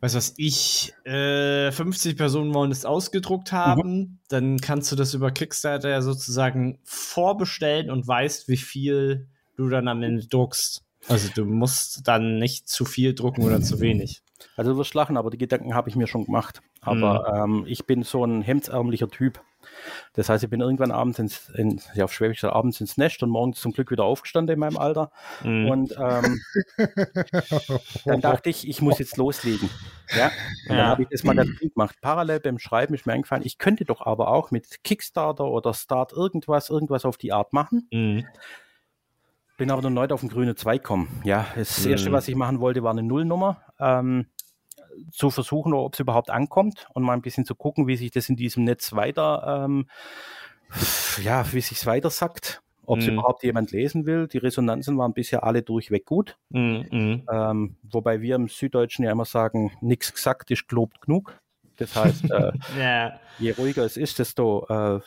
[0.00, 5.30] weiß was ich, äh, 50 Personen wollen es ausgedruckt haben, dann kannst du das über
[5.30, 10.84] Kickstarter ja sozusagen vorbestellen und weißt, wie viel du dann am Ende druckst.
[11.08, 14.22] Also du musst dann nicht zu viel drucken oder zu wenig.
[14.56, 16.60] Also du wirst lachen, aber die Gedanken habe ich mir schon gemacht.
[16.80, 19.40] Aber ähm, ich bin so ein hemdsärmelicher Typ.
[20.14, 23.22] Das heißt, ich bin irgendwann abends ins, in, ja, auf Schwäbisch gesagt, abends ins Nest
[23.22, 25.10] und morgens zum Glück wieder aufgestanden in meinem Alter.
[25.42, 25.68] Mhm.
[25.68, 26.40] Und ähm,
[28.04, 29.68] dann dachte ich, ich muss jetzt loslegen.
[30.16, 30.32] Ja, und
[30.68, 30.86] dann Ja.
[30.86, 31.96] habe ich das Magazin gemacht.
[32.00, 36.12] Parallel beim Schreiben ist mir eingefallen, ich könnte doch aber auch mit Kickstarter oder Start
[36.12, 37.88] irgendwas, irgendwas auf die Art machen.
[37.92, 38.24] Mhm.
[39.58, 41.22] Bin aber noch neu auf den grünen Zweig gekommen.
[41.24, 41.90] Ja, das Mhm.
[41.92, 43.62] erste, was ich machen wollte, war eine Nullnummer.
[43.80, 44.26] Ähm,
[45.10, 48.28] zu versuchen, ob es überhaupt ankommt und mal ein bisschen zu gucken, wie sich das
[48.28, 49.86] in diesem Netz weiter, ähm,
[51.22, 53.14] ja, wie sich weiter sagt, ob es Mhm.
[53.14, 54.26] überhaupt jemand lesen will.
[54.28, 56.36] Die Resonanzen waren bisher alle durchweg gut.
[56.50, 56.86] Mhm.
[56.90, 57.22] Mhm.
[57.30, 61.38] Ähm, wobei wir im Süddeutschen ja immer sagen, nichts gesagt ist gelobt genug.
[61.78, 63.20] Das heißt, äh, Ja.
[63.38, 64.66] je ruhiger es ist, desto.
[64.68, 65.00] Äh,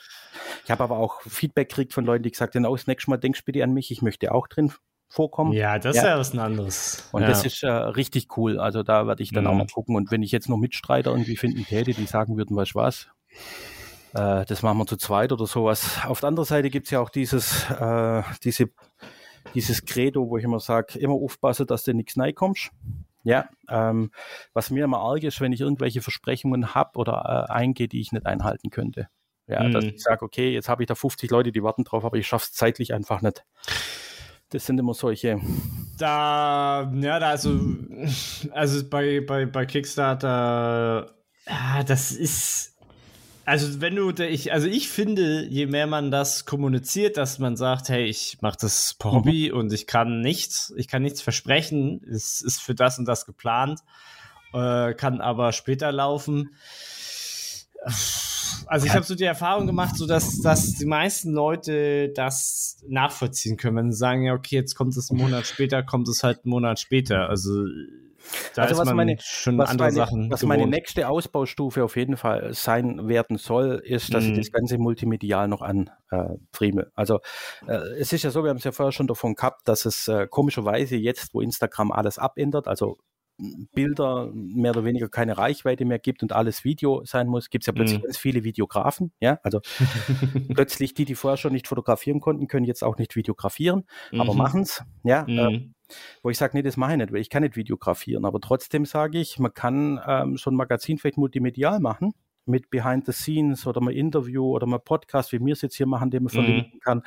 [0.64, 3.18] ich habe aber auch Feedback gekriegt von Leuten, die gesagt haben, oh, das nächste Mal
[3.18, 4.72] denkst bitte an mich, ich möchte auch drin
[5.10, 5.52] vorkommen.
[5.54, 7.08] Ja, das ist ja, was anderes.
[7.12, 7.28] Und ja.
[7.28, 8.60] das ist äh, richtig cool.
[8.60, 9.50] Also da werde ich dann Mhm.
[9.50, 9.96] auch mal gucken.
[9.96, 13.08] Und wenn ich jetzt noch Mitstreiter irgendwie finden täte, die sagen würden, weißt du was,
[14.14, 16.00] äh, das machen wir zu zweit oder sowas.
[16.06, 18.70] Auf der anderen Seite gibt's ja auch dieses, äh, diese,
[19.56, 22.72] dieses Credo, wo ich immer sage, immer aufpassen, dass du nichts kommst.
[23.24, 24.12] Ja, ähm,
[24.54, 28.12] was mir immer arg ist, wenn ich irgendwelche Versprechungen habe oder äh, eingehe, die ich
[28.14, 29.10] nicht einhalten könnte.
[29.46, 29.92] Ja, dass Mhm.
[29.96, 32.46] ich sage, okay, jetzt habe ich da 50 Leute, die warten drauf, aber ich schaffe
[32.46, 33.44] es zeitlich einfach nicht.
[34.50, 35.40] Das sind immer solche.
[35.98, 37.60] Da, ja, da also,
[38.52, 41.14] also bei, bei, bei Kickstarter,
[41.48, 42.78] ja, das ist,
[43.46, 47.90] also wenn du, ich, also ich finde, je mehr man das kommuniziert, dass man sagt,
[47.90, 52.42] hey, ich mache das per Hobby und ich kann nichts, ich kann nichts versprechen, es
[52.42, 53.80] ist für das und das geplant,
[54.54, 56.52] äh, kann aber später laufen.
[58.68, 63.58] Also ich habe so die Erfahrung gemacht, so dass, dass die meisten Leute das nachvollziehen
[63.58, 66.44] können, wenn sie sagen, ja, okay, jetzt kommt es einen Monat später, kommt es halt
[66.46, 67.30] einen Monat später.
[67.30, 67.66] Also
[68.54, 70.76] da Also ist was man meine- schon Was, andere meine, Sachen was meine gewohnt.
[70.76, 74.38] nächste Ausbaustufe auf jeden Fall sein werden soll, ist, dass ich Mhm.
[74.38, 76.92] das Ganze multimedial noch an äh.
[76.96, 77.22] Also
[77.66, 80.08] äh, es ist ja so, wir haben es ja vorher schon davon gehabt, dass es
[80.10, 82.98] äh, komischerweise jetzt, wo Instagram alles abändert, also
[83.74, 87.68] Bilder mehr oder weniger keine Reichweite mehr gibt und alles Video sein muss, gibt es
[87.68, 88.04] ja plötzlich Mhm.
[88.04, 89.12] ganz viele Videografen.
[89.20, 89.62] Ja, also
[90.54, 93.86] plötzlich die, die vorher schon nicht fotografieren konnten, können jetzt auch nicht videografieren,
[94.18, 94.38] aber Mhm.
[94.38, 94.84] machen es.
[95.04, 95.74] Ja, äh, Mhm.
[96.22, 98.26] wo ich sage, nee, das mache ich nicht, weil ich kann nicht videografieren.
[98.26, 102.14] Aber trotzdem sage ich, man kann ähm, so ein Magazin vielleicht multimedial machen,
[102.46, 105.86] mit Behind the Scenes oder mal Interview oder mal Podcast, wie wir es jetzt hier
[105.88, 107.04] machen, den man verlinken kann,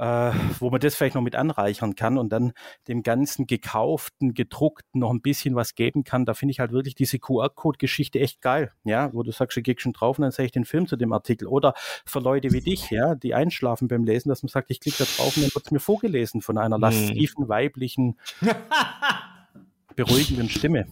[0.00, 2.52] äh, wo man das vielleicht noch mit anreichern kann und dann
[2.88, 6.24] dem ganzen gekauften, gedruckten noch ein bisschen was geben kann.
[6.24, 9.74] Da finde ich halt wirklich diese QR-Code-Geschichte echt geil, ja, wo du sagst, ich gehe
[9.76, 11.46] schon drauf und dann sehe ich den Film zu dem Artikel.
[11.48, 11.74] Oder
[12.06, 15.04] für Leute wie dich, ja, die einschlafen beim Lesen, dass man sagt, ich klicke da
[15.04, 16.82] drauf und dann wird es mir vorgelesen von einer Mhm.
[16.82, 18.18] lastiven, weiblichen,
[19.96, 20.86] beruhigenden Stimme.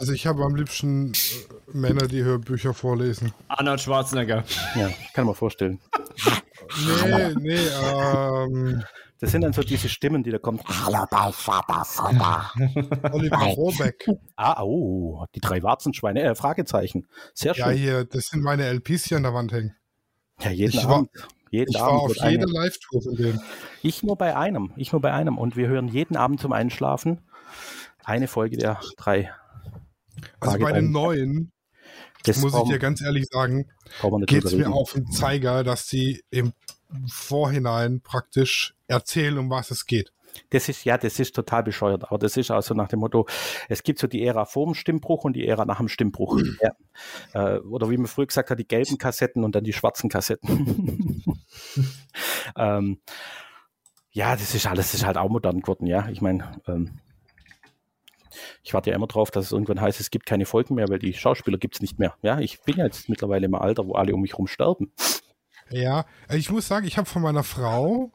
[0.00, 1.16] Also ich habe am liebsten äh,
[1.76, 3.32] Männer, die Hörbücher vorlesen.
[3.48, 4.44] Arnold Schwarzenegger.
[4.74, 5.78] Ja, kann man vorstellen.
[7.04, 8.82] Nee, nee, ähm,
[9.18, 10.60] Das sind dann so diese Stimmen, die da kommen.
[13.12, 14.06] Oliver Rohrbeck.
[14.36, 17.06] Ah, oh, die drei Warzenschweine, äh, Fragezeichen.
[17.34, 17.76] Sehr Ja, schön.
[17.76, 19.74] hier, das sind meine LPs, die an der Wand hängen.
[20.40, 21.10] Ja, jeden Ich war- Abend.
[21.50, 23.40] Jeden Ich war Abend auf wird eine- jeder Live-Tour von denen.
[23.82, 24.72] Ich nur bei einem.
[24.76, 25.36] Ich nur bei einem.
[25.36, 27.20] Und wir hören jeden Abend zum Einschlafen
[28.04, 29.30] eine Folge der drei.
[30.40, 31.52] Also bei den neuen,
[32.24, 33.70] Das muss ich dir ganz ehrlich sagen,
[34.26, 36.52] geht es mir auf den Zeiger, dass sie im
[37.08, 40.12] Vorhinein praktisch erzählen, um was es geht.
[40.50, 42.04] Das ist, ja, das ist total bescheuert.
[42.04, 43.26] Aber das ist also nach dem Motto,
[43.68, 46.40] es gibt so die Ära vor dem Stimmbruch und die Ära nach dem Stimmbruch.
[46.62, 47.54] ja.
[47.54, 51.22] äh, oder wie man früher gesagt hat, die gelben Kassetten und dann die schwarzen Kassetten.
[52.56, 53.00] ähm,
[54.12, 56.08] ja, das ist alles, das ist halt auch modern geworden, ja.
[56.08, 56.98] Ich meine, ähm,
[58.62, 60.98] ich warte ja immer drauf, dass es irgendwann heißt, es gibt keine Folgen mehr, weil
[60.98, 62.14] die Schauspieler gibt es nicht mehr.
[62.22, 64.92] Ja, ich bin ja jetzt mittlerweile im Alter, wo alle um mich herum sterben.
[65.70, 68.10] Ja, ich muss sagen, ich habe von meiner Frau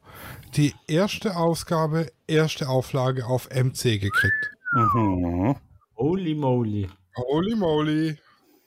[0.56, 4.52] die erste Ausgabe, erste Auflage auf MC gekriegt.
[4.74, 5.56] Mhm.
[5.96, 6.90] Holy moly.
[7.16, 8.18] Holy moly.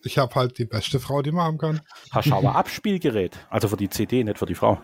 [0.05, 1.81] Ich habe halt die beste Frau, die man haben kann.
[2.11, 4.81] Hast du aber Abspielgerät, also für die CD, nicht für die Frau.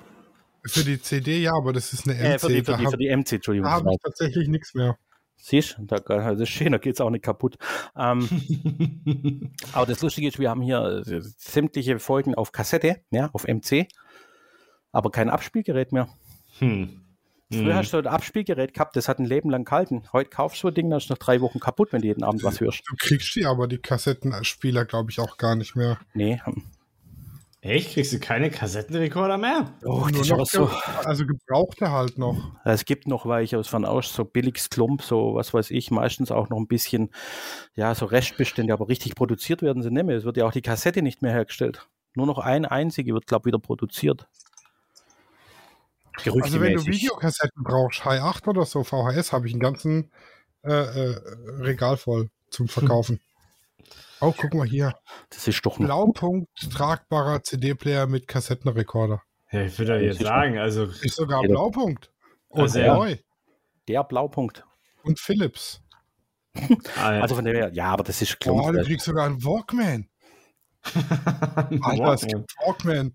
[0.66, 2.24] Für die CD ja, aber das ist eine MC.
[2.24, 3.70] Äh, für die, für da die, habe für die MC, Entschuldigung.
[3.70, 4.98] hab ich tatsächlich nichts mehr.
[5.36, 7.56] Siehst du, da, das ist schön, da geht es auch nicht kaputt.
[7.96, 8.28] Ähm,
[9.72, 13.86] aber das Lustige ist, wir haben hier äh, sämtliche Folgen auf Kassette, ja, auf MC,
[14.92, 16.08] aber kein Abspielgerät mehr.
[16.58, 17.00] Hm.
[17.52, 17.74] Früher Hm.
[17.74, 20.04] hast du ein Abspielgerät gehabt, das hat ein Leben lang gehalten.
[20.12, 22.42] Heute kaufst du ein Ding, das ist nach drei Wochen kaputt, wenn du jeden Abend
[22.42, 22.82] was hörst.
[22.88, 25.98] Du kriegst die aber, die Kassettenspieler, glaube ich, auch gar nicht mehr.
[26.14, 26.40] Nee.
[27.64, 27.70] Hm.
[27.70, 27.94] Echt?
[27.94, 29.72] Kriegst du keine Kassettenrekorder mehr?
[29.84, 30.70] Oh, das Nur noch so.
[31.04, 32.36] Also gebrauchte halt noch.
[32.64, 36.30] Es gibt noch welche aus Van Ausch, so billiges Klump, so was weiß ich, meistens
[36.30, 37.10] auch noch ein bisschen,
[37.74, 40.16] ja, so Restbestände, aber richtig produziert werden sie nicht mehr.
[40.16, 41.88] Es wird ja auch die Kassette nicht mehr hergestellt.
[42.14, 44.28] Nur noch ein einzige wird, glaube ich, wieder produziert.
[46.16, 46.86] Also wenn du.
[46.86, 50.12] Videokassetten brauchst, High 8 oder so, VHS, habe ich einen ganzen
[50.62, 51.20] äh, äh,
[51.60, 53.20] Regal voll zum Verkaufen.
[54.20, 54.94] Oh, guck mal hier.
[55.30, 55.86] Das ist doch noch.
[55.86, 59.22] Blaupunkt, tragbarer CD-Player mit Kassettenrekorder.
[59.50, 61.48] Ja, ich würde jetzt sagen, also Ist sogar Ja.
[61.48, 62.10] Blaupunkt.
[62.48, 62.94] Und Also ja.
[62.94, 63.16] neu.
[63.88, 64.64] Der Blaupunkt.
[65.02, 65.82] Und Philips.
[66.54, 68.72] also, Also von der, ja, aber das ist Oh, Klump.
[68.76, 70.08] du kriegst sogar einen Walkman.
[71.82, 73.14] Alter, es gibt Walkman.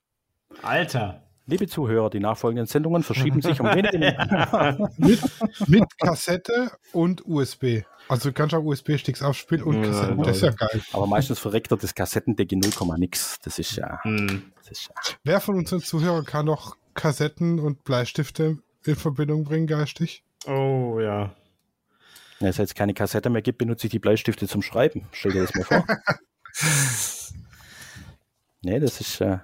[0.61, 1.23] Alter.
[1.45, 4.87] Liebe Zuhörer, die nachfolgenden Sendungen verschieben sich um wenige Minuten.
[4.97, 5.19] Mit,
[5.67, 7.83] mit Kassette und USB.
[8.09, 10.23] Also du kannst auch USB-Sticks aufspielen und Ja, Kassetten.
[10.23, 10.81] Das ist ja geil.
[10.93, 13.39] Aber meistens verreckt er das Kassettendeck in 0, nix.
[13.43, 13.99] Das ist ja.
[14.01, 14.51] Hm.
[14.57, 19.67] Das ist ja Wer von unseren Zuhörern kann noch Kassetten und Bleistifte in Verbindung bringen,
[19.67, 20.23] geistig?
[20.47, 21.35] Oh ja.
[22.39, 25.07] Wenn es jetzt keine Kassette mehr gibt, benutze ich die Bleistifte zum Schreiben.
[25.11, 25.85] Stell dir das mal vor.
[28.63, 29.21] nee, das ist.
[29.21, 29.37] Äh,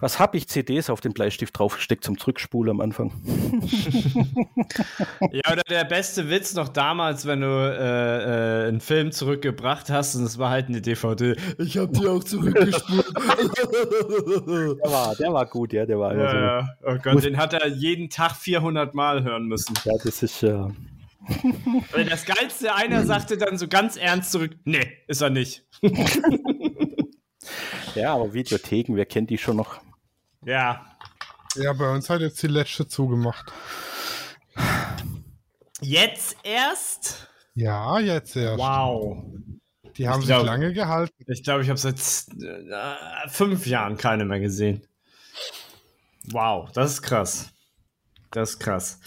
[0.00, 3.12] was habe ich CDs auf den Bleistift draufgesteckt zum Zurückspulen am Anfang?
[5.30, 10.14] ja, oder der beste Witz noch damals, wenn du äh, äh, einen Film zurückgebracht hast
[10.14, 11.36] und es war halt eine DVD.
[11.58, 13.06] Ich habe die auch zurückgespult.
[13.14, 16.16] der, war, der war gut, ja, der war.
[16.16, 16.36] Ja, so.
[16.36, 16.68] ja.
[16.82, 19.74] Oh Gott, den hat er jeden Tag 400 Mal hören müssen.
[19.84, 20.70] Ja, das ist ja.
[21.92, 22.06] Äh...
[22.06, 25.64] Das Geilste, einer sagte dann so ganz ernst zurück, nee, ist er nicht.
[27.94, 29.80] ja, aber Videotheken, wer kennt die schon noch?
[30.44, 30.86] Ja.
[31.56, 33.52] Ja, bei uns hat jetzt die letzte zugemacht.
[35.80, 37.28] Jetzt erst?
[37.54, 38.58] Ja, jetzt erst.
[38.58, 39.24] Wow.
[39.96, 41.14] Die haben ich sich glaub, lange gehalten.
[41.26, 44.86] Ich glaube, ich habe seit äh, fünf Jahren keine mehr gesehen.
[46.30, 47.52] Wow, das ist krass.
[48.30, 49.00] Das ist krass.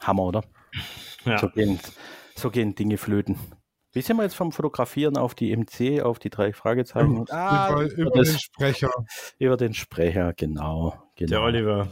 [0.00, 0.44] Hammer, oder?
[1.24, 1.38] Ja.
[1.38, 1.80] So, gehen,
[2.34, 3.38] so gehen Dinge flöten.
[3.94, 7.26] Wie sind wir jetzt vom Fotografieren auf die MC, auf die drei Fragezeichen?
[7.30, 8.90] Ah, über, über das, den Sprecher.
[9.38, 11.00] Über den Sprecher, genau.
[11.14, 11.30] genau.
[11.30, 11.88] Der Oliver.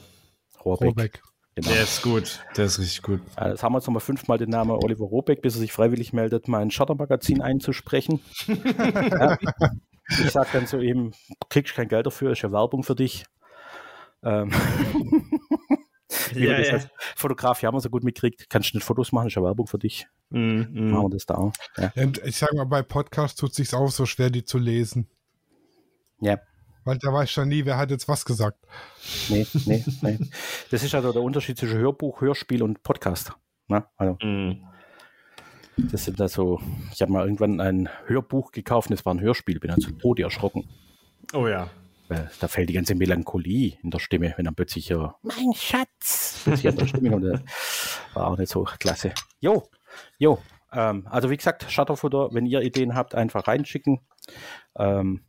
[0.65, 0.89] Rohrbeck.
[0.89, 1.23] Rohrbeck.
[1.55, 1.69] Genau.
[1.69, 3.21] Der ist gut, der ist richtig gut.
[3.41, 6.49] Jetzt haben wir jetzt nochmal fünfmal den Namen Oliver Rohrbeck, bis er sich freiwillig meldet,
[6.49, 8.21] mal ein Shuttermagazin einzusprechen.
[8.49, 9.39] ja.
[10.09, 11.13] Ich sage dann so eben,
[11.51, 13.27] kriegst kein Geld dafür, ist ja Werbung für dich.
[14.25, 14.51] Ähm.
[16.37, 16.73] ja, ja.
[16.73, 19.67] Heißt, Fotograf, haben wir so gut mitgekriegt, kannst du nicht Fotos machen, ist ja Werbung
[19.67, 20.07] für dich.
[20.31, 20.91] Mm, mm.
[20.91, 21.53] Machen wir das da auch.
[21.77, 21.93] Ja.
[21.97, 25.09] Und ich sage mal, bei Podcasts tut es sich auch so schwer, die zu lesen.
[26.21, 26.39] Ja.
[26.85, 28.59] Weil da weiß schon nie, wer hat jetzt was gesagt.
[29.29, 30.19] Nee, nee, nee.
[30.71, 33.33] Das ist also der Unterschied zwischen Hörbuch, Hörspiel und Podcast.
[33.69, 33.85] Ne?
[33.97, 34.65] Also, mm.
[35.77, 36.61] Das sind also,
[36.93, 40.21] ich habe mal irgendwann ein Hörbuch gekauft und es war ein Hörspiel, bin also tot
[40.21, 40.69] erschrocken.
[41.33, 41.71] Oh ja.
[42.13, 46.43] Weil da fällt die ganze Melancholie in der Stimme, wenn dann plötzlich äh, mein Schatz
[46.45, 47.25] plötzlich in der Stimme kommt.
[48.13, 49.15] War auch nicht so klasse.
[49.41, 49.67] Jo,
[50.19, 50.39] jo.
[50.73, 54.01] Ähm, also wie gesagt, Shutterfutter, wenn ihr Ideen habt, einfach reinschicken.
[54.77, 55.23] Ähm,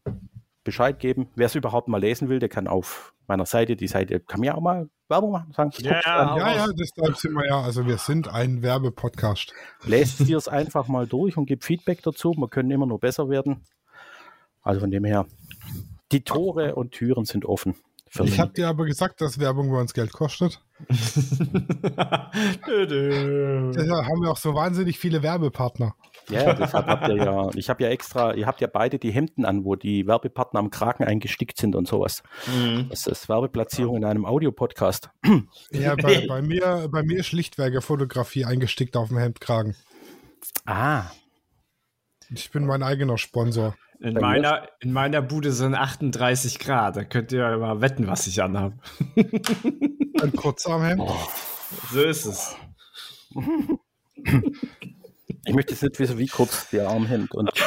[0.66, 1.30] Bescheid geben.
[1.36, 4.56] Wer es überhaupt mal lesen will, der kann auf meiner Seite, die Seite kann mir
[4.56, 5.54] auch mal Werbung machen.
[5.54, 9.54] Sagen, ja, ja, ja, deshalb sind wir ja, also wir sind ein Werbepodcast.
[9.86, 12.34] Lest ihr es einfach mal durch und gebt Feedback dazu.
[12.34, 13.66] Wir können immer nur besser werden.
[14.62, 15.26] Also von dem her,
[16.14, 17.76] die Tore und Türen sind offen.
[18.22, 20.62] Ich habe dir aber gesagt, dass Werbung bei uns Geld kostet.
[20.90, 22.36] Deshalb
[24.06, 25.96] haben wir auch so wahnsinnig viele Werbepartner.
[26.30, 29.46] Ja, deshalb habt ihr ja, ich habe ja extra, ihr habt ja beide die Hemden
[29.46, 32.24] an, wo die Werbepartner am Kragen eingestickt sind und sowas.
[32.48, 32.88] Mhm.
[32.90, 35.10] Das ist Werbeplatzierung in einem Audiopodcast.
[35.72, 39.76] Ja, bei, bei, mir, bei mir ist Lichtwerke-Fotografie eingestickt auf dem Hemdkragen.
[40.66, 41.06] Ah.
[42.30, 43.76] Ich bin mein eigener Sponsor.
[44.04, 46.98] In meiner, in meiner Bude sind 38 Grad.
[46.98, 48.78] Da könnt ihr mal wetten, was ich anhabe.
[49.16, 51.02] Ein Kurzarmhemd?
[51.02, 51.28] Oh.
[51.92, 52.56] So ist es.
[55.46, 57.52] Ich möchte jetzt nicht wissen, wie kurz der Armhemd und.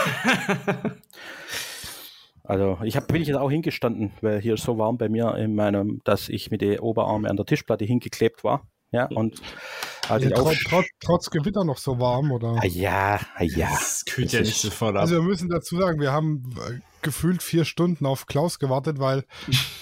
[2.49, 5.57] Also, ich habe bin ich jetzt auch hingestanden, weil hier so warm bei mir in
[5.57, 8.69] meinem, dass ich mit den Oberarmen an der Tischplatte hingeklebt war.
[8.93, 9.41] Ja, und
[10.09, 12.57] als ja, trotz, trotz, trotz, Gewitter noch so warm, oder?
[12.63, 13.69] Ah, ja, ah, ja.
[13.71, 15.03] Das kühlt ja nicht sofort ab.
[15.03, 19.25] Also wir müssen dazu sagen, wir haben äh, gefühlt vier Stunden auf Klaus gewartet, weil,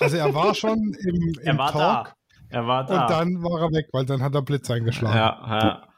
[0.00, 2.06] also er war schon im, im er war Talk.
[2.06, 2.14] Da.
[2.48, 3.02] Er war da.
[3.02, 5.16] Und dann war er weg, weil dann hat er Blitz eingeschlagen.
[5.16, 5.93] Ja, ja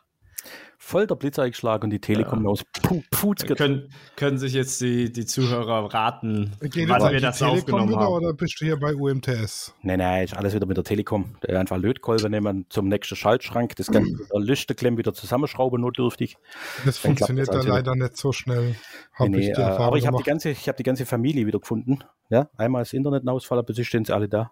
[0.86, 2.50] voll der Blitzeinschlag und die Telekom ja.
[2.50, 2.64] aus
[3.10, 7.88] Putz können, können sich jetzt die, die Zuhörer raten, Geht wann wir das Telekom aufgenommen
[7.90, 8.12] wieder, haben.
[8.14, 9.74] Oder bist du hier bei UMTS?
[9.82, 11.34] Nein, nein, ist alles wieder mit der Telekom.
[11.48, 14.12] Einfach Lötkolben nehmen zum nächsten Schaltschrank, das ganze.
[14.38, 16.36] Lichteklemm wieder zusammenschrauben, notdürftig.
[16.84, 18.76] Das Dann funktioniert da leider nicht so schnell.
[19.18, 22.00] Nee, nee, ich äh, aber ich habe die, ganze, hab die ganze Familie wieder gefunden.
[22.28, 24.50] Ja, einmal das Internet ausfallen, plötzlich stehen sie alle da.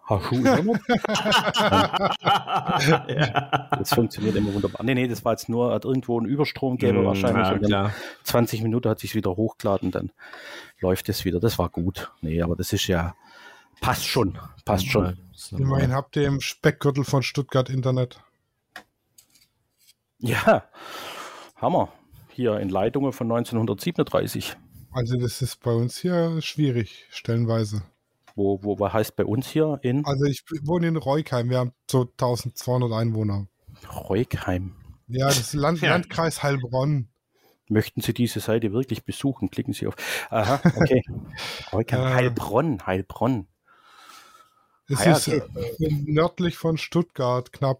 [2.87, 3.69] Ja.
[3.77, 4.83] Das funktioniert immer wunderbar.
[4.83, 7.69] Nee, nee, das war jetzt nur, hat irgendwo einen Überstrom gegeben mm, wahrscheinlich.
[7.69, 7.91] Ja,
[8.23, 10.11] 20 Minuten hat sich wieder hochgeladen, dann
[10.79, 11.39] läuft es wieder.
[11.39, 12.11] Das war gut.
[12.21, 13.15] Nee, aber das ist ja,
[13.81, 15.17] passt schon, passt schon.
[15.51, 18.19] Immerhin habt ihr im Speckgürtel von Stuttgart Internet.
[20.19, 20.63] Ja,
[21.57, 21.89] Hammer.
[22.35, 24.57] Hier in Leitungen von 1937.
[24.91, 27.83] Also das ist bei uns hier schwierig, stellenweise.
[28.35, 30.05] Wo, wo was heißt bei uns hier in?
[30.05, 33.47] Also ich wohne in Reukheim, wir haben so 1200 Einwohner.
[34.09, 34.75] Reukheim.
[35.07, 35.91] Ja, das ist Land, ja.
[35.91, 37.07] Landkreis Heilbronn.
[37.69, 39.49] Möchten Sie diese Seite wirklich besuchen?
[39.49, 39.95] Klicken Sie auf.
[40.29, 41.03] Aha, okay.
[41.71, 43.47] Reukheim, äh, Heilbronn, Heilbronn.
[44.89, 45.41] Es ah, ist okay.
[45.79, 47.79] Äh, nördlich von Stuttgart, knapp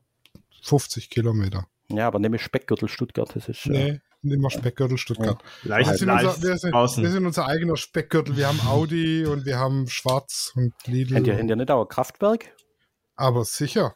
[0.62, 1.68] 50 Kilometer.
[1.90, 3.66] Ja, aber nehme Speckgürtel Stuttgart, das ist.
[3.66, 5.42] Äh, nee, nehmen wir Speckgürtel Stuttgart.
[5.64, 5.70] Ja.
[5.70, 8.36] Leicht, wir, sind leicht unser, wir, sind, wir, sind, unser eigener Speckgürtel.
[8.36, 11.14] Wir haben Audi und wir haben Schwarz und Lidl.
[11.14, 12.54] Kennt ihr, kennt ihr nicht auch Kraftwerk?
[13.16, 13.96] Aber sicher.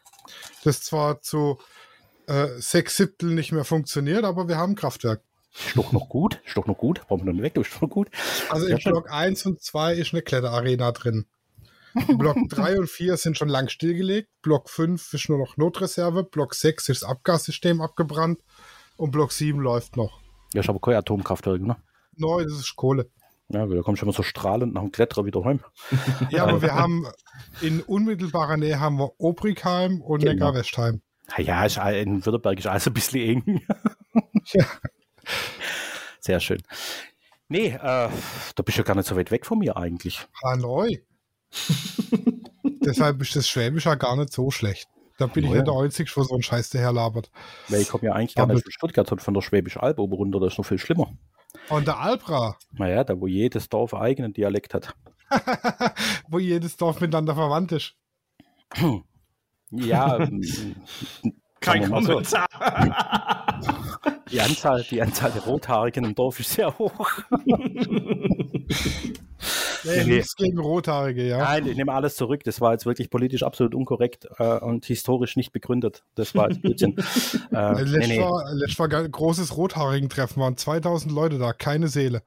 [0.64, 1.58] Das zwar zu
[2.28, 5.22] äh, sechs Siebtel nicht mehr funktioniert, aber wir haben Kraftwerk.
[5.54, 7.02] Ist doch noch gut, ist doch noch gut.
[7.08, 8.10] Brauchen wir noch nicht weg, ist doch noch gut.
[8.50, 8.84] Also Ja, in.
[8.84, 11.26] Block 1 und 2 ist eine Kletterarena drin.
[12.18, 14.30] Block 3 und 4 sind schon lang stillgelegt.
[14.42, 16.24] Block 5 ist nur noch Notreserve.
[16.24, 18.42] Block 6 ist das Abgassystem abgebrannt.
[19.00, 20.20] Und Block 7 läuft noch.
[20.54, 21.78] Ja, ist aber kein Atomkraftwerk, ne?
[22.18, 23.10] Neu, das ist Kohle.
[23.48, 25.62] Ja, da kommst du immer so strahlend nach dem Kletterer wieder heim.
[26.32, 27.08] Ja, aber wir haben
[27.62, 30.34] in unmittelbarer Nähe haben wir Obrigheim und Genau.
[30.34, 31.02] Neckar-Westheim.
[31.38, 33.62] Ja, ist, in Württemberg ist alles ein bisschen eng.
[34.52, 34.66] Ja.
[36.20, 36.62] Sehr schön.
[37.48, 40.28] Nee, äh, da bist du ja gar nicht so weit weg von mir eigentlich.
[40.44, 41.04] Hanoi.
[42.84, 44.90] Deshalb ist das Schwäbisch ja gar nicht so schlecht.
[45.20, 45.60] Da bin ich Oh ja.
[45.60, 47.30] nicht der Einzige, wo so ein Scheiß daherlabert.
[47.68, 50.14] Weil ich komme ja eigentlich gar nicht von Stuttgart, sondern von der Schwäbischen Alb oben
[50.14, 50.40] runter.
[50.40, 51.12] Das ist noch viel schlimmer.
[51.68, 54.96] Und der Albra, Naja, da wo jedes Dorf einen eigenen Dialekt hat.
[56.30, 57.96] wo jedes Dorf miteinander verwandt ist.
[59.72, 60.30] Ja,
[61.60, 62.22] Kein mal so.
[64.32, 67.10] Die Anzahl, die Anzahl der Rothaarigen im Dorf ist sehr hoch.
[69.86, 70.16] Nee, nee.
[70.16, 71.38] Nichts gegen Rothaarige, ja.
[71.38, 72.44] Nein, ich nehme alles zurück.
[72.44, 76.04] Das war jetzt wirklich politisch absolut unkorrekt äh, und historisch nicht begründet.
[76.16, 76.98] Das war jetzt Blödsinn.
[77.52, 78.26] äh, nee, Letztes nee.
[78.54, 82.24] Letztes Mal ein großes Rothaarigen-Treffen, waren 2000 Leute da, keine Seele.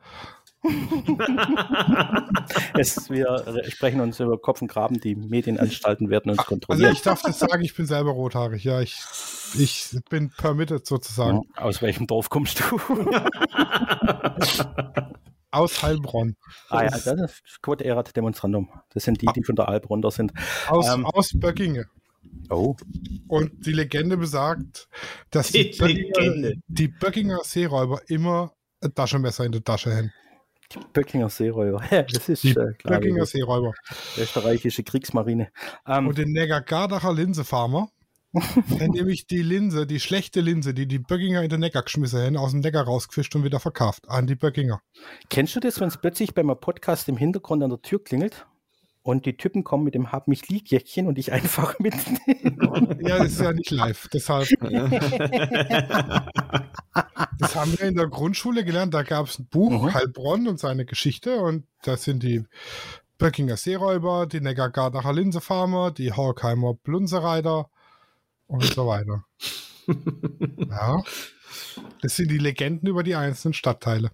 [2.79, 5.01] Es, wir sprechen uns über Kopf und Graben.
[5.01, 6.93] Die Medienanstalten werden uns Also kontrollieren.
[6.93, 8.81] ich darf das sagen, ich bin selber rothaarig, ja.
[8.81, 8.97] Ich,
[9.59, 11.43] ich bin permitted sozusagen.
[11.57, 12.81] Ja, aus welchem Dorf kommst du?
[15.55, 16.37] Aus Heilbronn.
[16.71, 18.71] ah ja, das ist Quod erat demonstrandum.
[18.95, 20.33] Das sind die, die von der Alp runter sind.
[20.69, 21.05] Aus, Ähm.
[21.05, 21.85] aus Böckinge.
[22.49, 22.75] Oh,
[23.29, 24.89] Und die Legende besagt,
[25.31, 30.11] dass Die die, Böckinger, die Böckinger Seeräuber immer ein Taschenmesser in der Tasche haben.
[30.93, 31.83] Böckinger Seeräuber.
[31.91, 33.01] Ja, das ist Die äh, klar.
[33.01, 33.73] Böckinger Seeräuber.
[34.19, 35.51] österreichische Kriegsmarine.
[35.87, 37.89] Ähm, Und den Neckargardacher Linsefarmer,
[38.81, 42.37] der nämlich die Linse, die schlechte Linse, die die Böckinger in den Neckar geschmissen haben,
[42.37, 44.81] aus dem Neckar rausgefischt und wieder verkauft an die Böckinger.
[45.29, 48.47] Kennst du das, wenn es plötzlich beim Podcast im Hintergrund an der Tür klingelt
[49.03, 52.21] und die Typen kommen mit dem Hab mich lieg Jäckchen und ich einfach mitnehme?
[53.03, 54.09] Ja, das ist ja nicht live.
[54.13, 54.49] Deshalb,
[57.39, 58.95] das haben wir in der Grundschule gelernt.
[58.95, 59.93] Da gab es ein Buch, Mhm.
[59.95, 61.37] Heilbronn und seine Geschichte.
[61.41, 62.45] Und das sind die
[63.19, 67.69] Böckinger Seeräuber, die Neckargardacher Linsefarmer, die Horkheimer Blunsereiter
[68.47, 69.25] und so weiter.
[70.71, 71.03] ja.
[72.01, 74.13] Das sind die Legenden über die einzelnen Stadtteile.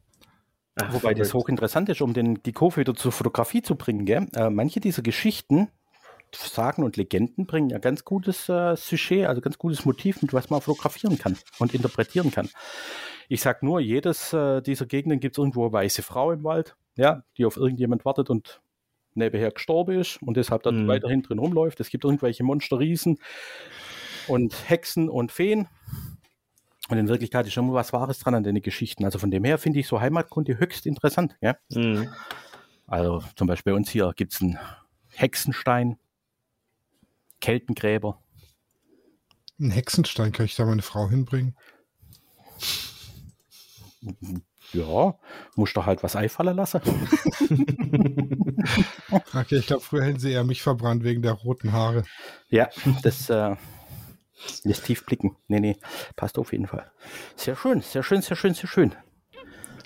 [0.81, 1.45] Ach, Wobei das verrückt.
[1.45, 4.05] hochinteressant ist, um den, die Kurve wieder zur Fotografie zu bringen.
[4.05, 4.27] Gell?
[4.35, 5.69] Äh, manche dieser Geschichten,
[6.35, 10.51] Sagen und Legenden bringen ja ganz gutes äh, Sujet, also ganz gutes Motiv, mit was
[10.51, 12.51] man fotografieren kann und interpretieren kann.
[13.31, 16.77] Ich sag nur, jedes äh, dieser Gegenden gibt es irgendwo eine weiße Frau im Wald,
[16.97, 18.61] ja, die auf irgendjemand wartet und
[19.15, 20.87] nebenher gestorben ist und deshalb dort Mhm.
[20.87, 21.81] weiterhin drin rumläuft.
[21.81, 23.19] Es gibt irgendwelche Monsterriesen
[24.29, 25.67] und Hexen und Feen.
[26.89, 29.05] Und in Wirklichkeit ist immer was Wahres dran an den Geschichten.
[29.05, 31.37] Also von dem her finde ich so Heimatkunde höchst interessant.
[31.41, 31.57] Ja?
[31.71, 32.09] Mhm.
[32.87, 34.59] Also zum Beispiel bei uns hier gibt es einen
[35.11, 35.99] Hexenstein,
[37.41, 38.23] Keltengräber.
[39.61, 41.55] Ein Hexenstein kann ich da meine Frau hinbringen.
[44.73, 45.19] Ja,
[45.57, 46.81] musst du halt was einfallen lassen.
[49.33, 52.03] Okay, ich glaube, früher hätten sie eher mich verbrannt wegen der roten Haare.
[52.51, 52.69] Ja,
[53.03, 53.57] das äh,
[54.65, 55.37] lässt tief blicken.
[55.49, 55.77] Nee, nee,
[56.17, 56.91] passt auf jeden Fall.
[57.37, 58.95] Sehr schön, sehr schön, sehr schön, sehr schön.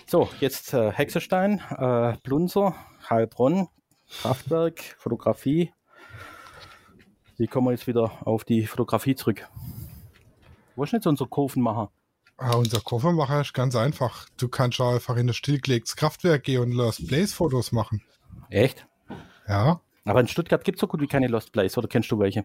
[0.07, 2.75] So, jetzt äh, Hexenstein, äh, Blunser,
[3.09, 3.69] Heilbronn,
[4.21, 5.73] Kraftwerk, Fotografie.
[7.39, 9.49] Wie kommen wir jetzt wieder auf die Fotografie zurück?
[10.77, 11.91] Wo ist jetzt unser Kurvenmacher?
[12.37, 14.27] Ah, unser Koffermacher ist ganz einfach.
[14.37, 18.03] Du kannst auch einfach in das stillgelegtes Kraftwerk gehen und Lost Place Fotos machen.
[18.51, 18.87] Echt?
[19.47, 19.81] Ja.
[20.05, 22.45] Aber in Stuttgart gibt es so gut wie keine Lost Place, oder kennst du welche?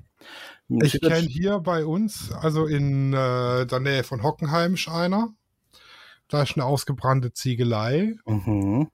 [0.69, 4.87] In Ich Stuttgart- kenne hier bei uns, also in äh, der Nähe von Hockenheim ist
[4.87, 5.33] einer.
[6.27, 8.15] Da ist eine ausgebrannte Ziegelei.
[8.25, 8.89] Mhm.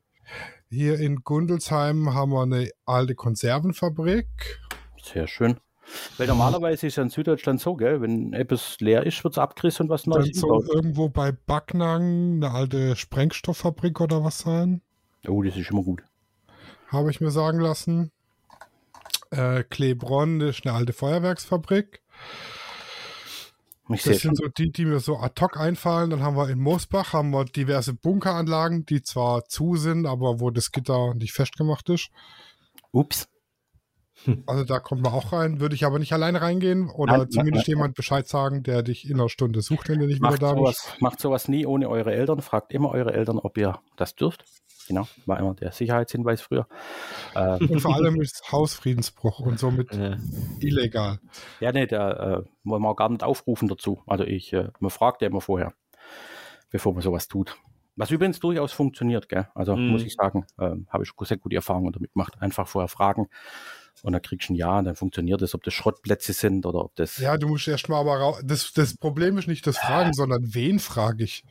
[0.69, 4.27] Hier in Gundelsheim haben wir eine alte Konservenfabrik.
[5.01, 5.57] Sehr schön.
[6.17, 9.83] Weil normalerweise ist ja in Süddeutschland so, gell, wenn etwas leer ist, wird es abgerissen
[9.85, 10.73] und was Dann Neues soll hinbaut.
[10.75, 14.81] irgendwo bei Backnang eine alte Sprengstofffabrik oder was sein.
[15.27, 16.01] Oh, das ist immer gut.
[16.87, 18.11] Habe ich mir sagen lassen.
[19.33, 22.01] Äh, Klebronn ist eine alte Feuerwerksfabrik.
[23.89, 24.47] Ich Das sind schon.
[24.47, 26.09] so die, die mir so ad hoc einfallen.
[26.09, 30.51] Dann haben wir in Moosbach haben wir diverse Bunkeranlagen, die zwar zu sind, aber wo
[30.51, 32.09] das Gitter nicht festgemacht ist.
[32.91, 33.27] Ups.
[34.45, 35.59] Also da kommt man auch rein.
[35.59, 39.09] Würde ich aber nicht alleine reingehen oder Nein, zumindest nein, jemand Bescheid sagen, der dich
[39.09, 40.59] in einer Stunde sucht, wenn du nicht wieder Macht da bist.
[40.59, 42.41] sowas, macht sowas nie ohne eure Eltern.
[42.41, 44.45] Fragt immer eure Eltern, ob ihr das dürft.
[44.87, 46.67] Genau, war immer der Sicherheitshinweis früher.
[47.35, 50.17] Und vor allem ist Hausfriedensbruch und somit äh,
[50.59, 51.19] illegal.
[51.59, 54.01] Ja, nee, da äh, wollen wir auch gar nicht aufrufen dazu.
[54.05, 55.73] Also ich, äh, man fragt ja immer vorher,
[56.69, 57.57] bevor man sowas tut.
[57.95, 59.47] Was übrigens durchaus funktioniert, gell?
[59.53, 59.87] Also mm.
[59.87, 62.35] muss ich sagen, äh, habe ich sehr gute Erfahrungen damit gemacht.
[62.39, 63.29] Einfach vorher fragen
[64.01, 66.83] und dann kriegst du ein Ja und dann funktioniert es, ob das Schrottplätze sind oder
[66.83, 67.17] ob das.
[67.17, 68.41] Ja, du musst erstmal aber raus.
[68.43, 71.43] Das, das Problem ist nicht das Fragen, sondern wen frage ich?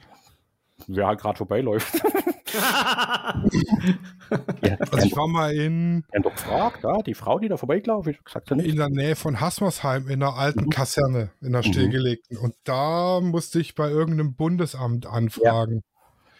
[0.88, 2.02] Wer halt gerade vorbeiläuft.
[4.62, 6.04] ja, also ich war mal in.
[6.12, 8.50] Ja, doch gefragt, ja, die Frau, die da vorbeigelaufen ist, gesagt.
[8.50, 10.70] In der Nähe von Hasmersheim, in einer alten mhm.
[10.70, 11.72] Kaserne, in einer mhm.
[11.72, 12.36] stillgelegten.
[12.36, 15.76] Und da musste ich bei irgendeinem Bundesamt anfragen.
[15.76, 15.82] Ja.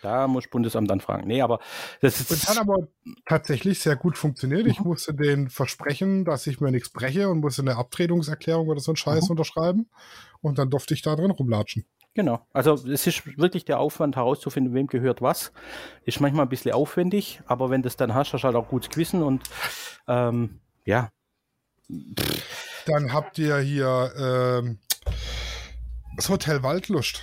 [0.03, 1.29] Da muss Bundesamt anfragen.
[1.29, 1.61] Nee, aber
[2.01, 2.33] das ist.
[2.33, 2.89] Das hat aber
[3.25, 4.67] tatsächlich sehr gut funktioniert.
[4.67, 4.89] Ich mhm.
[4.89, 8.97] musste den versprechen, dass ich mir nichts breche und musste eine Abtretungserklärung oder so einen
[8.97, 9.31] Scheiß mhm.
[9.31, 9.91] unterschreiben.
[10.41, 11.87] Und dann durfte ich da drin rumlatschen.
[12.15, 12.47] Genau.
[12.53, 15.53] Also es ist wirklich der Aufwand herauszufinden, wem gehört was.
[16.05, 18.69] Ist manchmal ein bisschen aufwendig, aber wenn du das dann hast, hast du halt auch
[18.69, 19.43] gutes Gewissen und
[20.07, 21.11] ähm, ja.
[22.87, 24.79] Dann habt ihr hier ähm,
[26.17, 27.23] das Hotel Waldlust.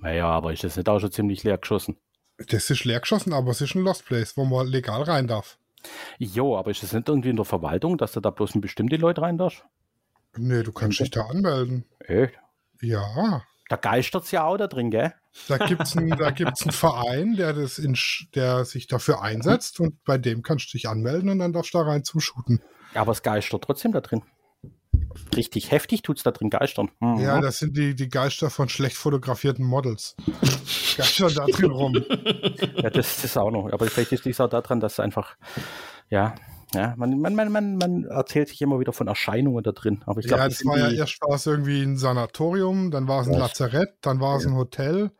[0.00, 1.96] Naja, aber ist das nicht auch schon ziemlich leer geschossen?
[2.36, 5.58] Das ist leer geschossen, aber es ist ein Lost Place, wo man legal rein darf.
[6.18, 9.22] Jo, aber ist das nicht irgendwie in der Verwaltung, dass du da bloß bestimmte Leute
[9.22, 9.64] rein darfst?
[10.36, 11.84] Nee, du kannst dich da anmelden.
[12.00, 12.34] Echt?
[12.80, 13.44] Ja.
[13.68, 15.14] Da geistert es ja auch da drin, gell?
[15.48, 17.96] Da gibt es einen, einen Verein, der, das in,
[18.34, 21.78] der sich dafür einsetzt und bei dem kannst du dich anmelden und dann darfst du
[21.78, 22.60] da rein zum Shooten.
[22.94, 24.22] Ja, aber es geistert trotzdem da drin
[25.36, 26.90] richtig heftig tut es da drin geistern.
[27.00, 27.20] Mhm.
[27.20, 30.16] Ja, das sind die, die Geister von schlecht fotografierten Models.
[30.96, 31.94] Geistern da drin rum.
[32.76, 33.72] Ja, das, das ist auch noch.
[33.72, 35.36] Aber vielleicht ist es auch daran, dass einfach,
[36.10, 36.34] ja,
[36.74, 40.02] ja, man, man, man, man, man erzählt sich immer wieder von Erscheinungen da drin.
[40.06, 43.22] Aber ich glaub, ja, das war ja erst war es irgendwie ein Sanatorium, dann war
[43.22, 45.10] es ein Lazarett, dann war es ein Hotel.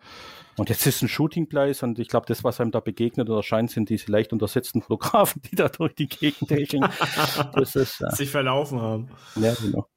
[0.56, 3.70] Und jetzt ist ein Shootinggleis und ich glaube, das, was einem da begegnet oder erscheint,
[3.70, 6.84] sind diese leicht untersetzten Fotografen, die da durch die Gegend hecheln.
[7.56, 9.08] ist, äh, Sich verlaufen haben.
[9.36, 9.88] Ja, genau.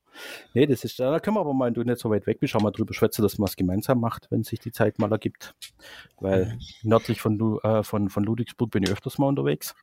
[0.55, 2.55] Nee, das ist, da können wir aber mal, wenn du nicht so weit weg bist,
[2.55, 5.53] auch mal drüber schwätzen, dass man es gemeinsam macht, wenn sich die Zeit mal ergibt.
[6.19, 9.75] Weil nördlich von, äh, von, von Ludwigsburg bin ich öfters mal unterwegs.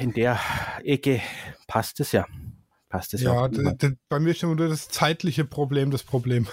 [0.00, 0.38] In der
[0.82, 1.20] Ecke
[1.66, 2.26] passt es ja.
[2.88, 3.48] Passt es ja.
[3.48, 6.46] ja bei mir ist immer nur das zeitliche Problem das Problem.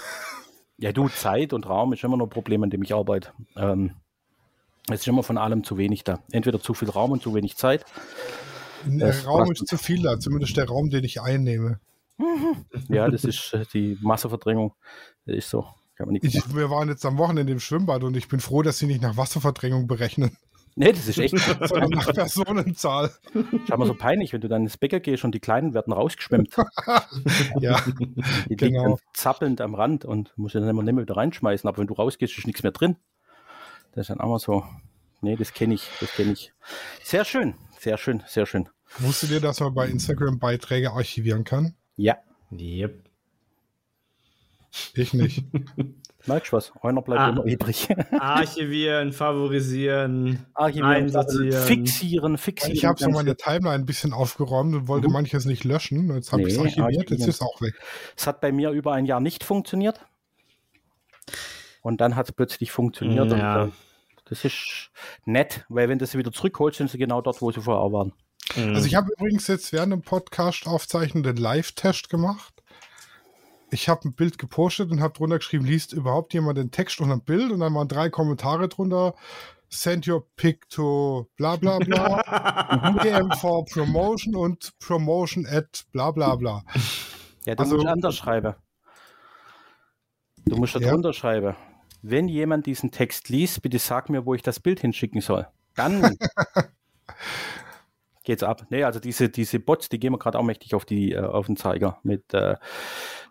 [0.78, 3.32] Ja, du, Zeit und Raum ist immer noch ein Problem, an dem ich arbeite.
[3.56, 3.96] Ähm,
[4.90, 6.24] es ist immer von allem zu wenig da.
[6.32, 7.86] Entweder zu viel Raum und zu wenig Zeit.
[8.86, 11.80] Der Raum ist zu viel da, zumindest der Raum, den ich einnehme.
[12.90, 14.74] Ja, das ist äh, die Masseverdrängung.
[15.26, 15.68] Das ist so.
[16.22, 19.04] Ich, wir waren jetzt am Wochenende im Schwimmbad und ich bin froh, dass sie nicht
[19.04, 20.36] nach Wasserverdrängung berechnen.
[20.76, 21.38] Nee, das ist echt.
[21.68, 23.12] Sondern nach Personenzahl.
[23.68, 26.56] Schau mal so peinlich, wenn du dann ins Bäcker gehst und die Kleinen werden rausgeschwemmt.
[27.60, 27.82] ja.
[28.50, 28.86] Die genau.
[28.86, 31.68] liegen zappelnd am Rand und musst du dann immer nicht mehr wieder reinschmeißen.
[31.68, 32.96] Aber wenn du rausgehst, ist nichts mehr drin.
[33.92, 34.64] Das ist dann auch mal so.
[35.22, 36.54] Nee, das kenne ich, das kenne ich.
[37.04, 38.70] Sehr schön, sehr schön, sehr schön.
[38.98, 41.76] Wusstet ihr, dass man bei Instagram Beiträge archivieren kann?
[41.96, 42.18] Ja.
[42.52, 43.04] Yep.
[44.96, 45.44] Ich nicht.
[46.28, 46.72] Merkst du was?
[46.82, 47.90] Einer bleibt ah, immer übrig.
[48.20, 52.76] archivieren, favorisieren, archivieren, fixieren, fixieren.
[52.76, 55.14] Ich habe so meine Timeline ein bisschen aufgeräumt und wollte mhm.
[55.14, 56.14] manches nicht löschen.
[56.14, 57.74] Jetzt habe nee, ich es archiviert, jetzt ist es auch weg.
[58.16, 60.00] Es hat bei mir über ein Jahr nicht funktioniert.
[61.82, 63.32] Und dann hat es plötzlich funktioniert.
[63.32, 63.64] Ja.
[63.64, 63.72] Und, äh,
[64.26, 64.92] das ist
[65.26, 68.14] nett, weil wenn du sie wieder zurückholst, sind sie genau dort, wo sie vorher waren.
[68.56, 68.76] Mhm.
[68.76, 72.61] Also ich habe übrigens jetzt während dem Podcast aufzeichnen den Live-Test gemacht.
[73.72, 77.16] Ich habe ein Bild gepostet und habe drunter geschrieben, liest überhaupt jemand den Text unter
[77.16, 77.52] dem Bild?
[77.52, 79.16] Und dann waren drei Kommentare drunter.
[79.70, 83.00] Send your pic to bla bla bla.
[83.04, 86.64] DM for Promotion und Promotion at bla bla bla.
[87.46, 88.56] Ja, du also, musst anders schreiben.
[90.46, 91.56] Du musst da drunter schreiben.
[92.02, 95.48] Wenn jemand diesen Text liest, bitte sag mir, wo ich das Bild hinschicken soll.
[95.76, 96.02] Dann
[98.24, 98.66] geht's ab.
[98.70, 101.48] Nee, also diese, diese Bots, die gehen wir gerade auch mächtig auf, die, äh, auf
[101.48, 102.56] den Zeiger mit äh,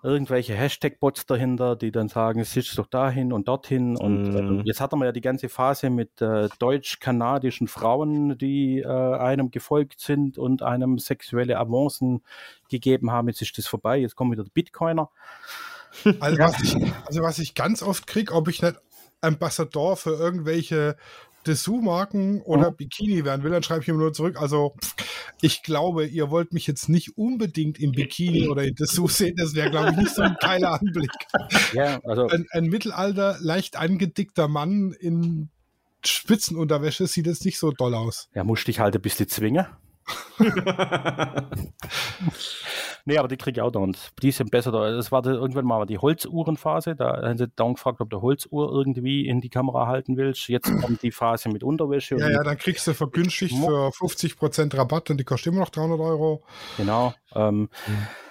[0.02, 3.96] irgendwelche Hashtag-Bots dahinter, die dann sagen, es ist doch dahin und dorthin.
[3.96, 4.60] Und mm.
[4.60, 9.50] äh, jetzt hatten wir ja die ganze Phase mit äh, deutsch-kanadischen Frauen, die äh, einem
[9.50, 12.22] gefolgt sind und einem sexuelle Avancen
[12.68, 13.28] gegeben haben.
[13.28, 15.10] Jetzt ist das vorbei, jetzt kommen wieder die Bitcoiner.
[16.20, 16.76] Also, was ich,
[17.06, 18.76] also was ich ganz oft kriege, ob ich nicht
[19.20, 20.96] Ambassador für irgendwelche
[21.46, 22.76] Dessous-Marken oder mhm.
[22.76, 24.36] Bikini werden will, dann schreibe ich ihm nur zurück.
[24.40, 24.74] Also,
[25.40, 29.36] ich glaube, ihr wollt mich jetzt nicht unbedingt im Bikini oder in Dessous sehen.
[29.36, 31.10] Das wäre, glaube ich, nicht so ein geiler Anblick.
[31.72, 32.26] Ja, also.
[32.26, 35.50] Ein, ein Mittelalter, leicht angedickter Mann in
[36.04, 38.28] Spitzenunterwäsche sieht jetzt nicht so doll aus.
[38.34, 39.66] Ja, musst dich halt ein bisschen zwingen.
[43.04, 44.90] Nee, aber die kriege ich auch da und die sind besser da.
[44.90, 46.96] Das war da irgendwann mal die Holzuhrenphase.
[46.96, 50.48] Da haben sie dann gefragt, ob du Holzuhr irgendwie in die Kamera halten willst.
[50.48, 52.16] Jetzt kommt die Phase mit Unterwäsche.
[52.16, 55.70] Ja, und ja, dann kriegst du vergünstigt für 50% Rabatt und die kostet immer noch
[55.70, 56.42] 300 Euro.
[56.76, 57.14] Genau.
[57.34, 57.68] Ähm,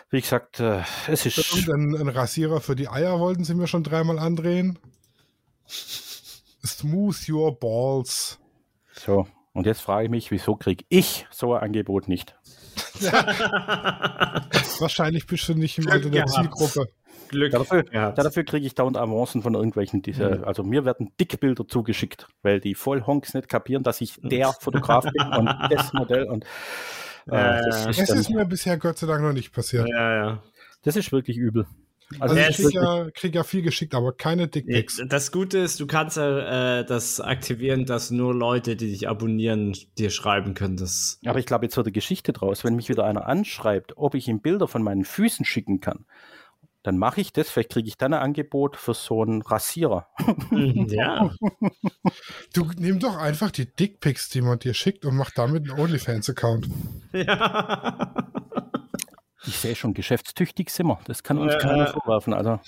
[0.09, 1.53] wie gesagt, äh, es ist.
[1.53, 4.79] Und ein, ein Rasierer für die Eier wollten sie mir schon dreimal andrehen.
[5.67, 8.39] Smooth your balls.
[8.91, 12.35] So, und jetzt frage ich mich, wieso kriege ich so ein Angebot nicht?
[14.79, 16.31] Wahrscheinlich bist du nicht im Alter der gehabt.
[16.31, 16.89] Zielgruppe.
[17.29, 21.11] Glück Ja, dafür, ja, dafür kriege ich dauernd Avancen von irgendwelchen, diese, also mir werden
[21.19, 26.23] Dickbilder zugeschickt, weil die Vollhonks nicht kapieren, dass ich der Fotograf bin und das Modell
[26.23, 26.43] und
[27.27, 29.87] äh, das, ist Es dann, ist mir bisher Gott sei Dank noch nicht passiert.
[29.87, 30.43] ja, ja.
[30.83, 31.67] das ist wirklich übel.
[32.19, 35.01] Also, Also ich es krieg ist ja, krieg ja viel geschickt, aber keine Dickpics.
[35.07, 39.77] Das Gute ist, du kannst ja äh, das aktivieren, dass nur Leute, die dich abonnieren,
[39.97, 40.77] dir schreiben können.
[40.77, 42.63] Das aber ich glaube, jetzt wird eine Geschichte draus.
[42.63, 46.05] Wenn mich wieder einer anschreibt, ob ich ihm Bilder von meinen Füßen schicken kann,
[46.83, 47.49] dann mache ich das.
[47.49, 50.07] Vielleicht kriege ich dann ein Angebot für so einen Rasierer.
[50.51, 51.31] ja.
[52.53, 56.67] Du nimm doch einfach die Dickpics, die man dir schickt und mach damit einen OnlyFans-Account.
[57.13, 58.31] ja.
[59.49, 60.99] Ich sehe schon, geschäftstüchtig sind wir.
[61.05, 61.59] Das kann uns Ja.
[61.59, 62.33] keiner vorwerfen.
[62.33, 62.59] Also,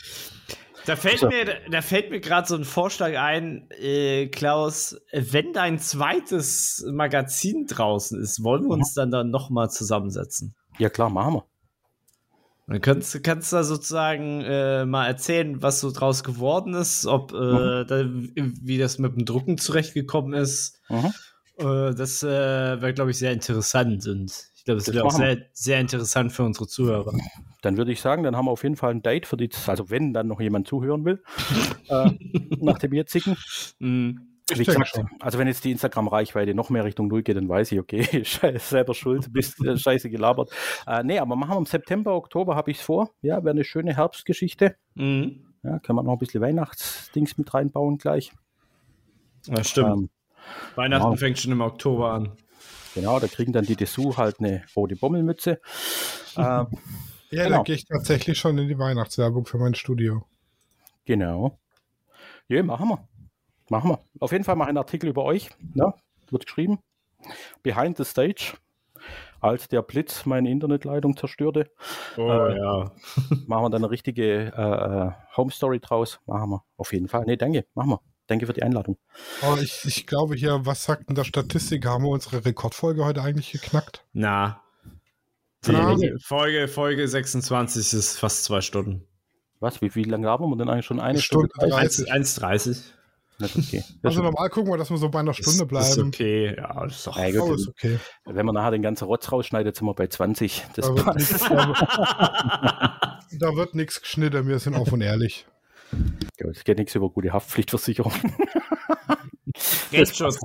[0.88, 5.78] Da fällt mir, da fällt mir gerade so ein Vorschlag ein, äh, Klaus, wenn dein
[5.80, 10.56] zweites Magazin draußen ist, wollen wir uns dann dann nochmal zusammensetzen?
[10.80, 11.46] ja klar, machen wir.
[12.68, 17.06] Dann kannst, du- kannst du da sozusagen äh, mal erzählen, was so draus geworden ist,
[17.06, 20.80] ob äh, da, wie das mit dem Drucken zurechtgekommen ist.
[20.90, 21.14] Mhm.
[21.58, 22.28] Äh, das äh,
[22.82, 26.32] wäre, glaube ich, sehr interessant und ich glaube, es Das wäre auch sehr, sehr interessant
[26.32, 27.14] für unsere Zuhörer.
[27.64, 29.90] Dann würde ich sagen, dann haben wir auf jeden Fall ein Date für die, also
[29.90, 31.24] wenn dann noch jemand zuhören will,
[31.90, 32.12] äh,
[32.62, 33.36] nach dem jetzigen.
[33.80, 37.80] Denke gesagt, also wenn jetzt die Instagram-Reichweite noch mehr Richtung Null geht, dann weiß ich,
[37.80, 40.52] okay, scheiße, selber schuld, bist äh, scheiße gelabert.
[40.86, 43.16] Äh, nee, aber machen wir im September, Oktober habe ich es vor.
[43.24, 44.76] Ja, wäre eine schöne Herbstgeschichte.
[44.94, 45.48] Mhm.
[45.64, 48.32] Ja, kann man noch ein bisschen Weihnachtsdings mit reinbauen gleich.
[49.48, 49.90] Ja, stimmt.
[49.90, 50.10] Ähm,
[50.76, 51.18] Weihnachten ja.
[51.18, 52.34] fängt schon im Oktober an.
[52.96, 55.60] Genau, da kriegen dann die Dessous halt eine rote Bommelmütze.
[56.38, 56.66] äh,
[57.34, 57.58] Ja, Genau.
[57.58, 60.24] da gehe ich tatsächlich schon in die Weihnachtswerbung für mein Studio.
[61.06, 61.58] genau.
[62.50, 63.08] Ja, machen wir.
[63.70, 64.00] Machen wir.
[64.20, 65.50] Auf jeden Fall mal einen Artikel über euch.
[65.76, 65.94] Ja,
[66.30, 66.80] wird geschrieben.
[67.64, 68.58] Behind the Stage.
[69.40, 71.72] Als der Blitz meine Internetleitung zerstörte.
[72.18, 72.92] Oh Äh, ja.
[73.48, 76.20] machen wir dann eine richtige äh, äh, Home Story draus.
[76.26, 76.64] Machen wir.
[76.76, 77.24] Auf jeden Fall.
[77.26, 77.66] Nee, danke.
[77.74, 78.02] Machen wir.
[78.32, 78.98] Danke für die Einladung.
[79.42, 81.86] Aber ich, ich glaube hier, was sagt denn der Statistik?
[81.86, 84.06] Haben wir unsere Rekordfolge heute eigentlich geknackt?
[84.14, 84.62] Na.
[85.66, 85.96] Die Na.
[86.24, 89.06] Folge, Folge 26 ist fast zwei Stunden.
[89.60, 89.82] Was?
[89.82, 91.02] Wie, wie lange haben wir denn eigentlich schon?
[91.02, 91.76] Eine Stunde Stunde?
[91.76, 92.10] 30.
[92.12, 92.78] 1,30.
[93.40, 93.84] Nicht okay.
[94.04, 96.08] Also ist, normal gucken wir, dass wir so bei einer Stunde Ist, ist bleiben.
[96.08, 96.56] okay.
[96.58, 97.18] Ja, das ist doch.
[97.18, 97.60] Ja, Oh, gut.
[97.60, 98.00] ist okay.
[98.26, 100.64] wenn man nachher den ganzen Rotz rausschneidet, sind wir bei 20.
[100.76, 101.32] Das Da wird passt.
[101.50, 105.46] wird- da wird nichts geschnitten, wir sind offen und ehrlich.
[106.42, 108.14] Gut, Es geht nichts über gute Haftpflichtversicherung.
[109.92, 110.40] Rechtsschutz.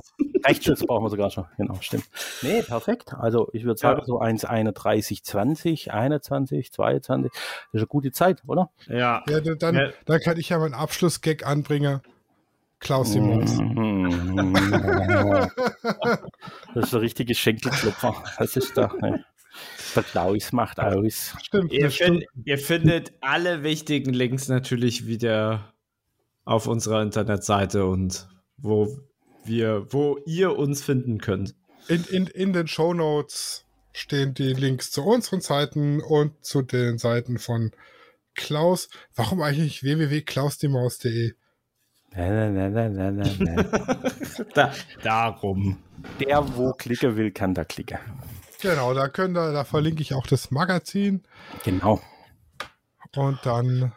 [0.45, 1.45] Rechtsschutz brauchen wir sogar schon.
[1.57, 2.03] Genau, stimmt.
[2.41, 3.13] Nee, perfekt.
[3.13, 4.05] Also ich würde sagen, Ja.
[4.05, 7.31] so 1,31, 20, 21, 22.
[7.31, 7.41] Das
[7.71, 8.69] ist eine gute Zeit, oder?
[8.87, 9.23] Ja.
[9.27, 9.89] Ja, da- dann, Ja.
[10.05, 12.01] dann kann ich ja meinen Abschlussgag anbringen.
[12.79, 13.57] Klaus Simons.
[16.73, 18.23] Das ist ein richtiges Schenkelklopfer.
[18.37, 18.93] Das ist da.
[19.01, 19.23] ne.
[19.95, 21.35] Der Klaus macht aus.
[21.41, 25.73] Stimmt, Ihr, find, ihr findet alle wichtigen Links natürlich wieder
[26.47, 28.97] auf unserer Internetseite und wo
[29.43, 31.53] wir, wo ihr uns finden könnt.
[31.89, 36.97] In, in, in den Show Notes stehen die Links zu unseren Seiten und zu den
[36.97, 37.71] Seiten von
[38.33, 38.87] Klaus.
[39.13, 41.33] Warum eigentlich www.klausdimaus.de?
[42.15, 43.63] Na, na, na, na, na, na.
[44.53, 45.77] Da, darum.
[46.21, 47.99] Der, wo klicken will, kann da klicken.
[48.61, 51.23] Genau, da könnt ihr, da verlinke ich auch das Magazin
[51.65, 52.01] Genau.
[53.15, 53.91] und dann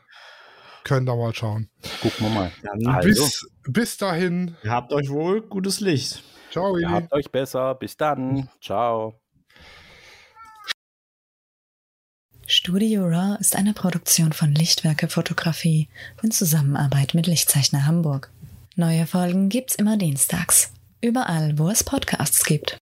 [0.84, 1.68] könnt ihr mal schauen.
[2.02, 2.52] Gucken wir mal.
[2.92, 4.56] Also, Bis, bis dahin.
[4.66, 6.22] habt euch wohl gutes Licht.
[6.50, 6.74] Ciao.
[6.74, 6.86] Willi.
[6.86, 7.74] habt euch besser.
[7.74, 8.48] Bis dann.
[8.60, 9.20] Ciao.
[12.46, 15.88] Studio Raw ist eine Produktion von Lichtwerke Fotografie
[16.22, 18.30] in Zusammenarbeit mit Lichtzeichner Hamburg.
[18.74, 20.72] Neue Folgen gibt's immer dienstags.
[21.00, 22.78] Überall, wo es Podcasts gibt.